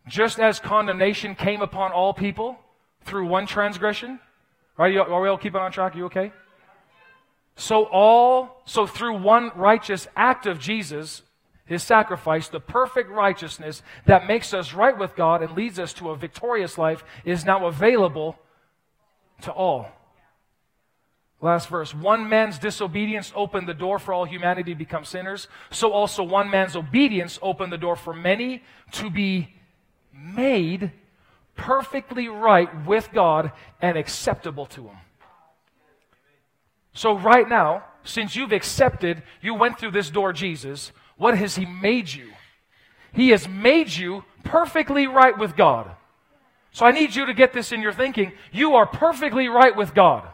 just 0.08 0.40
as 0.40 0.60
condemnation 0.60 1.36
came 1.36 1.62
upon 1.62 1.92
all 1.92 2.14
people 2.14 2.58
through 3.06 3.28
one 3.28 3.48
transgression, 3.48 4.20
right? 4.78 4.96
Are 4.98 5.22
we 5.22 5.30
all 5.30 5.38
keeping 5.38 5.62
on 5.62 5.72
track? 5.72 5.96
Are 5.96 5.98
You 5.98 6.06
okay? 6.06 6.32
So 7.56 7.86
all, 7.86 8.62
so 8.66 8.88
through 8.88 9.20
one 9.20 9.52
righteous 9.56 10.08
act 10.16 10.46
of 10.46 10.60
Jesus, 10.60 11.22
his 11.66 11.84
sacrifice, 11.84 12.48
the 12.48 12.60
perfect 12.60 13.10
righteousness 13.10 13.82
that 14.06 14.28
makes 14.28 14.54
us 14.54 14.74
right 14.74 14.98
with 14.98 15.16
God 15.16 15.42
and 15.42 15.56
leads 15.56 15.80
us 15.80 15.94
to 15.94 16.10
a 16.10 16.16
victorious 16.16 16.78
life 16.78 17.04
is 17.26 17.46
now 17.46 17.68
available 17.68 18.38
to 19.42 19.52
all. 19.52 19.88
Last 21.42 21.68
verse. 21.68 21.94
One 21.94 22.30
man's 22.30 22.58
disobedience 22.58 23.34
opened 23.36 23.68
the 23.68 23.74
door 23.74 24.00
for 24.00 24.14
all 24.14 24.24
humanity 24.24 24.72
to 24.72 24.78
become 24.78 25.04
sinners. 25.04 25.50
So 25.72 25.92
also 25.92 26.24
one 26.24 26.50
man's 26.50 26.76
obedience 26.76 27.38
opened 27.42 27.74
the 27.74 27.78
door 27.78 27.98
for 27.98 28.14
many 28.14 28.64
to 28.94 29.10
be 29.10 29.54
made 30.14 30.92
perfectly 31.56 32.30
right 32.30 32.86
with 32.86 33.10
God 33.14 33.52
and 33.82 33.98
acceptable 33.98 34.66
to 34.68 34.88
Him. 34.88 34.98
So, 36.94 37.18
right 37.18 37.48
now, 37.48 37.84
since 38.04 38.36
you've 38.36 38.52
accepted, 38.52 39.24
you 39.42 39.54
went 39.56 39.80
through 39.80 39.92
this 39.92 40.10
door, 40.10 40.32
Jesus, 40.32 40.92
what 41.18 41.38
has 41.38 41.56
He 41.56 41.66
made 41.66 42.12
you? 42.14 42.30
He 43.14 43.30
has 43.30 43.48
made 43.48 43.92
you 43.92 44.24
perfectly 44.44 45.08
right 45.08 45.38
with 45.38 45.56
God. 45.56 45.92
So, 46.72 46.86
I 46.86 46.92
need 46.92 47.16
you 47.16 47.26
to 47.26 47.34
get 47.34 47.54
this 47.54 47.72
in 47.72 47.82
your 47.82 47.94
thinking. 47.94 48.32
You 48.52 48.76
are 48.76 48.86
perfectly 48.86 49.48
right 49.48 49.76
with 49.76 49.94
God. 49.94 50.28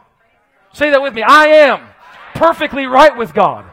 Say 0.72 0.90
that 0.90 1.02
with 1.02 1.14
me. 1.14 1.22
I 1.22 1.46
am 1.46 1.80
perfectly 2.34 2.86
right 2.86 3.16
with 3.16 3.34
God. 3.34 3.64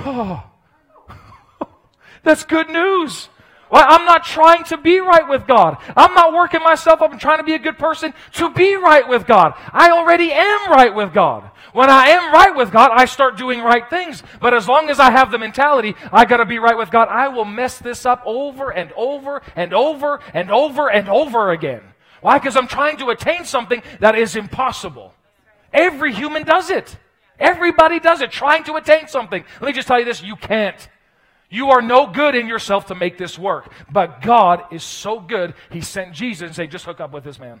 Oh, 0.00 0.44
that's 2.22 2.44
good 2.44 2.68
news. 2.68 3.28
Well, 3.70 3.84
I'm 3.86 4.04
not 4.04 4.24
trying 4.24 4.64
to 4.64 4.76
be 4.76 5.00
right 5.00 5.28
with 5.28 5.46
God. 5.46 5.78
I'm 5.96 6.14
not 6.14 6.32
working 6.32 6.62
myself 6.62 7.02
up 7.02 7.12
and 7.12 7.20
trying 7.20 7.38
to 7.38 7.44
be 7.44 7.54
a 7.54 7.58
good 7.58 7.78
person 7.78 8.14
to 8.34 8.50
be 8.52 8.76
right 8.76 9.08
with 9.08 9.26
God. 9.26 9.54
I 9.72 9.90
already 9.90 10.32
am 10.32 10.70
right 10.70 10.94
with 10.94 11.12
God. 11.12 11.50
When 11.72 11.90
I 11.90 12.08
am 12.08 12.32
right 12.32 12.54
with 12.54 12.70
God, 12.70 12.92
I 12.92 13.04
start 13.04 13.36
doing 13.36 13.60
right 13.60 13.88
things. 13.90 14.22
But 14.40 14.54
as 14.54 14.68
long 14.68 14.90
as 14.90 15.00
I 15.00 15.10
have 15.10 15.30
the 15.30 15.38
mentality, 15.38 15.96
I 16.12 16.24
gotta 16.24 16.44
be 16.44 16.58
right 16.58 16.78
with 16.78 16.90
God, 16.90 17.08
I 17.08 17.28
will 17.28 17.44
mess 17.44 17.78
this 17.78 18.06
up 18.06 18.22
over 18.24 18.70
and 18.70 18.92
over 18.96 19.42
and 19.56 19.74
over 19.74 20.20
and 20.32 20.50
over 20.50 20.88
and 20.88 21.08
over 21.08 21.50
again. 21.50 21.82
Why? 22.20 22.38
Because 22.38 22.56
I'm 22.56 22.68
trying 22.68 22.98
to 22.98 23.10
attain 23.10 23.44
something 23.44 23.82
that 24.00 24.14
is 24.16 24.36
impossible. 24.36 25.14
Every 25.72 26.14
human 26.14 26.44
does 26.44 26.70
it. 26.70 26.96
Everybody 27.38 27.98
does 27.98 28.20
it, 28.20 28.30
trying 28.30 28.62
to 28.64 28.76
attain 28.76 29.08
something. 29.08 29.44
Let 29.60 29.66
me 29.66 29.72
just 29.72 29.88
tell 29.88 29.98
you 29.98 30.04
this 30.04 30.22
you 30.22 30.36
can't. 30.36 30.88
You 31.50 31.70
are 31.70 31.82
no 31.82 32.06
good 32.06 32.34
in 32.34 32.48
yourself 32.48 32.86
to 32.86 32.94
make 32.94 33.18
this 33.18 33.38
work. 33.38 33.70
But 33.90 34.22
God 34.22 34.64
is 34.72 34.82
so 34.82 35.20
good, 35.20 35.54
He 35.70 35.80
sent 35.80 36.12
Jesus 36.12 36.46
and 36.46 36.54
said, 36.54 36.70
just 36.70 36.84
hook 36.84 37.00
up 37.00 37.12
with 37.12 37.24
this 37.24 37.38
man. 37.38 37.60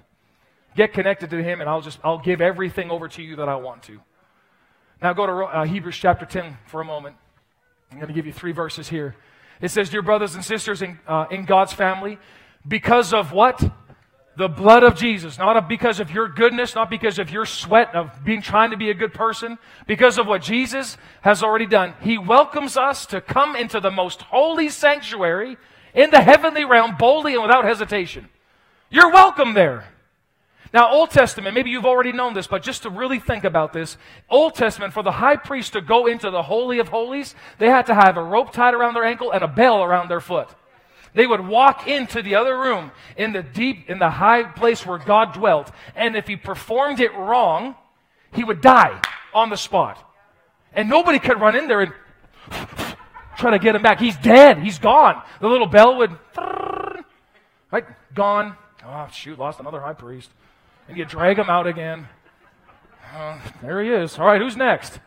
Get 0.76 0.92
connected 0.92 1.30
to 1.30 1.42
Him, 1.42 1.60
and 1.60 1.70
I'll 1.70 1.80
just, 1.80 1.98
I'll 2.02 2.18
give 2.18 2.40
everything 2.40 2.90
over 2.90 3.08
to 3.08 3.22
you 3.22 3.36
that 3.36 3.48
I 3.48 3.56
want 3.56 3.84
to. 3.84 4.00
Now 5.00 5.12
go 5.12 5.26
to 5.26 5.32
uh, 5.32 5.64
Hebrews 5.64 5.96
chapter 5.96 6.26
10 6.26 6.58
for 6.66 6.80
a 6.80 6.84
moment. 6.84 7.16
I'm 7.90 7.98
going 7.98 8.08
to 8.08 8.14
give 8.14 8.26
you 8.26 8.32
three 8.32 8.52
verses 8.52 8.88
here. 8.88 9.14
It 9.60 9.70
says, 9.70 9.90
Dear 9.90 10.02
brothers 10.02 10.34
and 10.34 10.44
sisters 10.44 10.82
in, 10.82 10.98
uh, 11.06 11.26
in 11.30 11.44
God's 11.44 11.72
family, 11.72 12.18
because 12.66 13.12
of 13.12 13.32
what? 13.32 13.62
The 14.36 14.48
blood 14.48 14.82
of 14.82 14.96
Jesus, 14.96 15.38
not 15.38 15.68
because 15.68 16.00
of 16.00 16.10
your 16.10 16.28
goodness, 16.28 16.74
not 16.74 16.90
because 16.90 17.20
of 17.20 17.30
your 17.30 17.46
sweat 17.46 17.94
of 17.94 18.24
being 18.24 18.42
trying 18.42 18.70
to 18.70 18.76
be 18.76 18.90
a 18.90 18.94
good 18.94 19.14
person, 19.14 19.58
because 19.86 20.18
of 20.18 20.26
what 20.26 20.42
Jesus 20.42 20.96
has 21.20 21.42
already 21.42 21.66
done. 21.66 21.94
He 22.00 22.18
welcomes 22.18 22.76
us 22.76 23.06
to 23.06 23.20
come 23.20 23.54
into 23.54 23.78
the 23.78 23.92
most 23.92 24.22
holy 24.22 24.68
sanctuary 24.70 25.56
in 25.94 26.10
the 26.10 26.20
heavenly 26.20 26.64
realm 26.64 26.96
boldly 26.96 27.34
and 27.34 27.42
without 27.42 27.64
hesitation. 27.64 28.28
You're 28.90 29.12
welcome 29.12 29.54
there. 29.54 29.86
Now, 30.72 30.90
Old 30.90 31.10
Testament, 31.10 31.54
maybe 31.54 31.70
you've 31.70 31.86
already 31.86 32.10
known 32.10 32.34
this, 32.34 32.48
but 32.48 32.64
just 32.64 32.82
to 32.82 32.90
really 32.90 33.20
think 33.20 33.44
about 33.44 33.72
this, 33.72 33.96
Old 34.28 34.56
Testament, 34.56 34.92
for 34.92 35.04
the 35.04 35.12
high 35.12 35.36
priest 35.36 35.74
to 35.74 35.80
go 35.80 36.06
into 36.06 36.32
the 36.32 36.42
Holy 36.42 36.80
of 36.80 36.88
Holies, 36.88 37.36
they 37.58 37.68
had 37.68 37.86
to 37.86 37.94
have 37.94 38.16
a 38.16 38.24
rope 38.24 38.52
tied 38.52 38.74
around 38.74 38.94
their 38.94 39.04
ankle 39.04 39.30
and 39.30 39.44
a 39.44 39.48
bell 39.48 39.84
around 39.84 40.08
their 40.08 40.20
foot. 40.20 40.48
They 41.14 41.26
would 41.26 41.46
walk 41.46 41.86
into 41.86 42.22
the 42.22 42.34
other 42.34 42.58
room 42.58 42.90
in 43.16 43.32
the 43.32 43.42
deep, 43.42 43.88
in 43.88 44.00
the 44.00 44.10
high 44.10 44.42
place 44.42 44.84
where 44.84 44.98
God 44.98 45.32
dwelt. 45.32 45.70
And 45.94 46.16
if 46.16 46.26
he 46.26 46.36
performed 46.36 46.98
it 47.00 47.14
wrong, 47.14 47.76
he 48.32 48.42
would 48.42 48.60
die 48.60 49.00
on 49.32 49.48
the 49.48 49.56
spot. 49.56 49.98
And 50.72 50.88
nobody 50.88 51.20
could 51.20 51.40
run 51.40 51.56
in 51.56 51.68
there 51.68 51.82
and 51.82 51.92
try 53.38 53.52
to 53.52 53.60
get 53.60 53.76
him 53.76 53.82
back. 53.82 54.00
He's 54.00 54.16
dead. 54.16 54.58
He's 54.58 54.78
gone. 54.78 55.22
The 55.40 55.48
little 55.48 55.68
bell 55.68 55.96
would, 55.98 56.10
right? 57.70 57.84
Gone. 58.12 58.56
Oh, 58.84 59.08
shoot, 59.12 59.38
lost 59.38 59.60
another 59.60 59.80
high 59.80 59.94
priest. 59.94 60.30
And 60.88 60.98
you 60.98 61.04
drag 61.04 61.38
him 61.38 61.48
out 61.48 61.68
again. 61.68 62.08
Uh, 63.14 63.38
there 63.62 63.80
he 63.82 63.90
is. 63.90 64.18
All 64.18 64.26
right, 64.26 64.40
who's 64.40 64.56
next? 64.56 64.98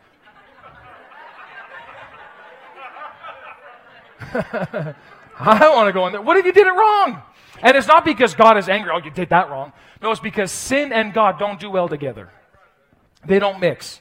I 5.40 5.58
don't 5.58 5.76
want 5.76 5.88
to 5.88 5.92
go 5.92 6.06
in 6.06 6.12
there. 6.12 6.22
What 6.22 6.36
if 6.36 6.46
you 6.46 6.52
did 6.52 6.66
it 6.66 6.70
wrong? 6.70 7.22
And 7.62 7.76
it's 7.76 7.86
not 7.86 8.04
because 8.04 8.34
God 8.34 8.56
is 8.56 8.68
angry. 8.68 8.90
Oh, 8.92 8.98
you 8.98 9.10
did 9.10 9.30
that 9.30 9.50
wrong. 9.50 9.72
No, 10.02 10.10
it's 10.10 10.20
because 10.20 10.50
sin 10.50 10.92
and 10.92 11.12
God 11.12 11.38
don't 11.38 11.58
do 11.58 11.70
well 11.70 11.88
together. 11.88 12.30
They 13.24 13.38
don't 13.38 13.60
mix. 13.60 14.00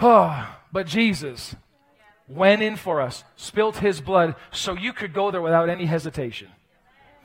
oh, 0.00 0.56
but 0.72 0.86
Jesus 0.86 1.54
went 2.28 2.62
in 2.62 2.76
for 2.76 3.00
us, 3.00 3.24
spilt 3.36 3.78
his 3.78 4.00
blood 4.00 4.34
so 4.50 4.74
you 4.74 4.92
could 4.92 5.12
go 5.12 5.30
there 5.30 5.42
without 5.42 5.68
any 5.68 5.86
hesitation. 5.86 6.48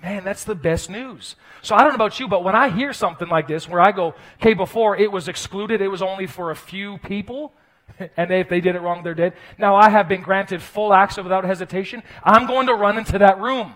Man, 0.01 0.23
that's 0.23 0.43
the 0.43 0.55
best 0.55 0.89
news. 0.89 1.35
So 1.61 1.75
I 1.75 1.79
don't 1.79 1.89
know 1.89 1.95
about 1.95 2.19
you, 2.19 2.27
but 2.27 2.43
when 2.43 2.55
I 2.55 2.69
hear 2.69 2.93
something 2.93 3.29
like 3.29 3.47
this 3.47 3.69
where 3.69 3.79
I 3.79 3.91
go, 3.91 4.15
okay, 4.41 4.53
before 4.53 4.97
it 4.97 5.11
was 5.11 5.27
excluded, 5.27 5.81
it 5.81 5.87
was 5.87 6.01
only 6.01 6.27
for 6.27 6.51
a 6.51 6.55
few 6.55 6.97
people, 6.99 7.53
and 8.17 8.31
if 8.31 8.49
they 8.49 8.61
did 8.61 8.75
it 8.75 8.81
wrong, 8.81 9.03
they're 9.03 9.13
dead. 9.13 9.33
Now 9.57 9.75
I 9.75 9.89
have 9.89 10.07
been 10.07 10.21
granted 10.21 10.61
full 10.61 10.93
access 10.93 11.23
without 11.23 11.43
hesitation. 11.43 12.03
I'm 12.23 12.47
going 12.47 12.67
to 12.67 12.73
run 12.73 12.97
into 12.97 13.17
that 13.19 13.39
room. 13.39 13.73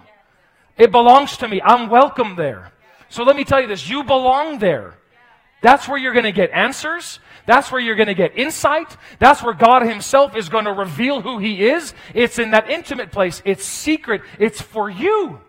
It 0.78 0.91
belongs 0.91 1.38
to 1.38 1.48
me. 1.48 1.62
I'm 1.62 1.89
welcome 1.89 2.36
there. 2.36 2.72
So 3.10 3.24
let 3.24 3.36
me 3.36 3.43
tell 3.43 3.62
you 3.62 3.67
this 3.67 3.89
you 3.89 4.04
belong 4.04 4.60
there. 4.60 4.96
That's 5.62 5.88
where 5.88 5.98
you're 5.98 6.13
going 6.13 6.26
to 6.26 6.32
get 6.32 6.52
answers. 6.52 7.20
That's 7.48 7.72
where 7.72 7.82
you're 7.82 7.96
going 7.96 8.10
to 8.10 8.13
get 8.13 8.38
insight. 8.38 8.96
That's 9.20 9.41
where 9.41 9.54
God 9.54 9.82
Himself 9.82 10.36
is 10.36 10.50
going 10.50 10.65
to 10.65 10.74
reveal 10.74 11.22
who 11.22 11.39
He 11.39 11.67
is. 11.67 11.93
It's 12.13 12.38
in 12.38 12.52
that 12.52 12.70
intimate 12.70 13.12
place. 13.12 13.41
It's 13.43 13.65
secret. 13.65 14.22
It's 14.38 14.62
for 14.62 14.89
you. 14.89 15.41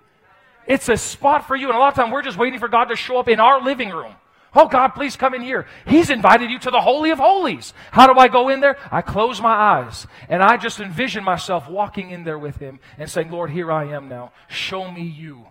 It's 0.67 0.89
a 0.89 0.97
spot 0.97 1.47
for 1.47 1.57
you. 1.57 1.69
And 1.69 1.77
a 1.77 1.79
lot 1.79 1.89
of 1.89 1.95
time 1.95 2.11
we're 2.11 2.23
just 2.23 2.39
waiting 2.39 2.59
for 2.59 2.69
God 2.69 2.87
to 2.87 2.97
show 2.97 3.19
up 3.19 3.29
in 3.29 3.41
our 3.41 3.61
living 3.61 3.91
room. 3.91 4.15
Oh, 4.55 4.67
God, 4.67 4.89
please 4.89 5.17
come 5.17 5.35
in 5.35 5.43
here. 5.43 5.67
He's 5.87 6.11
invited 6.11 6.51
you 6.51 6.59
to 6.61 6.71
the 6.71 6.81
Holy 6.81 7.11
of 7.11 7.19
Holies. 7.19 7.75
How 7.91 8.07
do 8.07 8.19
I 8.19 8.29
go 8.29 8.49
in 8.49 8.61
there? 8.61 8.79
I 8.91 9.03
close 9.03 9.41
my 9.41 9.55
eyes 9.55 10.07
and 10.29 10.43
I 10.43 10.57
just 10.57 10.81
envision 10.81 11.23
myself 11.23 11.69
walking 11.69 12.11
in 12.11 12.25
there 12.25 12.39
with 12.39 12.57
Him 12.57 12.81
and 12.97 13.11
saying, 13.11 13.31
Lord, 13.31 13.51
here 13.51 13.71
I 13.71 13.85
am 13.87 14.09
now. 14.09 14.33
Show 14.49 14.91
me 14.91 15.03
you. 15.03 15.47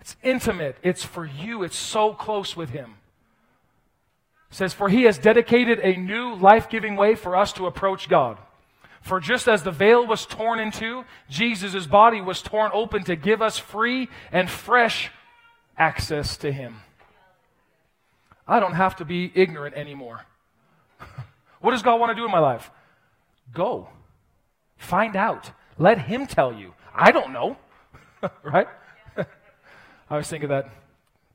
It's 0.00 0.16
intimate. 0.22 0.76
It's 0.82 1.04
for 1.04 1.24
you. 1.24 1.62
It's 1.62 1.76
so 1.76 2.12
close 2.14 2.56
with 2.56 2.70
Him. 2.70 2.94
It 4.50 4.54
says, 4.54 4.72
For 4.72 4.88
He 4.88 5.04
has 5.04 5.18
dedicated 5.18 5.80
a 5.80 5.96
new 5.96 6.34
life 6.34 6.68
giving 6.68 6.96
way 6.96 7.14
for 7.14 7.36
us 7.36 7.52
to 7.54 7.66
approach 7.66 8.08
God. 8.08 8.38
For 9.00 9.20
just 9.20 9.48
as 9.48 9.62
the 9.62 9.70
veil 9.70 10.06
was 10.06 10.26
torn 10.26 10.60
in 10.60 10.70
two, 10.70 11.04
Jesus' 11.30 11.86
body 11.86 12.20
was 12.20 12.42
torn 12.42 12.70
open 12.74 13.04
to 13.04 13.16
give 13.16 13.40
us 13.40 13.58
free 13.58 14.08
and 14.32 14.50
fresh 14.50 15.10
access 15.76 16.36
to 16.38 16.52
Him. 16.52 16.76
I 18.48 18.60
don't 18.60 18.72
have 18.72 18.96
to 18.96 19.04
be 19.04 19.30
ignorant 19.34 19.76
anymore. 19.76 20.24
what 21.60 21.72
does 21.72 21.82
God 21.82 22.00
want 22.00 22.10
to 22.10 22.14
do 22.14 22.24
in 22.24 22.30
my 22.30 22.38
life? 22.38 22.70
Go. 23.52 23.88
Find 24.78 25.14
out. 25.16 25.50
Let 25.76 25.98
Him 25.98 26.26
tell 26.26 26.52
you. 26.52 26.72
I 26.94 27.12
don't 27.12 27.32
know. 27.32 27.58
right? 28.42 28.66
I 30.10 30.16
was 30.16 30.28
thinking 30.28 30.48
that 30.48 30.70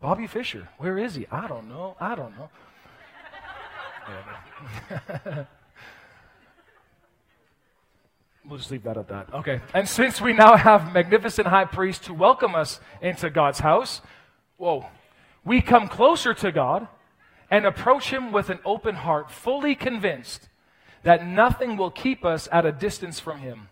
Bobby 0.02 0.28
Fisher, 0.28 0.68
where 0.80 0.98
is 0.98 1.16
he? 1.16 1.28
I 1.32 1.48
don't 1.48 1.70
know. 1.70 1.96
I 2.00 2.16
don't 2.16 2.36
know. 2.38 2.50
we'll 8.46 8.58
just 8.58 8.70
leave 8.70 8.84
that 8.84 8.98
at 8.98 9.08
that. 9.08 9.34
Okay. 9.34 9.62
And 9.74 9.88
since 9.88 10.20
we 10.20 10.34
now 10.34 10.58
have 10.58 10.92
magnificent 10.92 11.48
high 11.48 11.64
priest 11.66 12.04
to 12.06 12.14
welcome 12.14 12.54
us 12.54 12.82
into 13.02 13.30
God's 13.30 13.60
house, 13.60 14.02
whoa, 14.58 14.86
we 15.46 15.62
come 15.62 15.88
closer 15.88 16.34
to 16.34 16.52
God 16.52 16.88
and 17.54 17.68
approach 17.68 18.10
Him 18.10 18.32
with 18.32 18.50
an 18.50 18.58
open 18.66 18.96
heart, 18.96 19.30
fully 19.30 19.76
convinced 19.76 20.50
that 21.04 21.24
nothing 21.24 21.78
will 21.78 21.92
keep 21.92 22.26
us 22.26 22.50
at 22.52 22.66
a 22.66 22.72
distance 22.72 23.20
from 23.20 23.38
Him. 23.42 23.70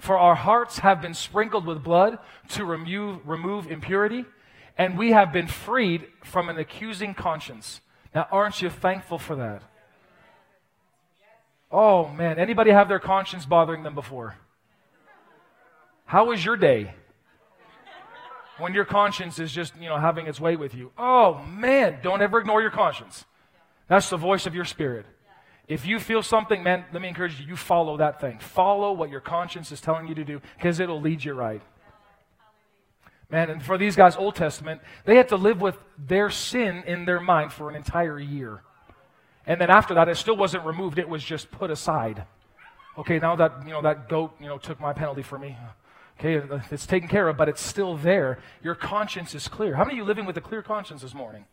For 0.00 0.18
our 0.18 0.34
hearts 0.34 0.80
have 0.80 1.00
been 1.00 1.14
sprinkled 1.14 1.64
with 1.64 1.84
blood 1.84 2.18
to 2.48 2.64
remove, 2.64 3.20
remove 3.24 3.70
impurity, 3.70 4.24
and 4.76 4.98
we 4.98 5.12
have 5.12 5.32
been 5.32 5.46
freed 5.46 6.08
from 6.24 6.48
an 6.48 6.58
accusing 6.58 7.14
conscience. 7.14 7.80
Now, 8.12 8.26
aren't 8.32 8.60
you 8.60 8.68
thankful 8.68 9.20
for 9.20 9.36
that? 9.36 9.62
Oh, 11.70 12.08
man. 12.08 12.40
Anybody 12.40 12.72
have 12.72 12.88
their 12.88 12.98
conscience 12.98 13.46
bothering 13.46 13.84
them 13.84 13.94
before? 13.94 14.34
How 16.06 16.24
was 16.24 16.44
your 16.44 16.56
day? 16.56 16.94
When 18.58 18.74
your 18.74 18.84
conscience 18.84 19.38
is 19.38 19.50
just, 19.52 19.74
you 19.80 19.88
know, 19.88 19.98
having 19.98 20.26
its 20.26 20.40
way 20.40 20.56
with 20.56 20.74
you. 20.74 20.92
Oh, 20.98 21.42
man, 21.46 21.98
don't 22.02 22.22
ever 22.22 22.38
ignore 22.38 22.60
your 22.60 22.70
conscience. 22.70 23.24
That's 23.88 24.10
the 24.10 24.16
voice 24.16 24.46
of 24.46 24.54
your 24.54 24.64
spirit. 24.64 25.06
If 25.68 25.86
you 25.86 25.98
feel 25.98 26.22
something, 26.22 26.62
man, 26.62 26.84
let 26.92 27.00
me 27.00 27.08
encourage 27.08 27.40
you, 27.40 27.46
you 27.46 27.56
follow 27.56 27.96
that 27.98 28.20
thing. 28.20 28.38
Follow 28.40 28.92
what 28.92 29.10
your 29.10 29.20
conscience 29.20 29.72
is 29.72 29.80
telling 29.80 30.08
you 30.08 30.14
to 30.16 30.24
do 30.24 30.40
because 30.56 30.80
it'll 30.80 31.00
lead 31.00 31.24
you 31.24 31.34
right. 31.34 31.62
Man, 33.30 33.48
and 33.48 33.62
for 33.62 33.78
these 33.78 33.96
guys, 33.96 34.14
Old 34.16 34.34
Testament, 34.34 34.82
they 35.06 35.16
had 35.16 35.28
to 35.30 35.36
live 35.36 35.60
with 35.60 35.78
their 35.96 36.28
sin 36.28 36.84
in 36.86 37.06
their 37.06 37.20
mind 37.20 37.52
for 37.52 37.70
an 37.70 37.76
entire 37.76 38.18
year. 38.18 38.60
And 39.46 39.58
then 39.58 39.70
after 39.70 39.94
that, 39.94 40.08
it 40.08 40.16
still 40.16 40.36
wasn't 40.36 40.64
removed, 40.66 40.98
it 40.98 41.08
was 41.08 41.24
just 41.24 41.50
put 41.50 41.70
aside. 41.70 42.24
Okay, 42.98 43.18
now 43.18 43.34
that, 43.36 43.62
you 43.64 43.72
know, 43.72 43.80
that 43.82 44.08
goat, 44.08 44.34
you 44.38 44.46
know, 44.46 44.58
took 44.58 44.78
my 44.78 44.92
penalty 44.92 45.22
for 45.22 45.38
me. 45.38 45.56
Okay, 46.24 46.40
it's 46.70 46.86
taken 46.86 47.08
care 47.08 47.26
of, 47.26 47.36
but 47.36 47.48
it's 47.48 47.60
still 47.60 47.96
there. 47.96 48.38
Your 48.62 48.76
conscience 48.76 49.34
is 49.34 49.48
clear. 49.48 49.74
How 49.74 49.84
many 49.84 49.98
of 49.98 49.98
you 49.98 50.04
living 50.04 50.24
with 50.24 50.36
a 50.36 50.40
clear 50.40 50.62
conscience 50.62 51.02
this 51.02 51.14
morning? 51.14 51.46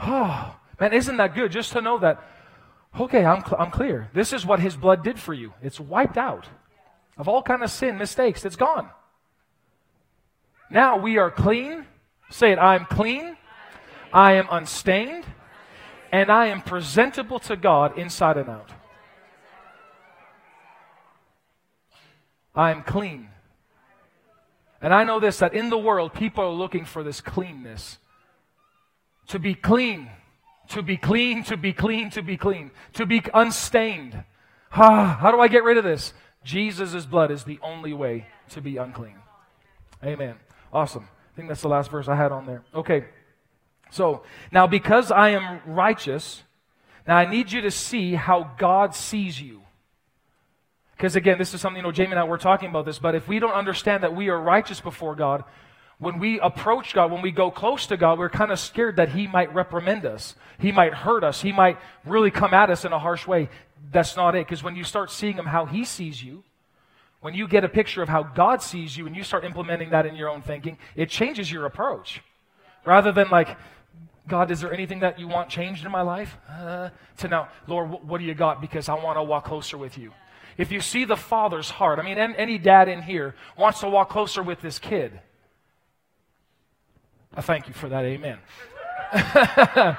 Oh, 0.00 0.56
man, 0.80 0.92
isn't 0.92 1.18
that 1.18 1.36
good 1.36 1.52
just 1.52 1.70
to 1.72 1.80
know 1.80 1.98
that, 1.98 2.20
okay, 2.98 3.24
I'm, 3.24 3.44
cl- 3.44 3.60
I'm 3.60 3.70
clear. 3.70 4.10
This 4.12 4.32
is 4.32 4.44
what 4.44 4.58
his 4.58 4.74
blood 4.74 5.04
did 5.04 5.20
for 5.20 5.32
you. 5.32 5.52
It's 5.62 5.78
wiped 5.78 6.18
out 6.18 6.48
of 7.16 7.28
all 7.28 7.42
kind 7.42 7.62
of 7.62 7.70
sin, 7.70 7.96
mistakes. 7.96 8.44
It's 8.44 8.56
gone. 8.56 8.88
Now 10.68 10.98
we 10.98 11.18
are 11.18 11.30
clean. 11.30 11.86
Say 12.28 12.50
it, 12.50 12.58
I 12.58 12.74
am 12.74 12.86
clean. 12.86 13.36
I 14.12 14.32
am 14.32 14.48
unstained. 14.50 15.24
And 16.10 16.28
I 16.28 16.46
am 16.46 16.60
presentable 16.60 17.38
to 17.40 17.54
God 17.54 17.96
inside 17.96 18.36
and 18.36 18.48
out. 18.48 18.70
I 22.52 22.72
am 22.72 22.82
clean. 22.82 23.28
And 24.82 24.92
I 24.92 25.04
know 25.04 25.20
this 25.20 25.38
that 25.38 25.54
in 25.54 25.70
the 25.70 25.78
world, 25.78 26.12
people 26.12 26.44
are 26.44 26.50
looking 26.50 26.84
for 26.84 27.02
this 27.04 27.20
cleanness. 27.20 27.98
To 29.28 29.38
be 29.38 29.54
clean, 29.54 30.10
to 30.70 30.82
be 30.82 30.96
clean, 30.96 31.44
to 31.44 31.56
be 31.56 31.72
clean, 31.72 32.10
to 32.10 32.22
be 32.22 32.36
clean, 32.36 32.72
to 32.94 33.06
be 33.06 33.22
unstained. 33.32 34.24
Ah, 34.72 35.16
how 35.20 35.30
do 35.30 35.40
I 35.40 35.48
get 35.48 35.62
rid 35.62 35.78
of 35.78 35.84
this? 35.84 36.12
Jesus' 36.42 37.06
blood 37.06 37.30
is 37.30 37.44
the 37.44 37.60
only 37.62 37.92
way 37.92 38.26
to 38.50 38.60
be 38.60 38.76
unclean. 38.76 39.14
Amen. 40.04 40.34
Awesome. 40.72 41.08
I 41.32 41.36
think 41.36 41.48
that's 41.48 41.62
the 41.62 41.68
last 41.68 41.90
verse 41.90 42.08
I 42.08 42.16
had 42.16 42.32
on 42.32 42.46
there. 42.46 42.64
Okay. 42.74 43.04
So, 43.90 44.24
now 44.50 44.66
because 44.66 45.12
I 45.12 45.30
am 45.30 45.60
righteous, 45.66 46.42
now 47.06 47.16
I 47.16 47.30
need 47.30 47.52
you 47.52 47.60
to 47.60 47.70
see 47.70 48.14
how 48.14 48.50
God 48.58 48.94
sees 48.94 49.40
you. 49.40 49.61
Because 51.02 51.16
again, 51.16 51.36
this 51.36 51.52
is 51.52 51.60
something, 51.60 51.78
you 51.78 51.82
know, 51.82 51.90
Jamie 51.90 52.12
and 52.12 52.20
I 52.20 52.22
were 52.22 52.38
talking 52.38 52.70
about 52.70 52.84
this, 52.84 53.00
but 53.00 53.16
if 53.16 53.26
we 53.26 53.40
don't 53.40 53.54
understand 53.54 54.04
that 54.04 54.14
we 54.14 54.28
are 54.28 54.40
righteous 54.40 54.80
before 54.80 55.16
God, 55.16 55.42
when 55.98 56.20
we 56.20 56.38
approach 56.38 56.94
God, 56.94 57.10
when 57.10 57.22
we 57.22 57.32
go 57.32 57.50
close 57.50 57.86
to 57.86 57.96
God, 57.96 58.20
we're 58.20 58.30
kind 58.30 58.52
of 58.52 58.60
scared 58.60 58.94
that 58.98 59.08
He 59.08 59.26
might 59.26 59.52
reprimand 59.52 60.06
us. 60.06 60.36
He 60.60 60.70
might 60.70 60.94
hurt 60.94 61.24
us. 61.24 61.42
He 61.42 61.50
might 61.50 61.76
really 62.04 62.30
come 62.30 62.54
at 62.54 62.70
us 62.70 62.84
in 62.84 62.92
a 62.92 63.00
harsh 63.00 63.26
way. 63.26 63.48
That's 63.90 64.14
not 64.14 64.36
it. 64.36 64.46
Because 64.46 64.62
when 64.62 64.76
you 64.76 64.84
start 64.84 65.10
seeing 65.10 65.34
Him 65.34 65.46
how 65.46 65.66
He 65.66 65.84
sees 65.84 66.22
you, 66.22 66.44
when 67.20 67.34
you 67.34 67.48
get 67.48 67.64
a 67.64 67.68
picture 67.68 68.02
of 68.02 68.08
how 68.08 68.22
God 68.22 68.62
sees 68.62 68.96
you 68.96 69.08
and 69.08 69.16
you 69.16 69.24
start 69.24 69.44
implementing 69.44 69.90
that 69.90 70.06
in 70.06 70.14
your 70.14 70.28
own 70.28 70.40
thinking, 70.40 70.78
it 70.94 71.08
changes 71.08 71.50
your 71.50 71.66
approach. 71.66 72.22
Rather 72.84 73.10
than 73.10 73.28
like, 73.28 73.56
God, 74.28 74.52
is 74.52 74.60
there 74.60 74.72
anything 74.72 75.00
that 75.00 75.18
you 75.18 75.26
want 75.26 75.48
changed 75.48 75.84
in 75.84 75.90
my 75.90 76.02
life? 76.02 76.38
Uh, 76.48 76.90
to 77.16 77.26
now, 77.26 77.48
Lord, 77.66 77.90
what 77.90 78.18
do 78.18 78.24
you 78.24 78.34
got? 78.34 78.60
Because 78.60 78.88
I 78.88 78.94
want 78.94 79.18
to 79.18 79.24
walk 79.24 79.46
closer 79.46 79.76
with 79.76 79.98
you. 79.98 80.12
If 80.56 80.70
you 80.70 80.80
see 80.80 81.04
the 81.04 81.16
father's 81.16 81.70
heart, 81.70 81.98
I 81.98 82.02
mean, 82.02 82.18
any 82.18 82.58
dad 82.58 82.88
in 82.88 83.02
here 83.02 83.34
wants 83.56 83.80
to 83.80 83.88
walk 83.88 84.10
closer 84.10 84.42
with 84.42 84.60
this 84.60 84.78
kid. 84.78 85.20
I 87.34 87.40
thank 87.40 87.68
you 87.68 87.74
for 87.74 87.88
that. 87.88 88.04
Amen. 88.04 88.38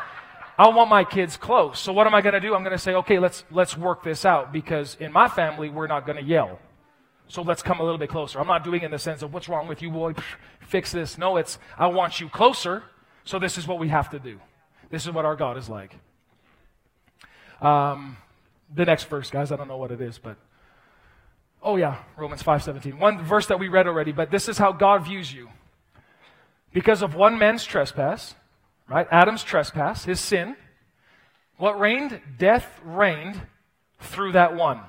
I 0.58 0.68
want 0.70 0.90
my 0.90 1.04
kids 1.04 1.36
close. 1.36 1.80
So 1.80 1.92
what 1.94 2.06
am 2.06 2.14
I 2.14 2.22
going 2.22 2.34
to 2.34 2.40
do? 2.40 2.54
I'm 2.54 2.64
going 2.64 2.78
to 2.78 2.82
say, 2.82 2.94
okay, 2.96 3.18
let's 3.18 3.44
let's 3.50 3.76
work 3.76 4.04
this 4.04 4.24
out 4.24 4.54
because 4.54 4.96
in 5.00 5.12
my 5.12 5.28
family 5.28 5.70
we're 5.70 5.88
not 5.88 6.06
going 6.06 6.18
to 6.18 6.24
yell. 6.24 6.60
So 7.28 7.42
let's 7.42 7.64
come 7.64 7.80
a 7.80 7.84
little 7.84 7.98
bit 7.98 8.10
closer. 8.10 8.40
I'm 8.40 8.48
not 8.48 8.64
doing 8.64 8.82
it 8.82 8.86
in 8.86 8.92
the 8.92 9.00
sense 9.00 9.24
of 9.24 9.34
what's 9.34 9.50
wrong 9.50 9.68
with 9.68 9.82
you, 9.82 9.90
boy, 9.90 10.14
fix 10.60 10.92
this. 10.92 11.18
No, 11.18 11.38
it's 11.38 11.58
I 11.78 11.88
want 11.88 12.20
you 12.20 12.30
closer, 12.30 12.84
so 13.24 13.40
this 13.40 13.58
is 13.58 13.68
what 13.68 13.80
we 13.80 13.88
have 13.88 14.10
to 14.12 14.20
do. 14.20 14.40
This 14.92 15.06
is 15.06 15.12
what 15.12 15.26
our 15.26 15.36
God 15.36 15.58
is 15.58 15.70
like. 15.70 15.96
Um, 17.62 18.18
the 18.74 18.86
next 18.86 19.06
verse, 19.06 19.30
guys, 19.30 19.52
I 19.52 19.56
don't 19.56 19.68
know 19.68 19.78
what 19.78 19.92
it 19.92 20.02
is, 20.02 20.20
but 20.20 20.38
oh 21.62 21.76
yeah, 21.76 21.98
Romans 22.18 22.44
5:17. 22.44 23.00
One 23.00 23.24
verse 23.24 23.48
that 23.48 23.60
we 23.60 23.68
read 23.68 23.88
already, 23.88 24.12
but 24.12 24.32
this 24.32 24.48
is 24.48 24.58
how 24.58 24.72
God 24.72 25.06
views 25.06 25.34
you. 25.34 25.50
Because 26.74 27.02
of 27.02 27.16
one 27.16 27.38
man's 27.38 27.66
trespass, 27.66 28.36
right? 28.88 29.08
Adam's 29.12 29.44
trespass, 29.44 30.06
his 30.06 30.20
sin, 30.20 30.56
what 31.58 31.80
reigned? 31.80 32.20
Death 32.38 32.80
reigned 32.84 33.42
through 34.00 34.34
that 34.34 34.56
one 34.56 34.82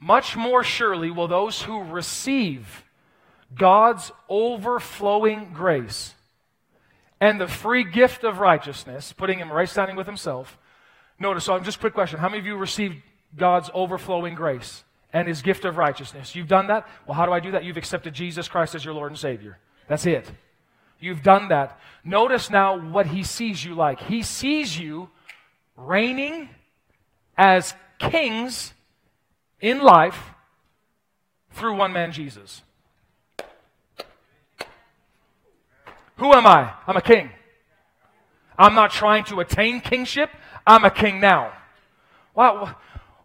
much 0.00 0.34
more 0.34 0.64
surely 0.64 1.10
will 1.10 1.28
those 1.28 1.62
who 1.62 1.82
receive 1.82 2.84
God's 3.54 4.10
overflowing 4.28 5.52
grace 5.52 6.14
and 7.20 7.38
the 7.38 7.46
free 7.46 7.84
gift 7.84 8.24
of 8.24 8.38
righteousness, 8.38 9.12
putting 9.12 9.38
him 9.38 9.52
right 9.52 9.68
standing 9.68 9.96
with 9.96 10.06
himself. 10.06 10.56
Notice, 11.20 11.44
so 11.44 11.54
I'm 11.54 11.62
just 11.62 11.78
quick 11.78 11.92
question. 11.92 12.18
How 12.18 12.28
many 12.28 12.40
of 12.40 12.46
you 12.46 12.56
received 12.56 12.96
God's 13.36 13.70
overflowing 13.74 14.34
grace 14.34 14.82
and 15.12 15.28
his 15.28 15.42
gift 15.42 15.66
of 15.66 15.76
righteousness? 15.76 16.34
You've 16.34 16.48
done 16.48 16.68
that? 16.68 16.88
Well, 17.06 17.14
how 17.14 17.26
do 17.26 17.32
I 17.32 17.40
do 17.40 17.50
that? 17.52 17.62
You've 17.62 17.76
accepted 17.76 18.14
Jesus 18.14 18.48
Christ 18.48 18.74
as 18.74 18.84
your 18.84 18.94
Lord 18.94 19.12
and 19.12 19.18
Savior. 19.18 19.58
That's 19.86 20.06
it. 20.06 20.28
You've 20.98 21.22
done 21.22 21.48
that. 21.48 21.78
Notice 22.04 22.50
now 22.50 22.78
what 22.78 23.06
he 23.06 23.22
sees 23.22 23.62
you 23.62 23.74
like. 23.74 24.00
He 24.00 24.22
sees 24.22 24.78
you 24.78 25.10
reigning 25.76 26.48
as 27.36 27.74
kings 27.98 28.72
in 29.60 29.80
life 29.80 30.18
through 31.52 31.76
one 31.76 31.92
man, 31.92 32.12
Jesus. 32.12 32.62
Who 36.16 36.32
am 36.32 36.46
I? 36.46 36.72
I'm 36.86 36.96
a 36.96 37.02
king. 37.02 37.30
I'm 38.58 38.74
not 38.74 38.90
trying 38.90 39.24
to 39.24 39.40
attain 39.40 39.80
kingship. 39.80 40.30
I'm 40.70 40.84
a 40.84 40.90
king 40.90 41.18
now. 41.18 41.52
Why, 42.32 42.74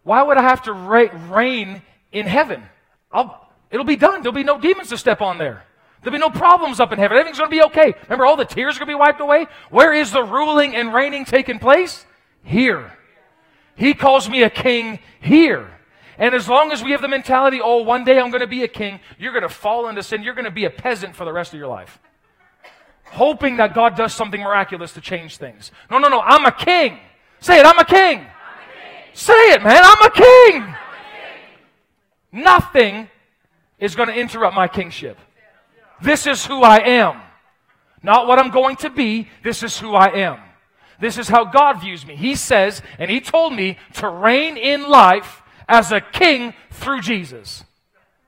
why 0.02 0.24
would 0.24 0.38
I 0.38 0.42
have 0.42 0.64
to 0.64 0.74
reign 0.74 1.84
in 2.12 2.26
heaven? 2.26 2.64
I'll, 3.12 3.50
it'll 3.70 3.86
be 3.86 3.96
done. 3.96 4.24
There'll 4.24 4.34
be 4.34 4.44
no 4.44 4.60
demons 4.60 4.90
to 4.90 4.98
step 4.98 5.22
on 5.22 5.38
there. 5.38 5.64
There'll 6.02 6.18
be 6.18 6.20
no 6.20 6.32
problems 6.32 6.80
up 6.80 6.92
in 6.92 6.98
heaven. 6.98 7.18
Everything's 7.18 7.38
going 7.38 7.52
to 7.52 7.56
be 7.56 7.64
okay. 7.64 7.94
Remember, 8.04 8.26
all 8.26 8.36
the 8.36 8.46
tears 8.46 8.76
are 8.76 8.80
going 8.80 8.88
to 8.88 8.94
be 8.94 9.00
wiped 9.00 9.22
away? 9.22 9.46
Where 9.70 9.94
is 9.94 10.12
the 10.12 10.24
ruling 10.24 10.76
and 10.76 10.92
reigning 10.92 11.24
taking 11.24 11.60
place? 11.60 12.06
Here. 12.44 12.92
He 13.76 13.94
calls 13.94 14.28
me 14.28 14.42
a 14.42 14.50
king 14.50 15.00
here. 15.20 15.70
And 16.18 16.34
as 16.34 16.50
long 16.50 16.72
as 16.72 16.84
we 16.84 16.92
have 16.92 17.02
the 17.02 17.08
mentality, 17.08 17.60
oh, 17.62 17.84
one 17.84 18.06
day 18.06 18.20
I'm 18.20 18.32
going 18.32 18.42
to 18.42 18.48
be 18.48 18.64
a 18.64 18.68
king, 18.68 19.00
you're 19.20 19.34
going 19.34 19.44
to 19.44 19.50
fall 19.50 19.88
into 19.88 20.02
sin. 20.02 20.24
You're 20.24 20.34
going 20.34 20.46
to 20.46 20.52
be 20.52 20.66
a 20.66 20.70
peasant 20.72 21.16
for 21.16 21.26
the 21.26 21.34
rest 21.34 21.54
of 21.54 21.60
your 21.60 21.68
life. 21.68 22.00
Hoping 23.06 23.58
that 23.58 23.76
God 23.76 23.96
does 23.96 24.16
something 24.16 24.42
miraculous 24.42 24.94
to 24.94 25.02
change 25.02 25.38
things. 25.38 25.72
No, 25.92 26.00
no, 26.00 26.08
no. 26.08 26.22
I'm 26.22 26.46
a 26.46 26.52
king. 26.52 27.00
Say 27.40 27.60
it. 27.60 27.66
I'm 27.66 27.78
a 27.78 27.86
king. 27.86 28.20
I'm 28.20 28.22
a 28.22 28.22
king. 28.22 29.04
Say 29.14 29.34
it, 29.54 29.64
man. 29.64 29.82
I'm 29.84 30.02
a 30.02 30.12
king. 30.12 30.62
I'm 30.62 30.64
a 30.64 30.74
king. 32.32 32.44
Nothing 32.44 33.10
is 33.80 33.96
going 33.96 34.10
to 34.10 34.16
interrupt 34.16 34.56
my 34.56 34.68
kingship. 34.68 35.18
This 36.02 36.28
is 36.28 36.46
who 36.46 36.62
I 36.62 36.78
am. 36.80 37.22
Not 38.04 38.28
what 38.28 38.40
I'm 38.40 38.52
going 38.52 38.76
to 38.78 38.90
be. 38.90 39.30
This 39.44 39.64
is 39.64 39.78
who 39.78 39.94
I 39.94 40.10
am. 40.10 40.40
This 41.00 41.18
is 41.18 41.28
how 41.28 41.46
God 41.46 41.82
views 41.82 42.06
me. 42.06 42.16
He 42.16 42.36
says, 42.36 42.82
and 43.00 43.12
He 43.12 43.20
told 43.20 43.54
me 43.54 43.78
to 43.96 44.08
reign 44.10 44.58
in 44.58 44.88
life 44.88 45.42
as 45.68 45.92
a 45.92 46.02
king 46.02 46.54
through 46.72 47.02
Jesus. 47.02 47.64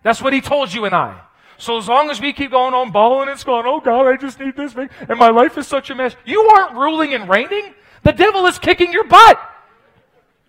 That's 0.03 0.21
what 0.21 0.33
he 0.33 0.41
told 0.41 0.73
you 0.73 0.85
and 0.85 0.95
I. 0.95 1.19
So 1.57 1.77
as 1.77 1.87
long 1.87 2.09
as 2.09 2.21
we 2.21 2.33
keep 2.33 2.51
going 2.51 2.73
on 2.73 2.91
bawling 2.91 3.29
and 3.29 3.45
going, 3.45 3.65
oh 3.65 3.79
God, 3.79 4.07
I 4.07 4.15
just 4.15 4.39
need 4.39 4.55
this 4.55 4.73
thing, 4.73 4.89
and 5.09 5.17
my 5.17 5.29
life 5.29 5.57
is 5.57 5.67
such 5.67 5.89
a 5.89 5.95
mess, 5.95 6.15
you 6.25 6.41
aren't 6.43 6.75
ruling 6.75 7.13
and 7.13 7.27
reigning. 7.27 7.73
The 8.03 8.13
devil 8.13 8.45
is 8.45 8.59
kicking 8.59 8.91
your 8.91 9.05
butt. 9.05 9.39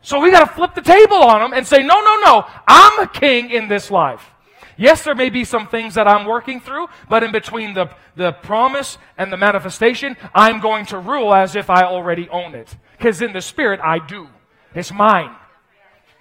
So 0.03 0.21
we 0.21 0.31
got 0.31 0.47
to 0.47 0.55
flip 0.55 0.75
the 0.75 0.81
table 0.81 1.17
on 1.17 1.43
him 1.43 1.53
and 1.53 1.67
say, 1.67 1.79
no, 1.79 2.01
no, 2.01 2.21
no, 2.21 2.45
I'm 2.67 3.01
a 3.01 3.09
king 3.09 3.51
in 3.51 3.69
this 3.69 3.91
life. 3.91 4.31
Yes, 4.77 5.03
there 5.03 5.17
may 5.17 5.29
be 5.29 5.45
some 5.45 5.67
things 5.67 5.95
that 5.95 6.07
I'm 6.07 6.25
working 6.25 6.61
through, 6.61 6.87
but 7.09 7.25
in 7.25 7.33
between 7.33 7.75
the, 7.75 7.91
the 8.15 8.31
promise 8.31 8.97
and 9.19 9.33
the 9.33 9.37
manifestation, 9.37 10.17
I'm 10.33 10.61
going 10.61 10.87
to 10.87 11.01
rule 11.01 11.35
as 11.35 11.57
if 11.57 11.69
I 11.69 11.83
already 11.83 12.29
own 12.29 12.55
it. 12.55 12.77
Because 12.97 13.21
in 13.21 13.33
the 13.33 13.41
spirit, 13.41 13.81
I 13.83 13.99
do. 13.99 14.29
It's 14.75 14.93
mine. 14.93 15.35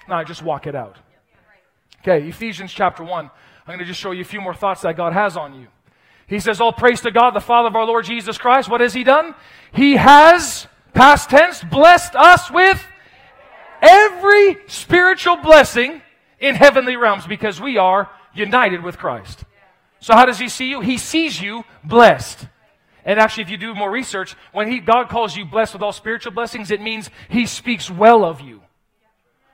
Now 0.10 0.18
I 0.18 0.24
just 0.24 0.42
walk 0.42 0.66
it 0.66 0.74
out. 0.74 0.98
Okay, 2.02 2.28
Ephesians 2.28 2.74
chapter 2.74 3.04
1. 3.04 3.26
I'm 3.26 3.32
going 3.68 3.80
to 3.80 3.86
just 3.86 4.00
show 4.00 4.12
you 4.12 4.22
a 4.22 4.26
few 4.26 4.42
more 4.42 4.56
thoughts 4.56 4.82
that 4.82 4.96
God 4.96 5.14
has 5.14 5.38
on 5.38 5.54
you. 5.54 5.68
He 6.26 6.40
says, 6.40 6.60
All 6.60 6.74
praise 6.74 7.02
to 7.02 7.12
God, 7.12 7.32
the 7.32 7.42
Father 7.42 7.68
of 7.68 7.76
our 7.76 7.86
Lord 7.86 8.06
Jesus 8.06 8.38
Christ. 8.38 8.70
What 8.70 8.82
has 8.82 8.94
He 8.94 9.04
done? 9.04 9.36
He 9.74 9.98
has, 9.98 10.68
past 10.94 11.30
tense, 11.30 11.64
blessed 11.64 12.16
us 12.16 12.50
with 12.52 12.84
every 13.82 14.58
spiritual 14.68 15.38
blessing 15.38 16.02
in 16.40 16.56
heavenly 16.56 16.96
realms 16.96 17.28
because 17.28 17.62
we 17.62 17.78
are 17.78 18.10
united 18.34 18.84
with 18.84 18.98
Christ. 18.98 19.44
So 20.00 20.14
how 20.14 20.26
does 20.26 20.40
He 20.40 20.50
see 20.50 20.70
you? 20.70 20.82
He 20.82 20.98
sees 20.98 21.42
you 21.42 21.64
blessed. 21.84 22.48
And 23.06 23.20
actually, 23.20 23.44
if 23.44 23.50
you 23.50 23.58
do 23.58 23.74
more 23.74 23.90
research, 23.90 24.36
when 24.52 24.70
he, 24.70 24.80
God 24.80 25.08
calls 25.08 25.36
you 25.36 25.46
blessed 25.46 25.74
with 25.74 25.82
all 25.82 25.94
spiritual 25.94 26.34
blessings, 26.34 26.72
it 26.72 26.82
means 26.82 27.10
He 27.30 27.46
speaks 27.46 27.90
well 27.90 28.26
of 28.26 28.42
you. 28.42 28.62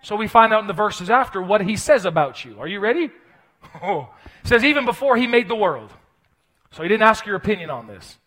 So 0.03 0.17
we 0.17 0.27
find 0.27 0.53
out 0.53 0.61
in 0.61 0.67
the 0.67 0.73
verses 0.73 1.09
after 1.09 1.41
what 1.41 1.61
he 1.61 1.77
says 1.77 2.05
about 2.05 2.43
you. 2.45 2.59
Are 2.59 2.67
you 2.67 2.79
ready? 2.79 3.09
Oh. 3.81 4.09
Says, 4.43 4.65
even 4.65 4.83
before 4.83 5.15
he 5.15 5.25
made 5.25 5.47
the 5.47 5.55
world. 5.55 5.89
So 6.71 6.83
he 6.83 6.89
didn't 6.89 7.07
ask 7.07 7.25
your 7.25 7.37
opinion 7.37 7.69
on 7.69 7.87
this. 7.87 8.17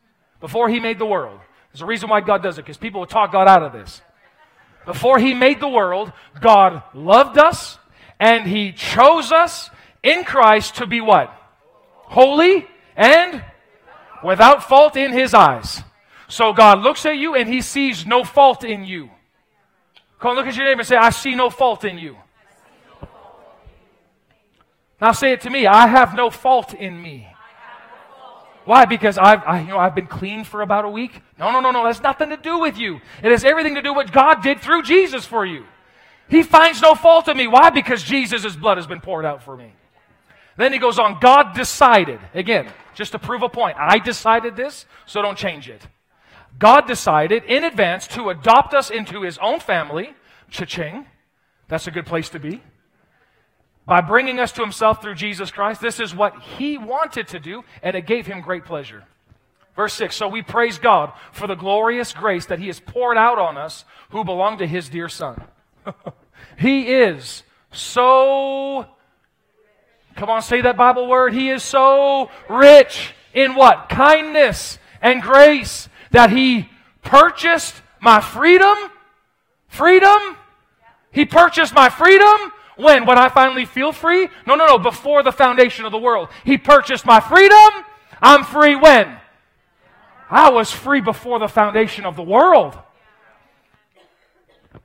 Before 0.41 0.71
he 0.71 0.81
made 0.81 0.99
the 0.99 1.05
world. 1.05 1.41
There's 1.77 1.83
a 1.83 1.87
reason 1.87 2.09
why 2.09 2.23
God 2.23 2.43
does 2.43 2.57
it, 2.57 2.63
because 2.63 2.79
people 2.79 3.01
will 3.01 3.07
talk 3.07 3.33
God 3.33 3.47
out 3.47 3.63
of 3.63 3.75
this. 3.75 4.01
Before 4.87 5.19
he 5.19 5.35
made 5.35 5.61
the 5.61 5.69
world, 5.69 6.11
God 6.41 6.83
loved 6.95 7.37
us 7.37 7.79
and 8.19 8.47
he 8.47 8.73
chose 8.73 9.31
us 9.31 9.69
in 10.03 10.25
Christ 10.25 10.77
to 10.77 10.87
be 10.87 11.03
what? 11.03 11.31
Holy 11.93 12.67
and 12.97 13.45
without 14.25 14.67
fault 14.67 14.97
in 14.97 15.13
his 15.13 15.35
eyes. 15.35 15.83
So 16.29 16.55
God 16.55 16.79
looks 16.79 17.05
at 17.05 17.19
you 17.19 17.35
and 17.35 17.47
he 17.47 17.61
sees 17.61 18.07
no 18.07 18.25
fault 18.25 18.65
in 18.65 18.87
you. 18.87 19.11
Come 20.19 20.31
on, 20.31 20.37
look 20.37 20.47
at 20.47 20.57
your 20.57 20.65
neighbor 20.65 20.81
and 20.81 20.89
say, 20.89 20.97
I 20.97 21.11
see 21.11 21.35
no 21.35 21.51
fault 21.51 21.85
in 21.85 21.99
you. 21.99 22.17
Now 24.99 25.13
say 25.13 25.33
it 25.33 25.43
to 25.43 25.51
me. 25.51 25.67
I 25.67 25.89
have 25.89 26.15
no 26.15 26.31
fault 26.31 26.73
in 26.73 27.03
me. 27.03 27.29
Why? 28.67 28.85
Because 28.85 29.17
I've, 29.17 29.43
I, 29.47 29.61
you 29.61 29.69
know, 29.69 29.79
I've 29.79 29.95
been 29.95 30.09
clean 30.09 30.45
for 30.45 30.61
about 30.61 30.85
a 30.85 30.91
week? 30.91 31.23
No, 31.39 31.53
no, 31.53 31.61
no, 31.61 31.71
no. 31.71 31.85
That's 31.85 32.03
nothing 32.03 32.31
to 32.31 32.37
do 32.37 32.59
with 32.59 32.77
you. 32.77 33.01
It 33.23 33.31
has 33.31 33.45
everything 33.45 33.77
to 33.77 33.83
do 33.83 33.95
with 33.95 34.07
what 34.09 34.13
God 34.13 34.43
did 34.43 34.61
through 34.61 34.83
Jesus 34.83 35.25
for 35.25 35.47
you. 35.47 35.65
He 36.29 36.43
finds 36.43 36.83
no 36.83 36.95
fault 36.97 37.29
in 37.29 37.37
me. 37.37 37.47
Why? 37.47 37.71
Because 37.71 38.03
Jesus' 38.03 38.57
blood 38.57 38.77
has 38.77 38.87
been 38.87 39.01
poured 39.01 39.25
out 39.25 39.43
for 39.43 39.57
me. 39.57 39.73
Then 40.57 40.73
he 40.73 40.79
goes 40.79 40.99
on, 40.99 41.19
God 41.21 41.55
decided. 41.55 42.19
Again, 42.35 42.69
just 42.95 43.13
to 43.13 43.19
prove 43.19 43.43
a 43.43 43.49
point. 43.49 43.77
I 43.79 43.99
decided 43.99 44.57
this, 44.57 44.87
so 45.07 45.23
don't 45.23 45.39
change 45.39 45.69
it. 45.69 45.87
God 46.59 46.89
decided 46.89 47.45
in 47.45 47.63
advance 47.63 48.09
to 48.09 48.31
adopt 48.31 48.75
us 48.75 48.91
into 48.91 49.23
his 49.23 49.39
own 49.39 49.61
family, 49.61 50.15
cha-ching. 50.51 51.07
That's 51.69 51.87
a 51.87 51.91
good 51.91 52.07
place 52.07 52.31
to 52.31 52.41
be. 52.41 52.63
By 53.87 54.01
bringing 54.01 54.41
us 54.41 54.53
to 54.53 54.63
himself 54.63 55.01
through 55.01 55.15
Jesus 55.15 55.51
Christ, 55.51 55.81
this 55.81 56.01
is 56.01 56.15
what 56.15 56.41
he 56.43 56.77
wanted 56.77 57.29
to 57.29 57.39
do, 57.39 57.65
and 57.83 57.97
it 57.97 58.07
gave 58.07 58.27
him 58.27 58.41
great 58.41 58.65
pleasure. 58.65 59.05
Verse 59.77 59.95
6 59.95 60.17
So 60.17 60.29
we 60.29 60.43
praise 60.43 60.79
God 60.79 61.13
for 61.33 61.47
the 61.47 61.55
glorious 61.55 62.13
grace 62.13 62.47
that 62.47 62.59
he 62.59 62.67
has 62.67 62.81
poured 62.81 63.17
out 63.17 63.39
on 63.39 63.57
us 63.57 63.85
who 64.11 64.25
belong 64.25 64.59
to 64.59 64.67
his 64.67 64.89
dear 64.89 65.09
Son. 65.09 65.41
he 66.59 66.89
is 66.89 67.45
so, 67.71 68.87
come 70.17 70.31
on, 70.31 70.43
say 70.43 70.63
that 70.63 70.77
Bible 70.77 71.07
word. 71.07 71.35
He 71.35 71.51
is 71.51 71.63
so 71.63 72.31
rich 72.49 73.15
in 73.35 73.55
what? 73.55 73.89
Kindness 73.89 74.79
and 75.03 75.23
grace 75.23 75.89
that 76.11 76.31
He 76.31 76.69
purchased 77.03 77.83
my 78.01 78.21
freedom. 78.21 78.77
Freedom? 79.69 80.37
He 81.13 81.27
purchased 81.27 81.75
my 81.75 81.89
freedom 81.89 82.53
When? 82.77 83.07
When 83.07 83.19
I 83.19 83.29
finally 83.29 83.65
feel 83.65 83.93
free? 83.93 84.29
No, 84.47 84.55
no, 84.55 84.67
no. 84.67 84.79
Before 84.79 85.23
the 85.23 85.33
foundation 85.33 85.85
of 85.85 85.93
the 85.93 85.99
world. 85.99 86.29
He 86.45 86.59
purchased 86.59 87.07
my 87.07 87.21
freedom. 87.21 87.85
I'm 88.21 88.45
free 88.45 88.77
when? 88.77 89.19
I 90.31 90.51
was 90.51 90.71
free 90.71 91.01
before 91.01 91.39
the 91.39 91.49
foundation 91.49 92.05
of 92.05 92.17
the 92.17 92.23
world. 92.23 92.79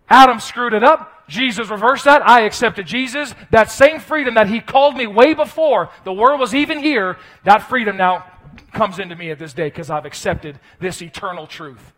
Adam 0.10 0.40
screwed 0.40 0.74
it 0.74 0.84
up. 0.84 1.26
Jesus 1.28 1.70
reversed 1.70 2.06
that. 2.06 2.28
I 2.28 2.42
accepted 2.42 2.86
Jesus. 2.86 3.34
That 3.50 3.72
same 3.72 4.00
freedom 4.00 4.36
that 4.36 4.50
He 4.50 4.60
called 4.60 4.96
me 4.96 5.08
way 5.08 5.34
before 5.34 5.90
the 6.04 6.14
world 6.14 6.40
was 6.40 6.54
even 6.54 6.80
here, 6.80 7.18
that 7.46 7.70
freedom 7.70 7.98
now 7.98 8.26
comes 8.74 9.00
into 9.00 9.16
me 9.16 9.32
at 9.32 9.40
this 9.40 9.54
day 9.54 9.68
because 9.68 9.90
I've 9.90 10.06
accepted 10.06 10.60
this 10.80 11.02
eternal 11.02 11.48
truth. 11.48 11.94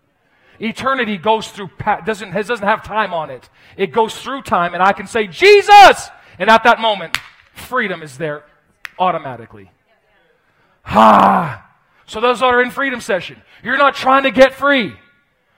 Eternity 0.59 1.17
goes 1.17 1.47
through, 1.49 1.69
doesn't, 2.05 2.31
doesn't 2.31 2.61
have 2.61 2.83
time 2.83 3.13
on 3.13 3.29
it. 3.29 3.49
It 3.77 3.91
goes 3.91 4.15
through 4.19 4.43
time, 4.43 4.73
and 4.73 4.83
I 4.83 4.93
can 4.93 5.07
say, 5.07 5.27
Jesus! 5.27 6.09
And 6.39 6.49
at 6.49 6.63
that 6.63 6.79
moment, 6.79 7.17
freedom 7.53 8.01
is 8.01 8.17
there 8.17 8.43
automatically. 8.99 9.71
Ah! 10.85 11.69
So 12.05 12.19
those 12.19 12.39
that 12.41 12.45
are 12.45 12.61
in 12.61 12.71
freedom 12.71 13.01
session, 13.01 13.41
you're 13.63 13.77
not 13.77 13.95
trying 13.95 14.23
to 14.23 14.31
get 14.31 14.53
free. 14.53 14.93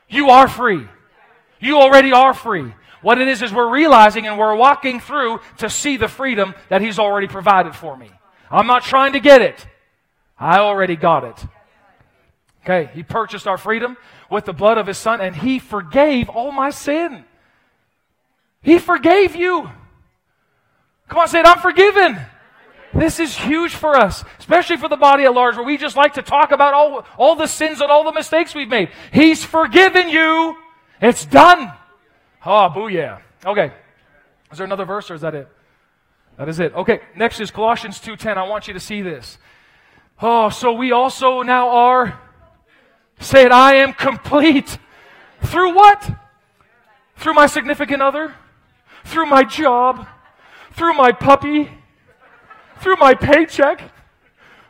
You 0.07 0.29
are 0.29 0.47
free. 0.47 0.87
You 1.59 1.79
already 1.79 2.11
are 2.11 2.33
free. 2.33 2.73
What 3.01 3.19
it 3.19 3.27
is 3.27 3.41
is 3.41 3.53
we're 3.53 3.69
realizing 3.69 4.27
and 4.27 4.37
we're 4.37 4.55
walking 4.55 4.99
through 4.99 5.39
to 5.57 5.69
see 5.69 5.97
the 5.97 6.07
freedom 6.07 6.55
that 6.69 6.81
He's 6.81 6.99
already 6.99 7.27
provided 7.27 7.75
for 7.75 7.95
me. 7.97 8.09
I'm 8.49 8.67
not 8.67 8.83
trying 8.83 9.13
to 9.13 9.19
get 9.19 9.41
it. 9.41 9.67
I 10.39 10.59
already 10.59 10.95
got 10.95 11.23
it. 11.23 11.45
Okay, 12.65 12.89
He 12.93 13.03
purchased 13.03 13.47
our 13.47 13.57
freedom 13.57 13.95
with 14.29 14.45
the 14.45 14.53
blood 14.53 14.79
of 14.79 14.87
His 14.87 14.97
Son 14.97 15.21
and 15.21 15.35
He 15.35 15.59
forgave 15.59 16.29
all 16.29 16.51
my 16.51 16.71
sin. 16.71 17.23
He 18.63 18.79
forgave 18.79 19.35
you. 19.35 19.69
Come 21.07 21.19
on, 21.19 21.27
say 21.27 21.41
it, 21.41 21.45
I'm 21.45 21.59
forgiven. 21.59 22.19
This 22.91 23.19
is 23.19 23.35
huge 23.35 23.75
for 23.75 23.95
us, 23.95 24.23
especially 24.39 24.77
for 24.77 24.89
the 24.89 24.95
body 24.95 25.25
at 25.25 25.33
large, 25.33 25.57
where 25.57 25.65
we 25.65 25.77
just 25.77 25.95
like 25.95 26.13
to 26.13 26.21
talk 26.21 26.51
about 26.51 26.73
all, 26.73 27.05
all 27.17 27.35
the 27.35 27.45
sins 27.45 27.81
and 27.81 27.91
all 27.91 28.03
the 28.03 28.13
mistakes 28.13 28.55
we've 28.55 28.69
made. 28.69 28.89
He's 29.11 29.43
forgiven 29.43 30.09
you. 30.09 30.57
It's 31.01 31.25
done. 31.25 31.71
Oh, 32.45 32.69
booyah. 32.73 33.21
Okay. 33.45 33.71
Is 34.51 34.57
there 34.57 34.65
another 34.65 34.85
verse 34.85 35.11
or 35.11 35.13
is 35.13 35.21
that 35.21 35.35
it? 35.35 35.47
That 36.37 36.49
is 36.49 36.59
it. 36.59 36.73
Okay. 36.73 37.01
Next 37.15 37.39
is 37.39 37.51
Colossians 37.51 37.99
2.10. 37.99 38.37
I 38.37 38.47
want 38.47 38.67
you 38.67 38.73
to 38.73 38.79
see 38.79 39.01
this. 39.01 39.37
Oh, 40.21 40.49
so 40.49 40.71
we 40.73 40.93
also 40.93 41.41
now 41.41 41.69
are, 41.69 42.19
say 43.19 43.45
it, 43.45 43.51
I 43.51 43.75
am 43.75 43.93
complete. 43.93 44.77
Through 45.43 45.75
what? 45.75 46.09
Through 47.17 47.33
my 47.33 47.47
significant 47.47 48.01
other? 48.01 48.33
Through 49.05 49.27
my 49.27 49.43
job? 49.43 50.07
Through 50.73 50.93
my 50.93 51.11
puppy? 51.11 51.69
Through 52.79 52.97
my 52.97 53.13
paycheck? 53.13 53.81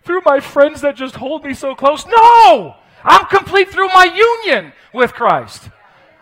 Through 0.04 0.22
my 0.26 0.40
friends 0.40 0.82
that 0.82 0.96
just 0.96 1.16
hold 1.16 1.44
me 1.44 1.54
so 1.54 1.74
close? 1.76 2.06
No! 2.06 2.76
I'm 3.04 3.26
complete 3.26 3.70
through 3.70 3.90
my 3.90 4.06
union 4.06 4.74
with 4.94 5.14
Christ. 5.14 5.70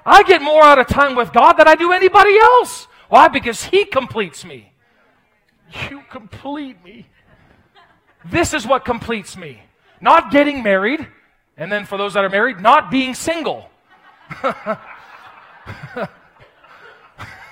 I 0.06 0.24
get 0.24 0.42
more 0.42 0.64
out 0.64 0.80
of 0.80 0.88
time 0.88 1.16
with 1.16 1.32
God 1.32 1.54
than 1.54 1.68
I 1.68 1.76
do 1.76 1.92
anybody 1.92 2.38
else. 2.38 2.88
Why? 3.10 3.28
Because 3.28 3.64
He 3.64 3.86
completes 3.86 4.44
me. 4.44 4.74
You 5.90 6.04
complete 6.10 6.84
me. 6.84 7.08
This 8.26 8.54
is 8.54 8.66
what 8.66 8.86
completes 8.86 9.38
me. 9.38 9.62
Not 10.02 10.32
getting 10.32 10.64
married, 10.64 11.08
and 11.58 11.72
then 11.72 11.86
for 11.86 11.98
those 11.98 12.14
that 12.14 12.24
are 12.24 12.30
married, 12.30 12.60
not 12.60 12.90
being 12.90 13.14
single. 13.14 13.70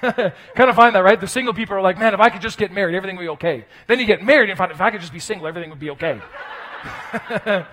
kind 0.02 0.70
of 0.70 0.76
find 0.76 0.96
that, 0.96 1.04
right? 1.04 1.20
The 1.20 1.28
single 1.28 1.54
people 1.54 1.76
are 1.76 1.82
like, 1.82 2.00
man, 2.00 2.14
if 2.14 2.20
I 2.20 2.30
could 2.30 2.42
just 2.42 2.58
get 2.58 2.72
married, 2.72 2.96
everything 2.96 3.18
would 3.18 3.24
be 3.24 3.30
okay. 3.30 3.66
Then 3.88 4.00
you 4.00 4.06
get 4.06 4.24
married 4.24 4.50
and 4.50 4.58
find 4.58 4.72
if 4.72 4.82
I 4.82 4.90
could 4.90 5.02
just 5.02 5.14
be 5.14 5.20
single, 5.20 5.48
everything 5.48 5.70
would 5.70 5.80
be 5.80 5.92
okay. 5.92 6.20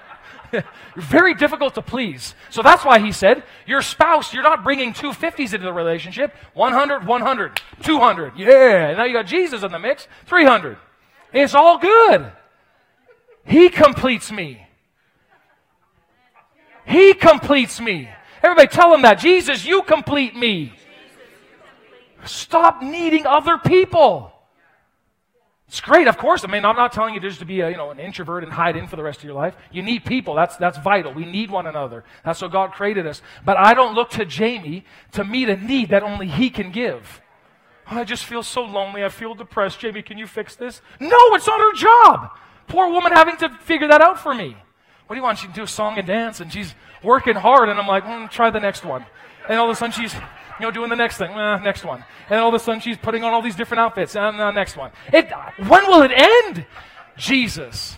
very 0.97 1.35
difficult 1.35 1.75
to 1.75 1.83
please. 1.83 2.35
So 2.51 2.63
that's 2.63 2.85
why 2.85 2.99
he 2.99 3.13
said, 3.13 3.43
your 3.67 3.83
spouse, 3.83 4.35
you're 4.35 4.43
not 4.43 4.65
bringing 4.65 4.93
two 4.93 5.13
50s 5.13 5.55
into 5.55 5.59
the 5.59 5.73
relationship. 5.73 6.35
100, 6.55 7.07
100, 7.07 7.61
200. 7.83 8.33
Yeah. 8.37 8.95
Now 8.95 9.05
you 9.05 9.15
got 9.15 9.27
Jesus 9.27 9.63
in 9.63 9.73
the 9.73 9.79
mix. 9.79 10.07
300. 10.27 10.77
It's 11.33 11.55
all 11.55 11.79
good. 11.79 12.33
He 13.45 13.71
completes 13.71 14.31
me. 14.31 14.68
He 16.89 17.13
completes 17.13 17.81
me. 17.81 18.09
Everybody 18.43 18.69
tell 18.69 18.95
him 18.95 19.03
that. 19.03 19.19
Jesus, 19.19 19.65
you 19.65 19.83
complete 19.83 20.35
me. 20.35 20.73
Stop 22.25 22.83
needing 22.83 23.27
other 23.27 23.59
people. 23.59 24.33
It's 25.69 25.83
great, 25.83 26.09
of 26.09 26.17
course. 26.17 26.45
I 26.45 26.47
mean, 26.47 26.65
I'm 26.65 26.77
not 26.77 26.95
telling 26.95 27.13
you 27.13 27.21
just 27.21 27.41
to 27.41 27.45
be 27.45 27.61
a, 27.61 27.69
you 27.69 27.77
know, 27.77 27.91
an 27.91 28.01
introvert 28.01 28.43
and 28.43 28.51
hide 28.51 28.75
in 28.75 28.87
for 28.87 28.97
the 28.97 29.03
rest 29.03 29.19
of 29.19 29.25
your 29.25 29.35
life. 29.35 29.55
You 29.71 29.83
need 29.83 30.07
people. 30.07 30.35
That's, 30.35 30.57
that's 30.57 30.79
vital. 30.79 31.13
We 31.13 31.27
need 31.27 31.51
one 31.51 31.67
another. 31.67 32.05
That's 32.25 32.41
what 32.41 32.53
God 32.53 32.73
created 32.73 33.07
us. 33.07 33.21
But 33.45 33.59
I 33.59 33.75
don't 33.75 33.95
look 33.95 34.09
to 34.11 34.25
Jamie 34.25 34.87
to 35.13 35.25
meet 35.25 35.51
a 35.51 35.57
need 35.59 35.91
that 35.91 36.03
only 36.03 36.27
he 36.27 36.49
can 36.49 36.73
give. 36.73 37.21
I 37.87 38.05
just 38.05 38.25
feel 38.25 38.43
so 38.43 38.63
lonely. 38.63 39.05
I 39.05 39.11
feel 39.11 39.35
depressed. 39.35 39.81
Jamie, 39.81 40.01
can 40.01 40.17
you 40.17 40.27
fix 40.27 40.57
this? 40.57 40.81
No, 41.01 41.19
it's 41.35 41.47
not 41.47 41.61
her 41.61 41.75
job. 41.75 42.31
Poor 42.67 42.91
woman 42.91 43.13
having 43.13 43.37
to 43.39 43.51
figure 43.61 43.89
that 43.89 44.01
out 44.01 44.19
for 44.19 44.35
me. 44.35 44.57
What 45.09 45.15
do 45.15 45.19
you 45.19 45.25
want? 45.25 45.39
She 45.39 45.47
can 45.47 45.55
do 45.57 45.63
a 45.65 45.67
song 45.67 45.99
and 45.99 46.07
dance, 46.07 46.39
and 46.39 46.53
she's 46.53 46.75
working 47.03 47.35
hard, 47.35 47.71
and 47.71 47.81
I'm 47.81 47.89
like, 47.89 48.05
mm, 48.05 48.31
try 48.31 48.51
the 48.51 48.61
next 48.61 48.85
one. 48.85 49.05
And 49.49 49.59
all 49.59 49.69
of 49.69 49.75
a 49.75 49.75
sudden 49.75 49.93
she's 49.93 50.15
you 50.15 50.67
know, 50.67 50.71
doing 50.71 50.91
the 50.91 50.97
next 50.97 51.17
thing, 51.17 51.31
uh, 51.31 51.59
next 51.59 51.85
one. 51.85 52.05
And 52.29 52.39
all 52.41 52.49
of 52.49 52.55
a 52.55 52.59
sudden 52.59 52.81
she's 52.81 52.99
putting 52.99 53.25
on 53.25 53.33
all 53.33 53.41
these 53.43 53.57
different 53.57 53.81
outfits, 53.81 54.17
and 54.17 54.41
uh, 54.41 54.51
next 54.51 54.77
one. 54.77 54.91
It, 55.13 55.31
when 55.67 55.87
will 55.87 56.03
it 56.03 56.13
end? 56.15 56.67
Jesus. 57.17 57.97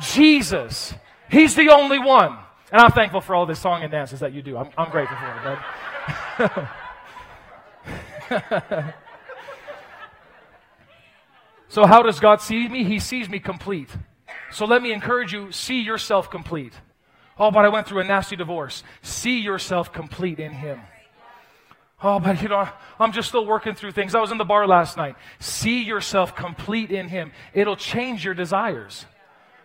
Jesus. 0.00 0.94
He's 1.30 1.54
the 1.54 1.70
only 1.70 1.98
one. 1.98 2.38
And 2.70 2.80
I'm 2.80 2.92
thankful 2.92 3.20
for 3.20 3.34
all 3.34 3.44
the 3.44 3.54
song 3.54 3.82
and 3.82 3.92
dances 3.92 4.20
that 4.20 4.32
you 4.32 4.40
do. 4.40 4.56
I'm, 4.56 4.70
I'm 4.78 4.90
grateful 4.90 5.18
for 5.18 5.58
it, 6.38 6.48
bud. 6.48 6.68
so, 11.68 11.84
how 11.84 12.00
does 12.02 12.18
God 12.18 12.40
see 12.40 12.68
me? 12.68 12.84
He 12.84 12.98
sees 12.98 13.28
me 13.28 13.38
complete. 13.38 13.90
So, 14.52 14.66
let 14.66 14.82
me 14.82 14.92
encourage 14.92 15.32
you 15.32 15.52
see 15.52 15.80
yourself 15.80 16.30
complete. 16.30 16.74
Oh, 17.38 17.50
but 17.50 17.64
I 17.64 17.68
went 17.68 17.86
through 17.86 18.00
a 18.00 18.04
nasty 18.04 18.36
divorce. 18.36 18.82
See 19.02 19.40
yourself 19.40 19.92
complete 19.92 20.38
in 20.38 20.52
Him. 20.52 20.80
Oh, 22.02 22.18
but 22.18 22.42
you 22.42 22.48
know, 22.48 22.68
I'm 22.98 23.12
just 23.12 23.28
still 23.28 23.46
working 23.46 23.74
through 23.74 23.92
things. 23.92 24.14
I 24.14 24.20
was 24.20 24.32
in 24.32 24.38
the 24.38 24.44
bar 24.44 24.66
last 24.66 24.96
night. 24.96 25.16
See 25.38 25.82
yourself 25.82 26.34
complete 26.34 26.90
in 26.90 27.08
Him. 27.08 27.32
It'll 27.54 27.76
change 27.76 28.24
your 28.24 28.34
desires. 28.34 29.06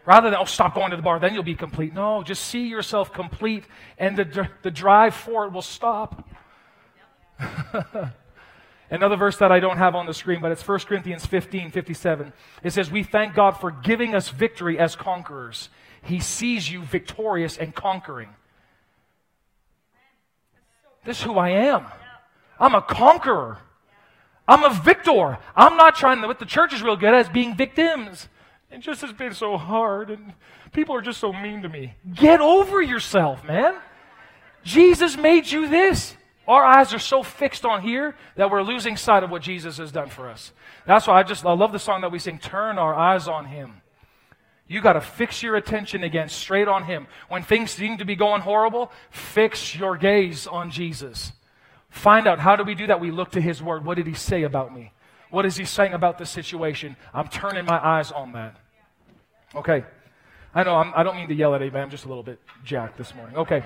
Rather 0.05 0.29
than, 0.29 0.39
oh, 0.39 0.45
stop 0.45 0.73
going 0.73 0.91
to 0.91 0.95
the 0.95 1.01
bar, 1.01 1.19
then 1.19 1.33
you'll 1.33 1.43
be 1.43 1.55
complete. 1.55 1.93
No, 1.93 2.23
just 2.23 2.45
see 2.45 2.67
yourself 2.67 3.11
complete, 3.11 3.65
and 3.97 4.15
the, 4.15 4.49
the 4.61 4.71
drive 4.71 5.13
for 5.13 5.45
it 5.45 5.51
will 5.51 5.61
stop. 5.61 6.25
Another 8.89 9.17
verse 9.17 9.37
that 9.37 9.51
I 9.51 9.59
don't 9.59 9.77
have 9.77 9.95
on 9.95 10.05
the 10.05 10.13
screen, 10.13 10.39
but 10.41 10.51
it's 10.51 10.65
1 10.65 10.79
Corinthians 10.79 11.25
15 11.25 11.71
57. 11.71 12.33
It 12.63 12.71
says, 12.71 12.89
We 12.89 13.03
thank 13.03 13.33
God 13.33 13.51
for 13.51 13.71
giving 13.71 14.15
us 14.15 14.29
victory 14.29 14.79
as 14.79 14.95
conquerors. 14.95 15.69
He 16.03 16.19
sees 16.19 16.71
you 16.71 16.83
victorious 16.83 17.57
and 17.57 17.75
conquering. 17.75 18.29
This 21.03 21.19
is 21.19 21.23
who 21.23 21.37
I 21.37 21.49
am. 21.49 21.85
I'm 22.59 22.75
a 22.75 22.81
conqueror. 22.81 23.59
I'm 24.47 24.63
a 24.63 24.73
victor. 24.73 25.37
I'm 25.55 25.75
not 25.75 25.95
trying 25.95 26.21
to, 26.21 26.27
what 26.27 26.39
the 26.39 26.45
church 26.45 26.73
is 26.73 26.81
real 26.81 26.95
good 26.95 27.13
at 27.13 27.25
is 27.25 27.29
being 27.29 27.55
victims. 27.55 28.29
It 28.71 28.79
just 28.79 29.01
has 29.01 29.13
been 29.13 29.33
so 29.33 29.57
hard, 29.57 30.09
and 30.09 30.33
people 30.71 30.95
are 30.95 31.01
just 31.01 31.19
so 31.19 31.33
mean 31.33 31.61
to 31.61 31.69
me. 31.69 31.93
Get 32.13 32.41
over 32.41 32.81
yourself, 32.81 33.43
man. 33.43 33.75
Jesus 34.63 35.17
made 35.17 35.49
you 35.49 35.67
this. 35.67 36.15
Our 36.47 36.63
eyes 36.63 36.93
are 36.93 36.99
so 36.99 37.23
fixed 37.23 37.65
on 37.65 37.81
here 37.81 38.15
that 38.35 38.49
we're 38.49 38.61
losing 38.61 38.95
sight 38.95 39.23
of 39.23 39.29
what 39.29 39.41
Jesus 39.41 39.77
has 39.77 39.91
done 39.91 40.09
for 40.09 40.29
us. 40.29 40.53
That's 40.85 41.05
why 41.05 41.19
I 41.19 41.23
just 41.23 41.45
I 41.45 41.53
love 41.53 41.73
the 41.73 41.79
song 41.79 42.01
that 42.01 42.11
we 42.11 42.19
sing, 42.19 42.39
Turn 42.39 42.77
Our 42.77 42.95
Eyes 42.95 43.27
on 43.27 43.45
Him. 43.45 43.81
You 44.67 44.81
got 44.81 44.93
to 44.93 45.01
fix 45.01 45.43
your 45.43 45.55
attention 45.55 46.03
again 46.03 46.29
straight 46.29 46.67
on 46.67 46.83
Him. 46.85 47.07
When 47.29 47.43
things 47.43 47.71
seem 47.71 47.97
to 47.97 48.05
be 48.05 48.15
going 48.15 48.41
horrible, 48.41 48.91
fix 49.09 49.75
your 49.75 49.97
gaze 49.97 50.47
on 50.47 50.71
Jesus. 50.71 51.33
Find 51.89 52.27
out 52.27 52.39
how 52.39 52.55
do 52.55 52.63
we 52.63 52.75
do 52.75 52.87
that? 52.87 52.99
We 52.99 53.11
look 53.11 53.31
to 53.31 53.41
His 53.41 53.61
Word. 53.61 53.85
What 53.85 53.95
did 53.95 54.07
He 54.07 54.13
say 54.13 54.43
about 54.43 54.73
me? 54.73 54.93
What 55.29 55.45
is 55.45 55.57
He 55.57 55.65
saying 55.65 55.93
about 55.93 56.17
the 56.17 56.25
situation? 56.25 56.95
I'm 57.13 57.27
turning 57.27 57.65
my 57.65 57.85
eyes 57.85 58.11
on 58.11 58.33
that. 58.33 58.57
Okay. 59.55 59.83
I 60.53 60.63
know 60.63 60.75
I'm, 60.75 60.93
I 60.95 61.03
do 61.03 61.09
not 61.09 61.15
mean 61.15 61.27
to 61.27 61.35
yell 61.35 61.55
at 61.55 61.61
anybody. 61.61 61.83
I'm 61.83 61.89
just 61.89 62.05
a 62.05 62.07
little 62.07 62.23
bit 62.23 62.39
jacked 62.63 62.97
this 62.97 63.13
morning. 63.15 63.37
Okay. 63.37 63.63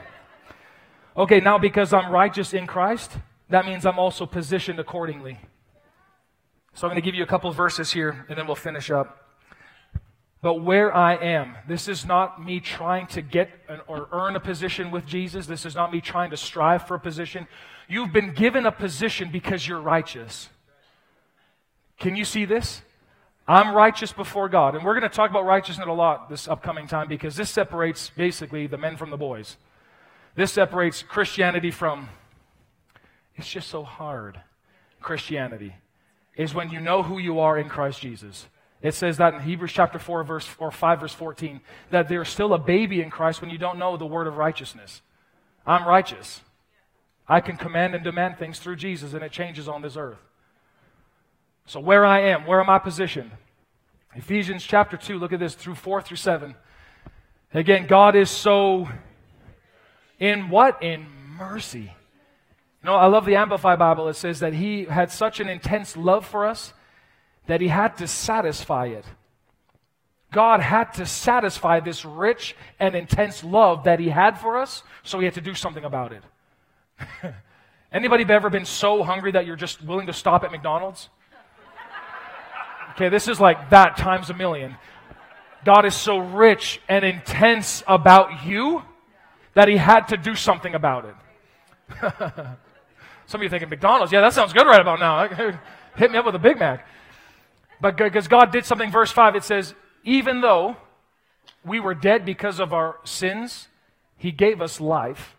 Okay, 1.16 1.42
now 1.42 1.58
because 1.58 1.92
I'm 1.92 2.10
righteous 2.12 2.54
in 2.54 2.66
Christ, 2.66 3.12
that 3.50 3.66
means 3.66 3.86
I'm 3.86 4.00
also 4.00 4.26
positioned 4.26 4.80
accordingly. 4.80 5.40
So 6.74 6.88
I'm 6.88 6.92
going 6.92 7.02
to 7.02 7.06
give 7.06 7.16
you 7.16 7.24
a 7.24 7.28
couple 7.28 7.52
verses 7.52 7.92
here 7.92 8.26
and 8.30 8.38
then 8.38 8.48
we'll 8.48 8.56
finish 8.56 8.90
up. 8.90 9.18
But 10.42 10.56
where 10.56 10.96
I 10.96 11.16
am, 11.16 11.56
this 11.68 11.88
is 11.88 12.06
not 12.06 12.44
me 12.44 12.60
trying 12.62 13.08
to 13.08 13.22
get 13.22 13.50
an, 13.68 13.82
or 13.88 14.08
earn 14.12 14.36
a 14.36 14.40
position 14.40 14.90
with 14.90 15.06
Jesus. 15.06 15.46
This 15.46 15.66
is 15.66 15.76
not 15.76 15.92
me 15.92 16.02
trying 16.02 16.32
to 16.32 16.38
strive 16.38 16.88
for 16.88 16.96
a 16.96 17.00
position. 17.00 17.46
You've 17.90 18.14
been 18.14 18.34
given 18.34 18.66
a 18.66 18.72
position 18.72 19.30
because 19.32 19.68
you're 19.68 19.82
righteous. 19.82 20.50
Can 22.00 22.16
you 22.16 22.26
see 22.26 22.46
this? 22.46 22.82
I'm 23.48 23.76
righteous 23.76 24.14
before 24.14 24.48
God. 24.48 24.76
And 24.76 24.84
we're 24.84 24.98
going 24.98 25.10
to 25.10 25.16
talk 25.16 25.30
about 25.30 25.46
righteousness 25.46 25.86
a 25.86 25.92
lot 25.92 26.30
this 26.30 26.48
upcoming 26.48 26.88
time 26.88 27.10
because 27.10 27.36
this 27.36 27.50
separates 27.50 28.10
basically 28.16 28.66
the 28.66 28.78
men 28.78 28.96
from 28.96 29.10
the 29.10 29.18
boys. 29.18 29.58
This 30.36 30.54
separates 30.54 31.04
Christianity 31.04 31.72
from, 31.72 32.10
it's 33.36 33.50
just 33.50 33.70
so 33.70 33.84
hard. 33.84 34.40
Christianity 35.02 35.76
is 36.36 36.54
when 36.54 36.70
you 36.70 36.80
know 36.80 37.04
who 37.04 37.18
you 37.18 37.40
are 37.40 37.58
in 37.58 37.68
Christ 37.68 38.02
Jesus. 38.02 38.48
It 38.82 38.94
says 38.94 39.18
that 39.18 39.34
in 39.34 39.42
Hebrews 39.42 39.72
chapter 39.72 40.00
4, 40.00 40.24
verse 40.24 40.48
or 40.58 40.72
5, 40.72 41.02
verse 41.02 41.14
14, 41.14 41.62
that 41.92 42.08
there's 42.08 42.30
still 42.30 42.54
a 42.54 42.58
baby 42.58 43.02
in 43.02 43.10
Christ 43.10 43.42
when 43.42 43.50
you 43.50 43.58
don't 43.58 43.78
know 43.78 43.98
the 43.98 44.06
word 44.06 44.28
of 44.28 44.38
righteousness. 44.38 45.02
I'm 45.66 45.88
righteous. 45.88 46.42
I 47.28 47.42
can 47.42 47.58
command 47.58 47.94
and 47.94 48.04
demand 48.04 48.38
things 48.38 48.60
through 48.60 48.78
Jesus, 48.78 49.14
and 49.14 49.24
it 49.24 49.32
changes 49.32 49.68
on 49.68 49.82
this 49.82 49.96
earth. 49.96 50.18
So, 51.68 51.80
where 51.80 52.06
I 52.06 52.22
am, 52.22 52.46
where 52.46 52.60
am 52.60 52.70
I 52.70 52.80
positioned? 52.80 53.32
Ephesians 54.16 54.64
chapter 54.64 54.98
2, 54.98 55.20
look 55.20 55.32
at 55.32 55.40
this, 55.40 55.54
through 55.54 55.76
4 55.76 56.02
through 56.02 56.18
7. 56.18 56.56
Again, 57.54 57.86
God 57.88 58.16
is 58.16 58.30
so 58.30 58.90
in 60.22 60.50
what? 60.50 60.82
In 60.82 61.08
mercy. 61.38 61.92
You 62.84 62.86
know, 62.86 62.96
I 62.96 63.08
love 63.08 63.26
the 63.26 63.36
Amplified 63.36 63.80
Bible. 63.80 64.08
It 64.08 64.14
says 64.14 64.40
that 64.40 64.54
He 64.54 64.86
had 64.86 65.12
such 65.12 65.42
an 65.42 65.50
intense 65.50 65.98
love 65.98 66.26
for 66.26 66.46
us 66.46 66.74
that 67.48 67.60
He 67.60 67.68
had 67.68 67.98
to 67.98 68.08
satisfy 68.08 68.86
it. 68.86 69.04
God 70.32 70.62
had 70.62 70.94
to 70.94 71.06
satisfy 71.06 71.82
this 71.82 72.06
rich 72.06 72.56
and 72.80 72.96
intense 72.96 73.44
love 73.44 73.84
that 73.84 74.00
He 74.00 74.10
had 74.10 74.40
for 74.40 74.58
us, 74.58 74.84
so 75.04 75.20
He 75.20 75.26
had 75.26 75.34
to 75.34 75.42
do 75.42 75.56
something 75.56 75.84
about 75.84 76.14
it. 76.14 76.24
Anybody 77.92 78.24
ever 78.32 78.50
been 78.50 78.64
so 78.64 79.04
hungry 79.04 79.32
that 79.32 79.46
you're 79.46 79.58
just 79.58 79.84
willing 79.84 80.08
to 80.08 80.14
stop 80.14 80.44
at 80.44 80.52
McDonald's? 80.52 81.10
Okay, 82.92 83.10
this 83.10 83.28
is 83.28 83.40
like 83.40 83.72
that 83.72 83.98
times 83.98 84.30
a 84.30 84.34
million. 84.34 84.78
God 85.66 85.86
is 85.86 85.96
so 85.96 86.20
rich 86.20 86.80
and 86.88 87.04
intense 87.04 87.84
about 87.88 88.46
you 88.46 88.84
that 89.54 89.68
he 89.68 89.78
had 89.78 90.08
to 90.10 90.18
do 90.18 90.36
something 90.36 90.76
about 90.76 91.06
it. 91.06 91.16
Some 93.26 93.40
of 93.40 93.44
you 93.44 93.50
thinking 93.50 93.70
McDonald's, 93.70 94.12
yeah, 94.12 94.22
that 94.22 94.34
sounds 94.34 94.54
good 94.54 94.68
right 94.68 94.82
about 94.82 95.00
now. 95.00 95.28
Hit 95.96 96.12
me 96.12 96.18
up 96.18 96.26
with 96.26 96.36
a 96.36 96.40
Big 96.40 96.58
Mac. 96.60 96.88
But 97.80 97.98
because 97.98 98.28
God 98.28 98.52
did 98.52 98.66
something, 98.66 98.92
verse 98.92 99.12
5, 99.12 99.36
it 99.36 99.44
says, 99.44 99.74
even 100.04 100.42
though 100.42 100.78
we 101.66 101.80
were 101.80 101.94
dead 101.94 102.26
because 102.26 102.60
of 102.60 102.74
our 102.74 102.98
sins, 103.04 103.68
he 104.18 104.32
gave 104.32 104.62
us 104.62 104.80
life. 104.80 105.36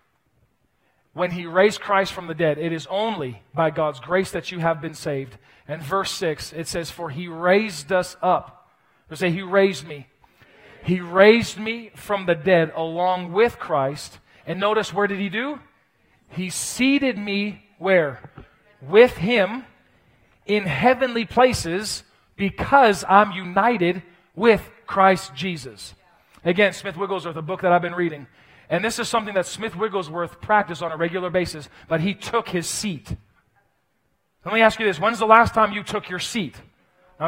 When 1.14 1.32
he 1.32 1.46
raised 1.46 1.80
Christ 1.80 2.12
from 2.12 2.26
the 2.26 2.34
dead, 2.34 2.58
it 2.58 2.72
is 2.72 2.86
only 2.88 3.42
by 3.54 3.70
God's 3.70 4.00
grace 4.00 4.30
that 4.30 4.50
you 4.50 4.60
have 4.60 4.80
been 4.80 4.94
saved. 4.94 5.36
And 5.68 5.82
verse 5.82 6.10
6, 6.12 6.52
it 6.54 6.66
says, 6.68 6.90
For 6.90 7.10
he 7.10 7.28
raised 7.28 7.92
us 7.92 8.16
up. 8.22 8.70
Or 9.10 9.16
say, 9.16 9.30
He 9.30 9.42
raised 9.42 9.86
me. 9.86 10.06
He 10.82 11.00
raised 11.00 11.58
me 11.58 11.90
from 11.94 12.26
the 12.26 12.34
dead 12.34 12.72
along 12.74 13.32
with 13.32 13.58
Christ. 13.58 14.18
And 14.46 14.58
notice, 14.58 14.92
where 14.92 15.06
did 15.06 15.20
he 15.20 15.28
do? 15.28 15.60
He 16.30 16.50
seated 16.50 17.16
me 17.16 17.64
where? 17.78 18.30
With 18.80 19.16
him 19.16 19.64
in 20.46 20.64
heavenly 20.64 21.24
places 21.24 22.02
because 22.36 23.04
I'm 23.08 23.32
united 23.32 24.02
with 24.34 24.68
Christ 24.86 25.34
Jesus. 25.34 25.94
Again, 26.44 26.72
Smith 26.72 26.96
Wigglesworth, 26.96 27.36
a 27.36 27.42
book 27.42 27.62
that 27.62 27.72
I've 27.72 27.82
been 27.82 27.94
reading. 27.94 28.26
And 28.68 28.84
this 28.84 28.98
is 28.98 29.08
something 29.08 29.34
that 29.34 29.46
Smith 29.46 29.76
Wigglesworth 29.76 30.40
practiced 30.40 30.82
on 30.82 30.90
a 30.90 30.96
regular 30.96 31.30
basis, 31.30 31.68
but 31.88 32.00
he 32.00 32.14
took 32.14 32.48
his 32.48 32.66
seat. 32.66 33.14
Let 34.44 34.54
me 34.54 34.60
ask 34.60 34.80
you 34.80 34.86
this 34.86 34.98
when's 34.98 35.20
the 35.20 35.26
last 35.26 35.54
time 35.54 35.72
you 35.72 35.84
took 35.84 36.08
your 36.08 36.18
seat? 36.18 36.56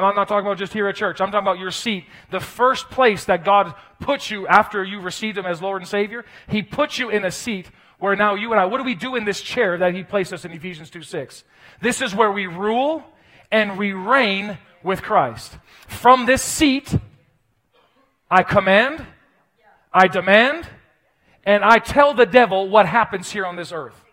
I'm 0.03 0.17
not 0.17 0.29
talking 0.29 0.47
about 0.47 0.59
just 0.59 0.73
here 0.73 0.89
at 0.89 0.97
church. 0.97 1.21
I'm 1.21 1.31
talking 1.31 1.47
about 1.47 1.59
your 1.59 1.71
seat. 1.71 2.05
The 2.31 2.41
first 2.41 2.91
place 2.91 3.27
that 3.27 3.45
God 3.45 3.75
puts 4.01 4.31
you 4.31 4.47
after 4.47 4.83
you 4.83 5.01
received 5.01 5.39
Him 5.39 5.47
as 5.47 5.63
Lord 5.63 5.83
and 5.83 5.89
Savior, 5.89 6.25
He 6.49 6.63
puts 6.63 6.99
you 6.99 7.11
in 7.11 7.25
a 7.25 7.31
seat 7.31 7.71
where 7.99 8.17
now 8.17 8.35
you 8.35 8.51
and 8.53 8.61
I, 8.61 8.65
what 8.65 8.79
do 8.79 8.85
we 8.85 8.95
do 8.95 9.15
in 9.15 9.25
this 9.25 9.41
chair 9.41 9.79
that 9.79 9.95
He 9.95 10.03
placed 10.03 10.33
us 10.33 10.45
in 10.45 10.53
Ephesians 10.53 10.91
2 10.91 11.03
6? 11.03 11.45
This 11.81 12.01
is 12.01 12.15
where 12.15 12.33
we 12.33 12.47
rule 12.47 13.05
and 13.51 13.79
we 13.79 13.93
reign 13.93 14.59
with 14.83 15.03
Christ. 15.03 15.57
From 15.87 16.27
this 16.27 16.43
seat, 16.43 16.95
I 18.31 18.43
command, 18.43 19.07
I 19.93 20.09
demand, 20.09 20.67
and 21.45 21.65
I 21.65 21.79
tell 21.79 22.15
the 22.15 22.27
devil 22.27 22.69
what 22.69 22.87
happens 22.87 23.31
here 23.31 23.47
on 23.47 23.57
this 23.57 23.71
earth. 23.71 24.04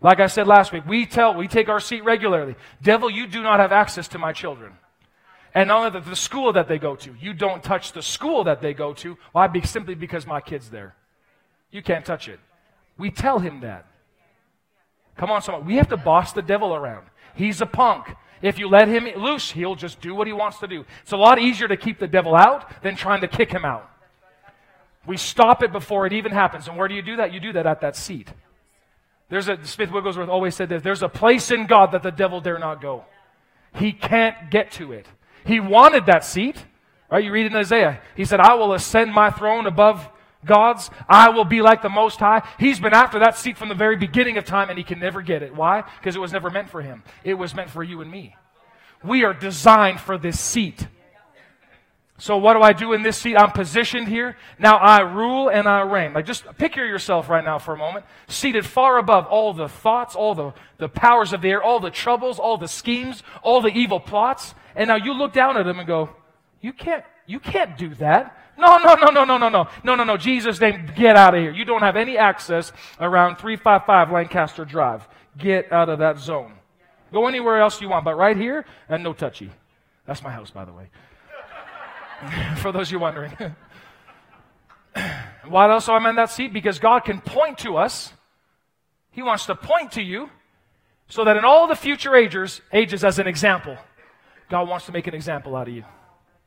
Like 0.00 0.20
I 0.20 0.26
said 0.26 0.46
last 0.46 0.72
week, 0.72 0.84
we 0.86 1.06
tell, 1.06 1.34
we 1.34 1.48
take 1.48 1.68
our 1.68 1.80
seat 1.80 2.04
regularly. 2.04 2.54
Devil, 2.82 3.10
you 3.10 3.26
do 3.26 3.42
not 3.42 3.60
have 3.60 3.72
access 3.72 4.08
to 4.08 4.18
my 4.18 4.32
children. 4.32 4.74
And 5.54 5.68
not 5.68 5.86
only 5.86 6.00
the, 6.00 6.14
school 6.14 6.52
that 6.52 6.68
they 6.68 6.78
go 6.78 6.96
to, 6.96 7.14
you 7.18 7.32
don't 7.32 7.62
touch 7.62 7.92
the 7.92 8.02
school 8.02 8.44
that 8.44 8.60
they 8.60 8.74
go 8.74 8.92
to. 8.94 9.16
Why? 9.32 9.46
Be, 9.46 9.62
simply 9.62 9.94
because 9.94 10.26
my 10.26 10.40
kid's 10.42 10.68
there. 10.68 10.94
You 11.70 11.82
can't 11.82 12.04
touch 12.04 12.28
it. 12.28 12.38
We 12.98 13.10
tell 13.10 13.38
him 13.38 13.60
that. 13.60 13.86
Come 15.16 15.30
on, 15.30 15.40
someone. 15.40 15.64
We 15.64 15.76
have 15.76 15.88
to 15.88 15.96
boss 15.96 16.34
the 16.34 16.42
devil 16.42 16.74
around. 16.74 17.06
He's 17.34 17.62
a 17.62 17.66
punk. 17.66 18.06
If 18.42 18.58
you 18.58 18.68
let 18.68 18.88
him 18.88 19.08
loose, 19.20 19.50
he'll 19.50 19.76
just 19.76 20.02
do 20.02 20.14
what 20.14 20.26
he 20.26 20.32
wants 20.34 20.58
to 20.58 20.66
do. 20.66 20.84
It's 21.02 21.12
a 21.12 21.16
lot 21.16 21.38
easier 21.38 21.68
to 21.68 21.76
keep 21.76 21.98
the 21.98 22.06
devil 22.06 22.34
out 22.34 22.82
than 22.82 22.94
trying 22.94 23.22
to 23.22 23.28
kick 23.28 23.50
him 23.50 23.64
out. 23.64 23.90
We 25.06 25.16
stop 25.16 25.62
it 25.62 25.72
before 25.72 26.06
it 26.06 26.12
even 26.12 26.32
happens. 26.32 26.68
And 26.68 26.76
where 26.76 26.86
do 26.86 26.94
you 26.94 27.02
do 27.02 27.16
that? 27.16 27.32
You 27.32 27.40
do 27.40 27.54
that 27.54 27.66
at 27.66 27.80
that 27.80 27.96
seat. 27.96 28.28
There's 29.28 29.48
a, 29.48 29.64
Smith 29.64 29.90
Wigglesworth 29.90 30.28
always 30.28 30.54
said 30.54 30.68
this 30.68 30.82
there's 30.82 31.02
a 31.02 31.08
place 31.08 31.50
in 31.50 31.66
God 31.66 31.92
that 31.92 32.02
the 32.02 32.10
devil 32.10 32.40
dare 32.40 32.58
not 32.58 32.80
go. 32.80 33.04
He 33.74 33.92
can't 33.92 34.50
get 34.50 34.70
to 34.72 34.92
it. 34.92 35.06
He 35.44 35.60
wanted 35.60 36.06
that 36.06 36.24
seat, 36.24 36.64
right? 37.10 37.22
You 37.22 37.32
read 37.32 37.46
in 37.46 37.54
Isaiah. 37.54 38.00
He 38.16 38.24
said, 38.24 38.40
I 38.40 38.54
will 38.54 38.72
ascend 38.72 39.12
my 39.12 39.30
throne 39.30 39.66
above 39.66 40.08
God's. 40.44 40.90
I 41.08 41.28
will 41.30 41.44
be 41.44 41.60
like 41.60 41.82
the 41.82 41.88
Most 41.88 42.18
High. 42.18 42.42
He's 42.58 42.80
been 42.80 42.94
after 42.94 43.18
that 43.18 43.36
seat 43.36 43.58
from 43.58 43.68
the 43.68 43.74
very 43.74 43.96
beginning 43.96 44.38
of 44.38 44.44
time 44.44 44.70
and 44.70 44.78
he 44.78 44.84
can 44.84 44.98
never 44.98 45.20
get 45.22 45.42
it. 45.42 45.54
Why? 45.54 45.82
Because 45.98 46.16
it 46.16 46.20
was 46.20 46.32
never 46.32 46.50
meant 46.50 46.70
for 46.70 46.80
him. 46.80 47.02
It 47.22 47.34
was 47.34 47.54
meant 47.54 47.70
for 47.70 47.82
you 47.82 48.00
and 48.00 48.10
me. 48.10 48.34
We 49.04 49.24
are 49.24 49.34
designed 49.34 50.00
for 50.00 50.16
this 50.16 50.40
seat. 50.40 50.86
So 52.18 52.38
what 52.38 52.54
do 52.54 52.62
I 52.62 52.72
do 52.72 52.94
in 52.94 53.02
this 53.02 53.18
seat? 53.18 53.36
I'm 53.36 53.50
positioned 53.50 54.08
here. 54.08 54.36
Now 54.58 54.76
I 54.76 55.00
rule 55.00 55.48
and 55.48 55.68
I 55.68 55.82
reign. 55.82 56.14
Like 56.14 56.24
just 56.24 56.44
picture 56.56 56.84
yourself 56.84 57.28
right 57.28 57.44
now 57.44 57.58
for 57.58 57.74
a 57.74 57.76
moment, 57.76 58.06
seated 58.26 58.64
far 58.64 58.98
above 58.98 59.26
all 59.26 59.52
the 59.52 59.68
thoughts, 59.68 60.16
all 60.16 60.34
the, 60.34 60.52
the 60.78 60.88
powers 60.88 61.32
of 61.34 61.42
the 61.42 61.50
air, 61.50 61.62
all 61.62 61.78
the 61.78 61.90
troubles, 61.90 62.38
all 62.38 62.56
the 62.56 62.68
schemes, 62.68 63.22
all 63.42 63.60
the 63.60 63.68
evil 63.68 64.00
plots. 64.00 64.54
And 64.74 64.88
now 64.88 64.96
you 64.96 65.12
look 65.12 65.32
down 65.34 65.58
at 65.58 65.64
them 65.64 65.78
and 65.78 65.86
go, 65.86 66.10
you 66.62 66.72
can't, 66.72 67.04
you 67.26 67.38
can't 67.38 67.76
do 67.76 67.94
that. 67.96 68.34
No, 68.58 68.78
no, 68.78 68.94
no, 68.94 69.10
no, 69.10 69.24
no, 69.24 69.36
no, 69.36 69.48
no. 69.50 69.68
No, 69.84 69.94
no, 69.94 70.04
no. 70.04 70.16
Jesus 70.16 70.58
name, 70.58 70.90
get 70.96 71.16
out 71.16 71.34
of 71.34 71.40
here. 71.40 71.52
You 71.52 71.66
don't 71.66 71.82
have 71.82 71.96
any 71.96 72.16
access 72.16 72.72
around 72.98 73.36
355 73.36 74.10
Lancaster 74.10 74.64
Drive. 74.64 75.06
Get 75.36 75.70
out 75.70 75.90
of 75.90 75.98
that 75.98 76.18
zone. 76.18 76.54
Go 77.12 77.26
anywhere 77.26 77.60
else 77.60 77.80
you 77.80 77.90
want, 77.90 78.04
but 78.04 78.16
right 78.16 78.36
here, 78.36 78.64
and 78.88 79.04
no 79.04 79.12
touchy. 79.12 79.50
That's 80.06 80.22
my 80.22 80.30
house, 80.30 80.50
by 80.50 80.64
the 80.64 80.72
way. 80.72 80.88
for 82.56 82.72
those 82.72 82.88
of 82.88 82.92
you 82.92 82.98
wondering. 82.98 83.32
Why 85.48 85.70
else 85.70 85.88
am 85.88 86.06
I 86.06 86.10
in 86.10 86.16
that 86.16 86.30
seat? 86.30 86.52
Because 86.52 86.78
God 86.78 87.00
can 87.00 87.20
point 87.20 87.58
to 87.58 87.76
us. 87.76 88.12
He 89.10 89.22
wants 89.22 89.46
to 89.46 89.54
point 89.54 89.92
to 89.92 90.02
you 90.02 90.30
so 91.08 91.24
that 91.24 91.36
in 91.36 91.44
all 91.44 91.66
the 91.66 91.76
future 91.76 92.16
ages, 92.16 92.60
ages 92.72 93.04
as 93.04 93.18
an 93.18 93.26
example, 93.26 93.76
God 94.50 94.68
wants 94.68 94.86
to 94.86 94.92
make 94.92 95.06
an 95.06 95.14
example 95.14 95.54
out 95.56 95.68
of 95.68 95.74
you. 95.74 95.84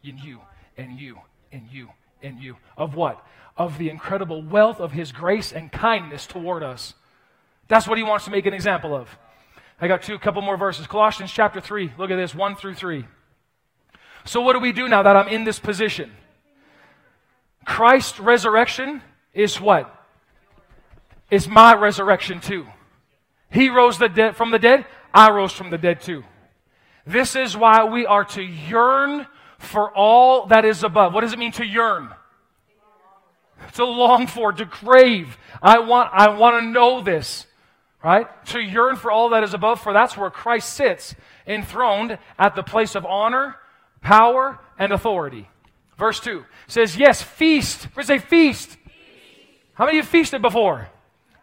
In 0.03 0.17
you, 0.17 0.39
and 0.78 0.99
you, 0.99 1.17
and 1.51 1.63
you, 1.72 1.89
and 2.22 2.39
you. 2.39 2.57
Of 2.78 2.95
what? 2.95 3.26
Of 3.57 3.78
the 3.78 3.89
incredible 3.89 4.41
wealth 4.41 4.80
of 4.80 4.91
His 4.91 5.11
grace 5.11 5.51
and 5.51 5.72
kindness 5.72 6.26
toward 6.26 6.63
us. 6.63 6.93
That's 7.67 7.88
what 7.88 7.97
He 7.97 8.03
wants 8.03 8.26
to 8.26 8.32
make 8.32 8.45
an 8.45 8.53
example 8.53 8.95
of. 8.95 9.17
I 9.82 9.88
got 9.88 10.01
two, 10.01 10.20
couple 10.20 10.41
more 10.41 10.57
verses. 10.57 10.88
Colossians 10.88 11.32
chapter 11.32 11.61
3. 11.61 11.93
Look 11.97 12.11
at 12.11 12.17
this, 12.17 12.36
1 12.36 12.55
through 12.55 12.76
3. 12.76 13.05
So, 14.26 14.41
what 14.41 14.53
do 14.53 14.59
we 14.59 14.72
do 14.72 14.88
now 14.88 15.03
that 15.03 15.15
I'm 15.15 15.28
in 15.28 15.43
this 15.43 15.59
position? 15.59 16.11
Christ's 17.65 18.20
resurrection 18.20 19.01
is 19.34 19.59
what? 19.59 19.95
Is 21.30 21.47
my 21.47 21.76
resurrection 21.76 22.39
too. 22.39 22.65
He 23.51 23.70
rose 23.70 23.97
the 23.97 24.09
dead 24.09 24.36
from 24.36 24.51
the 24.51 24.59
dead, 24.59 24.86
I 25.13 25.32
rose 25.32 25.51
from 25.51 25.70
the 25.70 25.78
dead 25.78 26.01
too. 26.01 26.24
This 27.05 27.36
is 27.36 27.57
why 27.57 27.86
we 27.86 28.05
are 28.05 28.26
to 28.26 28.41
yearn 28.41 29.26
for 29.57 29.91
all 29.91 30.47
that 30.47 30.65
is 30.65 30.84
above. 30.84 31.13
What 31.13 31.22
does 31.22 31.34
it 31.34 31.39
mean 31.39 31.51
to 31.53 31.65
yearn? 31.65 32.09
To 33.74 33.86
long 33.86 34.28
for, 34.28 34.53
to 34.53 34.65
crave. 34.65 35.38
I 35.61 35.80
want, 35.80 36.11
I 36.13 36.30
want 36.30 36.63
to 36.63 36.70
know 36.70 37.01
this, 37.01 37.45
right? 38.03 38.28
To 38.47 38.59
yearn 38.59 38.95
for 38.95 39.11
all 39.11 39.30
that 39.30 39.43
is 39.43 39.53
above, 39.53 39.82
for 39.82 39.91
that's 39.91 40.15
where 40.15 40.30
Christ 40.30 40.74
sits, 40.74 41.15
enthroned 41.45 42.17
at 42.38 42.55
the 42.55 42.63
place 42.63 42.95
of 42.95 43.05
honor 43.05 43.55
power, 44.02 44.60
and 44.78 44.91
authority. 44.93 45.50
Verse 45.97 46.20
2 46.20 46.45
says, 46.68 46.97
Yes, 46.97 47.22
feast. 47.22 47.86
Everybody 47.88 48.08
say 48.08 48.18
feast. 48.20 48.70
feast. 48.70 48.80
How 49.74 49.86
many 49.86 50.00
of 50.00 50.06
you 50.06 50.10
feasted 50.10 50.41
before? 50.41 50.89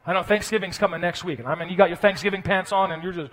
I 0.07 0.12
know 0.12 0.22
Thanksgiving's 0.22 0.78
coming 0.78 1.00
next 1.00 1.24
week. 1.24 1.40
And 1.40 1.48
I 1.48 1.54
mean, 1.57 1.68
you 1.68 1.76
got 1.76 1.88
your 1.88 1.96
Thanksgiving 1.96 2.42
pants 2.42 2.72
on 2.72 2.92
and 2.92 3.02
you're 3.02 3.12
just. 3.12 3.32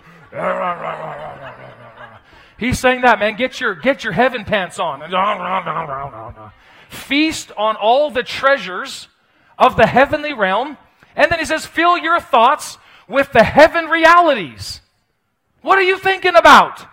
He's 2.58 2.78
saying 2.78 3.02
that, 3.02 3.18
man, 3.18 3.36
get 3.36 3.60
your, 3.60 3.74
get 3.74 4.04
your 4.04 4.12
heaven 4.12 4.44
pants 4.44 4.78
on. 4.78 5.02
Feast 6.88 7.52
on 7.56 7.76
all 7.76 8.10
the 8.10 8.22
treasures 8.22 9.08
of 9.58 9.76
the 9.76 9.86
heavenly 9.86 10.32
realm. 10.32 10.76
And 11.16 11.30
then 11.30 11.38
he 11.38 11.44
says, 11.44 11.66
fill 11.66 11.98
your 11.98 12.20
thoughts 12.20 12.78
with 13.08 13.32
the 13.32 13.44
heaven 13.44 13.86
realities. 13.86 14.80
What 15.62 15.78
are 15.78 15.82
you 15.82 15.98
thinking 15.98 16.36
about? 16.36 16.86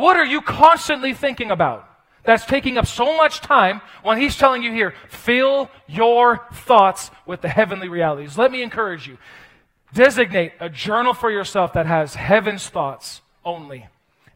What 0.00 0.16
are 0.16 0.24
you 0.24 0.40
constantly 0.40 1.12
thinking 1.12 1.50
about? 1.50 1.86
That's 2.24 2.46
taking 2.46 2.78
up 2.78 2.86
so 2.86 3.18
much 3.18 3.42
time 3.42 3.82
when 4.02 4.16
he's 4.16 4.34
telling 4.34 4.62
you 4.62 4.72
here, 4.72 4.94
fill 5.10 5.70
your 5.86 6.46
thoughts 6.54 7.10
with 7.26 7.42
the 7.42 7.50
heavenly 7.50 7.90
realities. 7.90 8.38
Let 8.38 8.50
me 8.50 8.62
encourage 8.62 9.06
you. 9.06 9.18
Designate 9.92 10.52
a 10.58 10.70
journal 10.70 11.12
for 11.12 11.30
yourself 11.30 11.74
that 11.74 11.84
has 11.84 12.14
heaven's 12.14 12.66
thoughts 12.66 13.20
only 13.44 13.88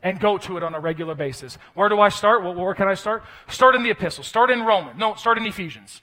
and 0.03 0.21
go 0.21 0.37
to 0.37 0.59
it 0.59 0.63
on 0.63 0.75
a 0.75 0.81
regular 0.81 1.15
basis. 1.15 1.57
Where 1.73 1.89
do 1.89 1.99
I 1.99 2.11
start? 2.11 2.43
Well, 2.45 2.55
where 2.55 2.75
can 2.75 2.89
I 2.89 2.95
start? 2.95 3.23
Start 3.49 3.75
in 3.75 3.83
the 3.83 3.91
epistle. 3.91 4.23
Start 4.23 4.51
in 4.51 4.65
Romans. 4.65 4.99
No, 4.99 5.15
start 5.15 5.39
in 5.39 5.47
Ephesians. 5.47 6.03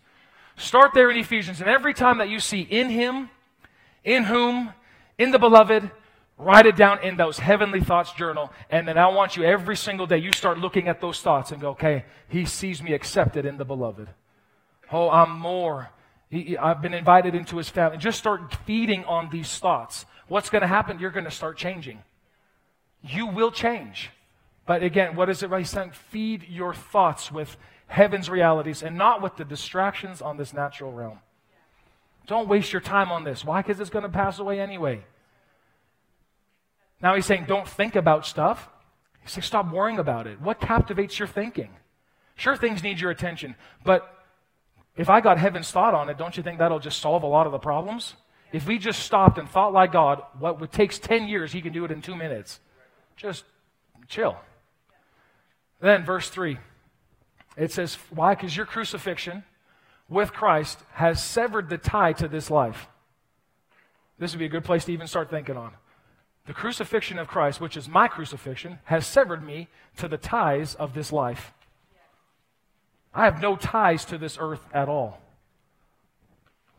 Start 0.57 0.95
there 0.95 1.11
in 1.11 1.17
Ephesians. 1.17 1.59
And 1.61 1.69
every 1.69 1.93
time 1.93 2.17
that 2.17 2.29
you 2.29 2.39
see 2.39 2.61
in 2.61 2.89
him, 2.89 3.29
in 4.03 4.23
whom, 4.23 4.73
in 5.19 5.29
the 5.29 5.37
beloved, 5.37 5.91
write 6.41 6.65
it 6.65 6.75
down 6.75 7.03
in 7.03 7.17
those 7.17 7.39
heavenly 7.39 7.81
thoughts 7.81 8.11
journal. 8.13 8.51
And 8.69 8.87
then 8.87 8.97
I 8.97 9.07
want 9.07 9.37
you 9.37 9.43
every 9.43 9.77
single 9.77 10.07
day, 10.07 10.17
you 10.17 10.31
start 10.33 10.57
looking 10.57 10.87
at 10.87 11.01
those 11.01 11.21
thoughts 11.21 11.51
and 11.51 11.61
go, 11.61 11.69
okay, 11.71 12.05
he 12.27 12.45
sees 12.45 12.81
me 12.81 12.93
accepted 12.93 13.45
in 13.45 13.57
the 13.57 13.65
beloved. 13.65 14.09
Oh, 14.91 15.09
I'm 15.09 15.39
more 15.39 15.89
he, 16.31 16.57
I've 16.57 16.81
been 16.81 16.93
invited 16.93 17.35
into 17.35 17.57
his 17.57 17.69
family. 17.69 17.97
Just 17.97 18.17
start 18.17 18.55
feeding 18.65 19.03
on 19.03 19.29
these 19.29 19.59
thoughts. 19.59 20.05
What's 20.29 20.49
going 20.49 20.61
to 20.61 20.67
happen? 20.67 20.97
You're 20.97 21.11
going 21.11 21.25
to 21.25 21.31
start 21.31 21.57
changing. 21.57 21.99
You 23.03 23.27
will 23.27 23.51
change. 23.51 24.11
But 24.65 24.81
again, 24.81 25.17
what 25.17 25.29
is 25.29 25.43
it 25.43 25.51
he's 25.51 25.69
saying? 25.69 25.91
Feed 25.91 26.47
your 26.47 26.73
thoughts 26.73 27.33
with 27.33 27.57
heaven's 27.87 28.29
realities 28.29 28.81
and 28.81 28.97
not 28.97 29.21
with 29.21 29.35
the 29.35 29.43
distractions 29.43 30.21
on 30.21 30.37
this 30.37 30.53
natural 30.53 30.93
realm. 30.93 31.19
Don't 32.27 32.47
waste 32.47 32.71
your 32.71 32.81
time 32.81 33.11
on 33.11 33.25
this. 33.25 33.43
Why? 33.43 33.61
Because 33.61 33.81
it's 33.81 33.89
going 33.89 34.03
to 34.03 34.09
pass 34.09 34.39
away 34.39 34.61
anyway. 34.61 35.03
Now 37.01 37.15
he's 37.15 37.25
saying, 37.25 37.45
don't 37.47 37.67
think 37.67 37.95
about 37.95 38.25
stuff. 38.25 38.69
He's 39.21 39.31
saying, 39.31 39.43
stop 39.43 39.71
worrying 39.71 39.99
about 39.99 40.27
it. 40.27 40.41
What 40.41 40.59
captivates 40.59 41.17
your 41.19 41.27
thinking? 41.27 41.69
Sure, 42.35 42.55
things 42.55 42.83
need 42.83 42.99
your 42.99 43.11
attention, 43.11 43.55
but 43.83 44.21
if 44.95 45.09
I 45.09 45.21
got 45.21 45.37
heaven's 45.37 45.71
thought 45.71 45.93
on 45.93 46.09
it, 46.09 46.17
don't 46.17 46.35
you 46.35 46.43
think 46.43 46.59
that'll 46.59 46.79
just 46.79 46.99
solve 46.99 47.23
a 47.23 47.27
lot 47.27 47.45
of 47.45 47.51
the 47.51 47.59
problems? 47.59 48.15
If 48.51 48.67
we 48.67 48.77
just 48.77 49.03
stopped 49.03 49.37
and 49.37 49.49
thought 49.49 49.73
like 49.73 49.93
God, 49.93 50.21
what 50.37 50.71
takes 50.71 50.99
10 50.99 51.27
years, 51.27 51.53
He 51.53 51.61
can 51.61 51.71
do 51.71 51.85
it 51.85 51.91
in 51.91 52.01
two 52.01 52.15
minutes. 52.15 52.59
Just 53.15 53.45
chill. 54.07 54.37
Then, 55.79 56.03
verse 56.03 56.29
3, 56.29 56.57
it 57.57 57.71
says, 57.71 57.97
Why? 58.09 58.35
Because 58.35 58.55
your 58.55 58.65
crucifixion 58.65 59.43
with 60.09 60.33
Christ 60.33 60.79
has 60.93 61.23
severed 61.23 61.69
the 61.69 61.77
tie 61.77 62.13
to 62.13 62.27
this 62.27 62.51
life. 62.51 62.87
This 64.19 64.33
would 64.33 64.39
be 64.39 64.45
a 64.45 64.49
good 64.49 64.65
place 64.65 64.85
to 64.85 64.93
even 64.93 65.07
start 65.07 65.29
thinking 65.29 65.57
on. 65.57 65.71
The 66.47 66.53
crucifixion 66.53 67.19
of 67.19 67.27
Christ, 67.27 67.61
which 67.61 67.77
is 67.77 67.87
my 67.87 68.07
crucifixion, 68.07 68.79
has 68.85 69.05
severed 69.05 69.45
me 69.45 69.67
to 69.97 70.07
the 70.07 70.17
ties 70.17 70.75
of 70.75 70.93
this 70.93 71.11
life. 71.11 71.53
I 73.13 73.25
have 73.25 73.41
no 73.41 73.55
ties 73.55 74.05
to 74.05 74.17
this 74.17 74.37
earth 74.39 74.65
at 74.73 74.89
all. 74.89 75.19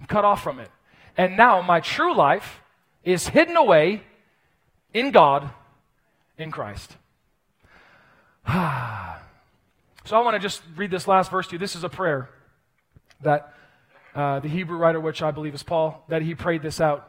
I'm 0.01 0.07
cut 0.07 0.25
off 0.25 0.43
from 0.43 0.59
it. 0.59 0.71
And 1.17 1.37
now 1.37 1.63
my 1.63 1.81
true 1.81 2.15
life 2.15 2.61
is 3.05 3.29
hidden 3.29 3.57
away 3.57 4.03
in 4.95 5.11
God 5.11 5.51
in 6.39 6.51
Christ. 6.51 6.97
so 8.47 8.53
I 8.53 9.19
want 10.11 10.35
to 10.35 10.41
just 10.41 10.63
read 10.77 10.91
this 10.91 11.07
last 11.07 11.31
verse 11.31 11.47
to 11.49 11.53
you. 11.53 11.59
This 11.59 11.77
is 11.77 11.85
a 11.85 11.89
prayer 11.89 12.29
that 13.23 13.55
uh, 14.15 14.41
the 14.41 14.49
Hebrew 14.49 14.77
writer, 14.77 15.01
which 15.01 15.23
I 15.23 15.31
believe 15.31 15.55
is 15.55 15.63
Paul, 15.63 16.05
that 16.09 16.23
he 16.23 16.35
prayed 16.35 16.63
this 16.63 16.81
out. 16.81 17.09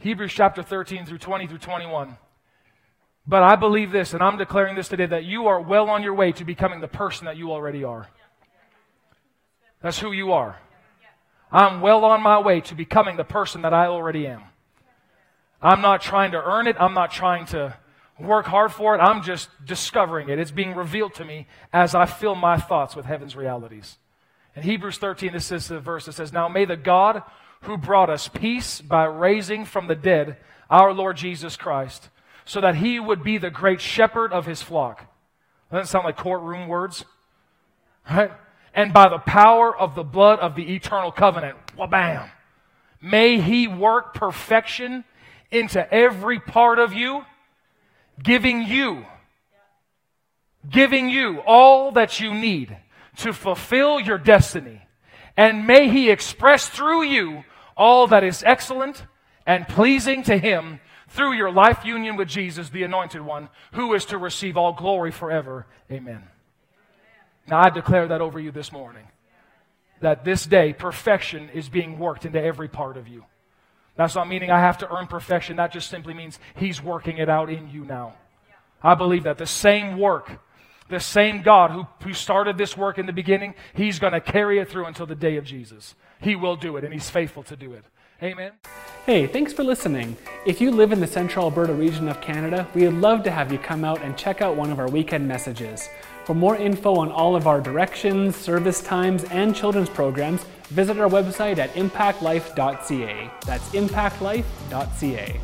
Hebrews 0.00 0.32
chapter 0.32 0.62
13 0.62 1.06
through 1.06 1.18
20 1.18 1.46
through 1.48 1.58
21. 1.58 2.16
But 3.26 3.42
I 3.42 3.56
believe 3.56 3.90
this, 3.90 4.14
and 4.14 4.22
I'm 4.22 4.38
declaring 4.38 4.76
this 4.76 4.88
today, 4.88 5.06
that 5.06 5.24
you 5.24 5.48
are 5.48 5.60
well 5.60 5.90
on 5.90 6.02
your 6.02 6.14
way 6.14 6.32
to 6.32 6.44
becoming 6.44 6.80
the 6.80 6.88
person 6.88 7.26
that 7.26 7.36
you 7.36 7.52
already 7.52 7.84
are. 7.84 8.08
That's 9.82 9.98
who 9.98 10.12
you 10.12 10.32
are. 10.32 10.58
I'm 11.50 11.80
well 11.80 12.04
on 12.04 12.22
my 12.22 12.38
way 12.38 12.60
to 12.62 12.74
becoming 12.74 13.16
the 13.16 13.24
person 13.24 13.62
that 13.62 13.74
I 13.74 13.86
already 13.86 14.26
am. 14.26 14.42
I'm 15.60 15.80
not 15.80 16.00
trying 16.00 16.32
to 16.32 16.42
earn 16.42 16.66
it. 16.66 16.76
I'm 16.78 16.94
not 16.94 17.10
trying 17.10 17.46
to 17.46 17.76
work 18.18 18.46
hard 18.46 18.72
for 18.72 18.94
it. 18.94 18.98
I'm 18.98 19.22
just 19.22 19.48
discovering 19.64 20.28
it. 20.28 20.38
It's 20.38 20.50
being 20.50 20.74
revealed 20.74 21.14
to 21.14 21.24
me 21.24 21.46
as 21.72 21.94
I 21.94 22.06
fill 22.06 22.34
my 22.34 22.56
thoughts 22.56 22.94
with 22.94 23.06
heaven's 23.06 23.34
realities. 23.34 23.98
In 24.54 24.62
Hebrews 24.62 24.98
13, 24.98 25.32
this 25.32 25.52
is 25.52 25.68
the 25.68 25.80
verse 25.80 26.06
that 26.06 26.12
says, 26.12 26.32
Now 26.32 26.48
may 26.48 26.64
the 26.64 26.76
God 26.76 27.22
who 27.62 27.76
brought 27.76 28.10
us 28.10 28.28
peace 28.28 28.80
by 28.80 29.04
raising 29.04 29.64
from 29.64 29.86
the 29.86 29.94
dead 29.94 30.36
our 30.70 30.92
Lord 30.92 31.16
Jesus 31.16 31.56
Christ, 31.56 32.08
so 32.44 32.60
that 32.60 32.76
he 32.76 33.00
would 33.00 33.22
be 33.22 33.38
the 33.38 33.50
great 33.50 33.80
shepherd 33.80 34.32
of 34.32 34.46
his 34.46 34.62
flock. 34.62 35.04
Doesn't 35.70 35.86
sound 35.86 36.04
like 36.04 36.16
courtroom 36.16 36.68
words? 36.68 37.04
Right? 38.10 38.30
and 38.78 38.92
by 38.92 39.08
the 39.08 39.18
power 39.18 39.76
of 39.76 39.96
the 39.96 40.04
blood 40.04 40.38
of 40.38 40.54
the 40.54 40.74
eternal 40.74 41.10
covenant. 41.10 41.58
Wabam. 41.76 42.30
May 43.02 43.40
he 43.40 43.66
work 43.66 44.14
perfection 44.14 45.02
into 45.50 45.92
every 45.92 46.38
part 46.38 46.78
of 46.78 46.92
you, 46.92 47.24
giving 48.22 48.62
you, 48.62 49.04
giving 50.70 51.08
you 51.08 51.40
all 51.40 51.90
that 51.92 52.20
you 52.20 52.32
need 52.32 52.76
to 53.16 53.32
fulfill 53.32 53.98
your 53.98 54.16
destiny. 54.16 54.82
And 55.38 55.68
may 55.68 55.88
he 55.88 56.10
express 56.10 56.68
through 56.68 57.04
you 57.04 57.44
all 57.76 58.08
that 58.08 58.24
is 58.24 58.42
excellent 58.44 59.04
and 59.46 59.68
pleasing 59.68 60.24
to 60.24 60.36
him 60.36 60.80
through 61.06 61.34
your 61.34 61.52
life 61.52 61.84
union 61.84 62.16
with 62.16 62.26
Jesus, 62.26 62.70
the 62.70 62.82
anointed 62.82 63.22
one, 63.22 63.48
who 63.72 63.94
is 63.94 64.04
to 64.06 64.18
receive 64.18 64.56
all 64.56 64.72
glory 64.72 65.12
forever. 65.12 65.64
Amen. 65.92 66.24
Now, 67.46 67.60
I 67.60 67.70
declare 67.70 68.08
that 68.08 68.20
over 68.20 68.40
you 68.40 68.50
this 68.50 68.72
morning. 68.72 69.06
That 70.00 70.24
this 70.24 70.44
day, 70.44 70.72
perfection 70.72 71.48
is 71.50 71.68
being 71.68 72.00
worked 72.00 72.26
into 72.26 72.42
every 72.42 72.68
part 72.68 72.96
of 72.96 73.06
you. 73.06 73.24
That's 73.94 74.16
not 74.16 74.28
meaning 74.28 74.50
I 74.50 74.58
have 74.58 74.78
to 74.78 74.92
earn 74.92 75.06
perfection. 75.06 75.56
That 75.56 75.72
just 75.72 75.88
simply 75.88 76.14
means 76.14 76.38
He's 76.56 76.82
working 76.82 77.18
it 77.18 77.28
out 77.28 77.48
in 77.48 77.70
you 77.70 77.84
now. 77.84 78.14
I 78.82 78.96
believe 78.96 79.22
that 79.22 79.38
the 79.38 79.46
same 79.46 79.98
work, 79.98 80.40
the 80.88 81.00
same 81.00 81.42
God 81.42 81.70
who, 81.70 81.86
who 82.02 82.14
started 82.14 82.58
this 82.58 82.76
work 82.76 82.98
in 82.98 83.06
the 83.06 83.12
beginning, 83.12 83.54
He's 83.74 83.98
going 83.98 84.12
to 84.12 84.20
carry 84.20 84.58
it 84.58 84.68
through 84.68 84.86
until 84.86 85.06
the 85.06 85.14
day 85.14 85.36
of 85.36 85.44
Jesus. 85.44 85.94
He 86.20 86.34
will 86.34 86.56
do 86.56 86.76
it, 86.76 86.84
and 86.84 86.92
He's 86.92 87.10
faithful 87.10 87.42
to 87.44 87.56
do 87.56 87.72
it. 87.72 87.84
Amen. 88.22 88.52
Hey, 89.06 89.28
thanks 89.28 89.52
for 89.52 89.62
listening. 89.62 90.16
If 90.44 90.60
you 90.60 90.72
live 90.72 90.90
in 90.90 90.98
the 90.98 91.06
central 91.06 91.44
Alberta 91.44 91.72
region 91.72 92.08
of 92.08 92.20
Canada, 92.20 92.66
we 92.74 92.84
would 92.84 93.00
love 93.00 93.22
to 93.24 93.30
have 93.30 93.52
you 93.52 93.58
come 93.58 93.84
out 93.84 94.02
and 94.02 94.18
check 94.18 94.42
out 94.42 94.56
one 94.56 94.70
of 94.70 94.80
our 94.80 94.88
weekend 94.88 95.28
messages. 95.28 95.88
For 96.24 96.34
more 96.34 96.56
info 96.56 96.96
on 96.96 97.12
all 97.12 97.36
of 97.36 97.46
our 97.46 97.60
directions, 97.60 98.34
service 98.34 98.82
times, 98.82 99.24
and 99.24 99.54
children's 99.54 99.88
programs, 99.88 100.44
visit 100.64 100.98
our 100.98 101.08
website 101.08 101.58
at 101.58 101.72
impactlife.ca. 101.74 103.30
That's 103.46 103.68
impactlife.ca. 103.70 105.40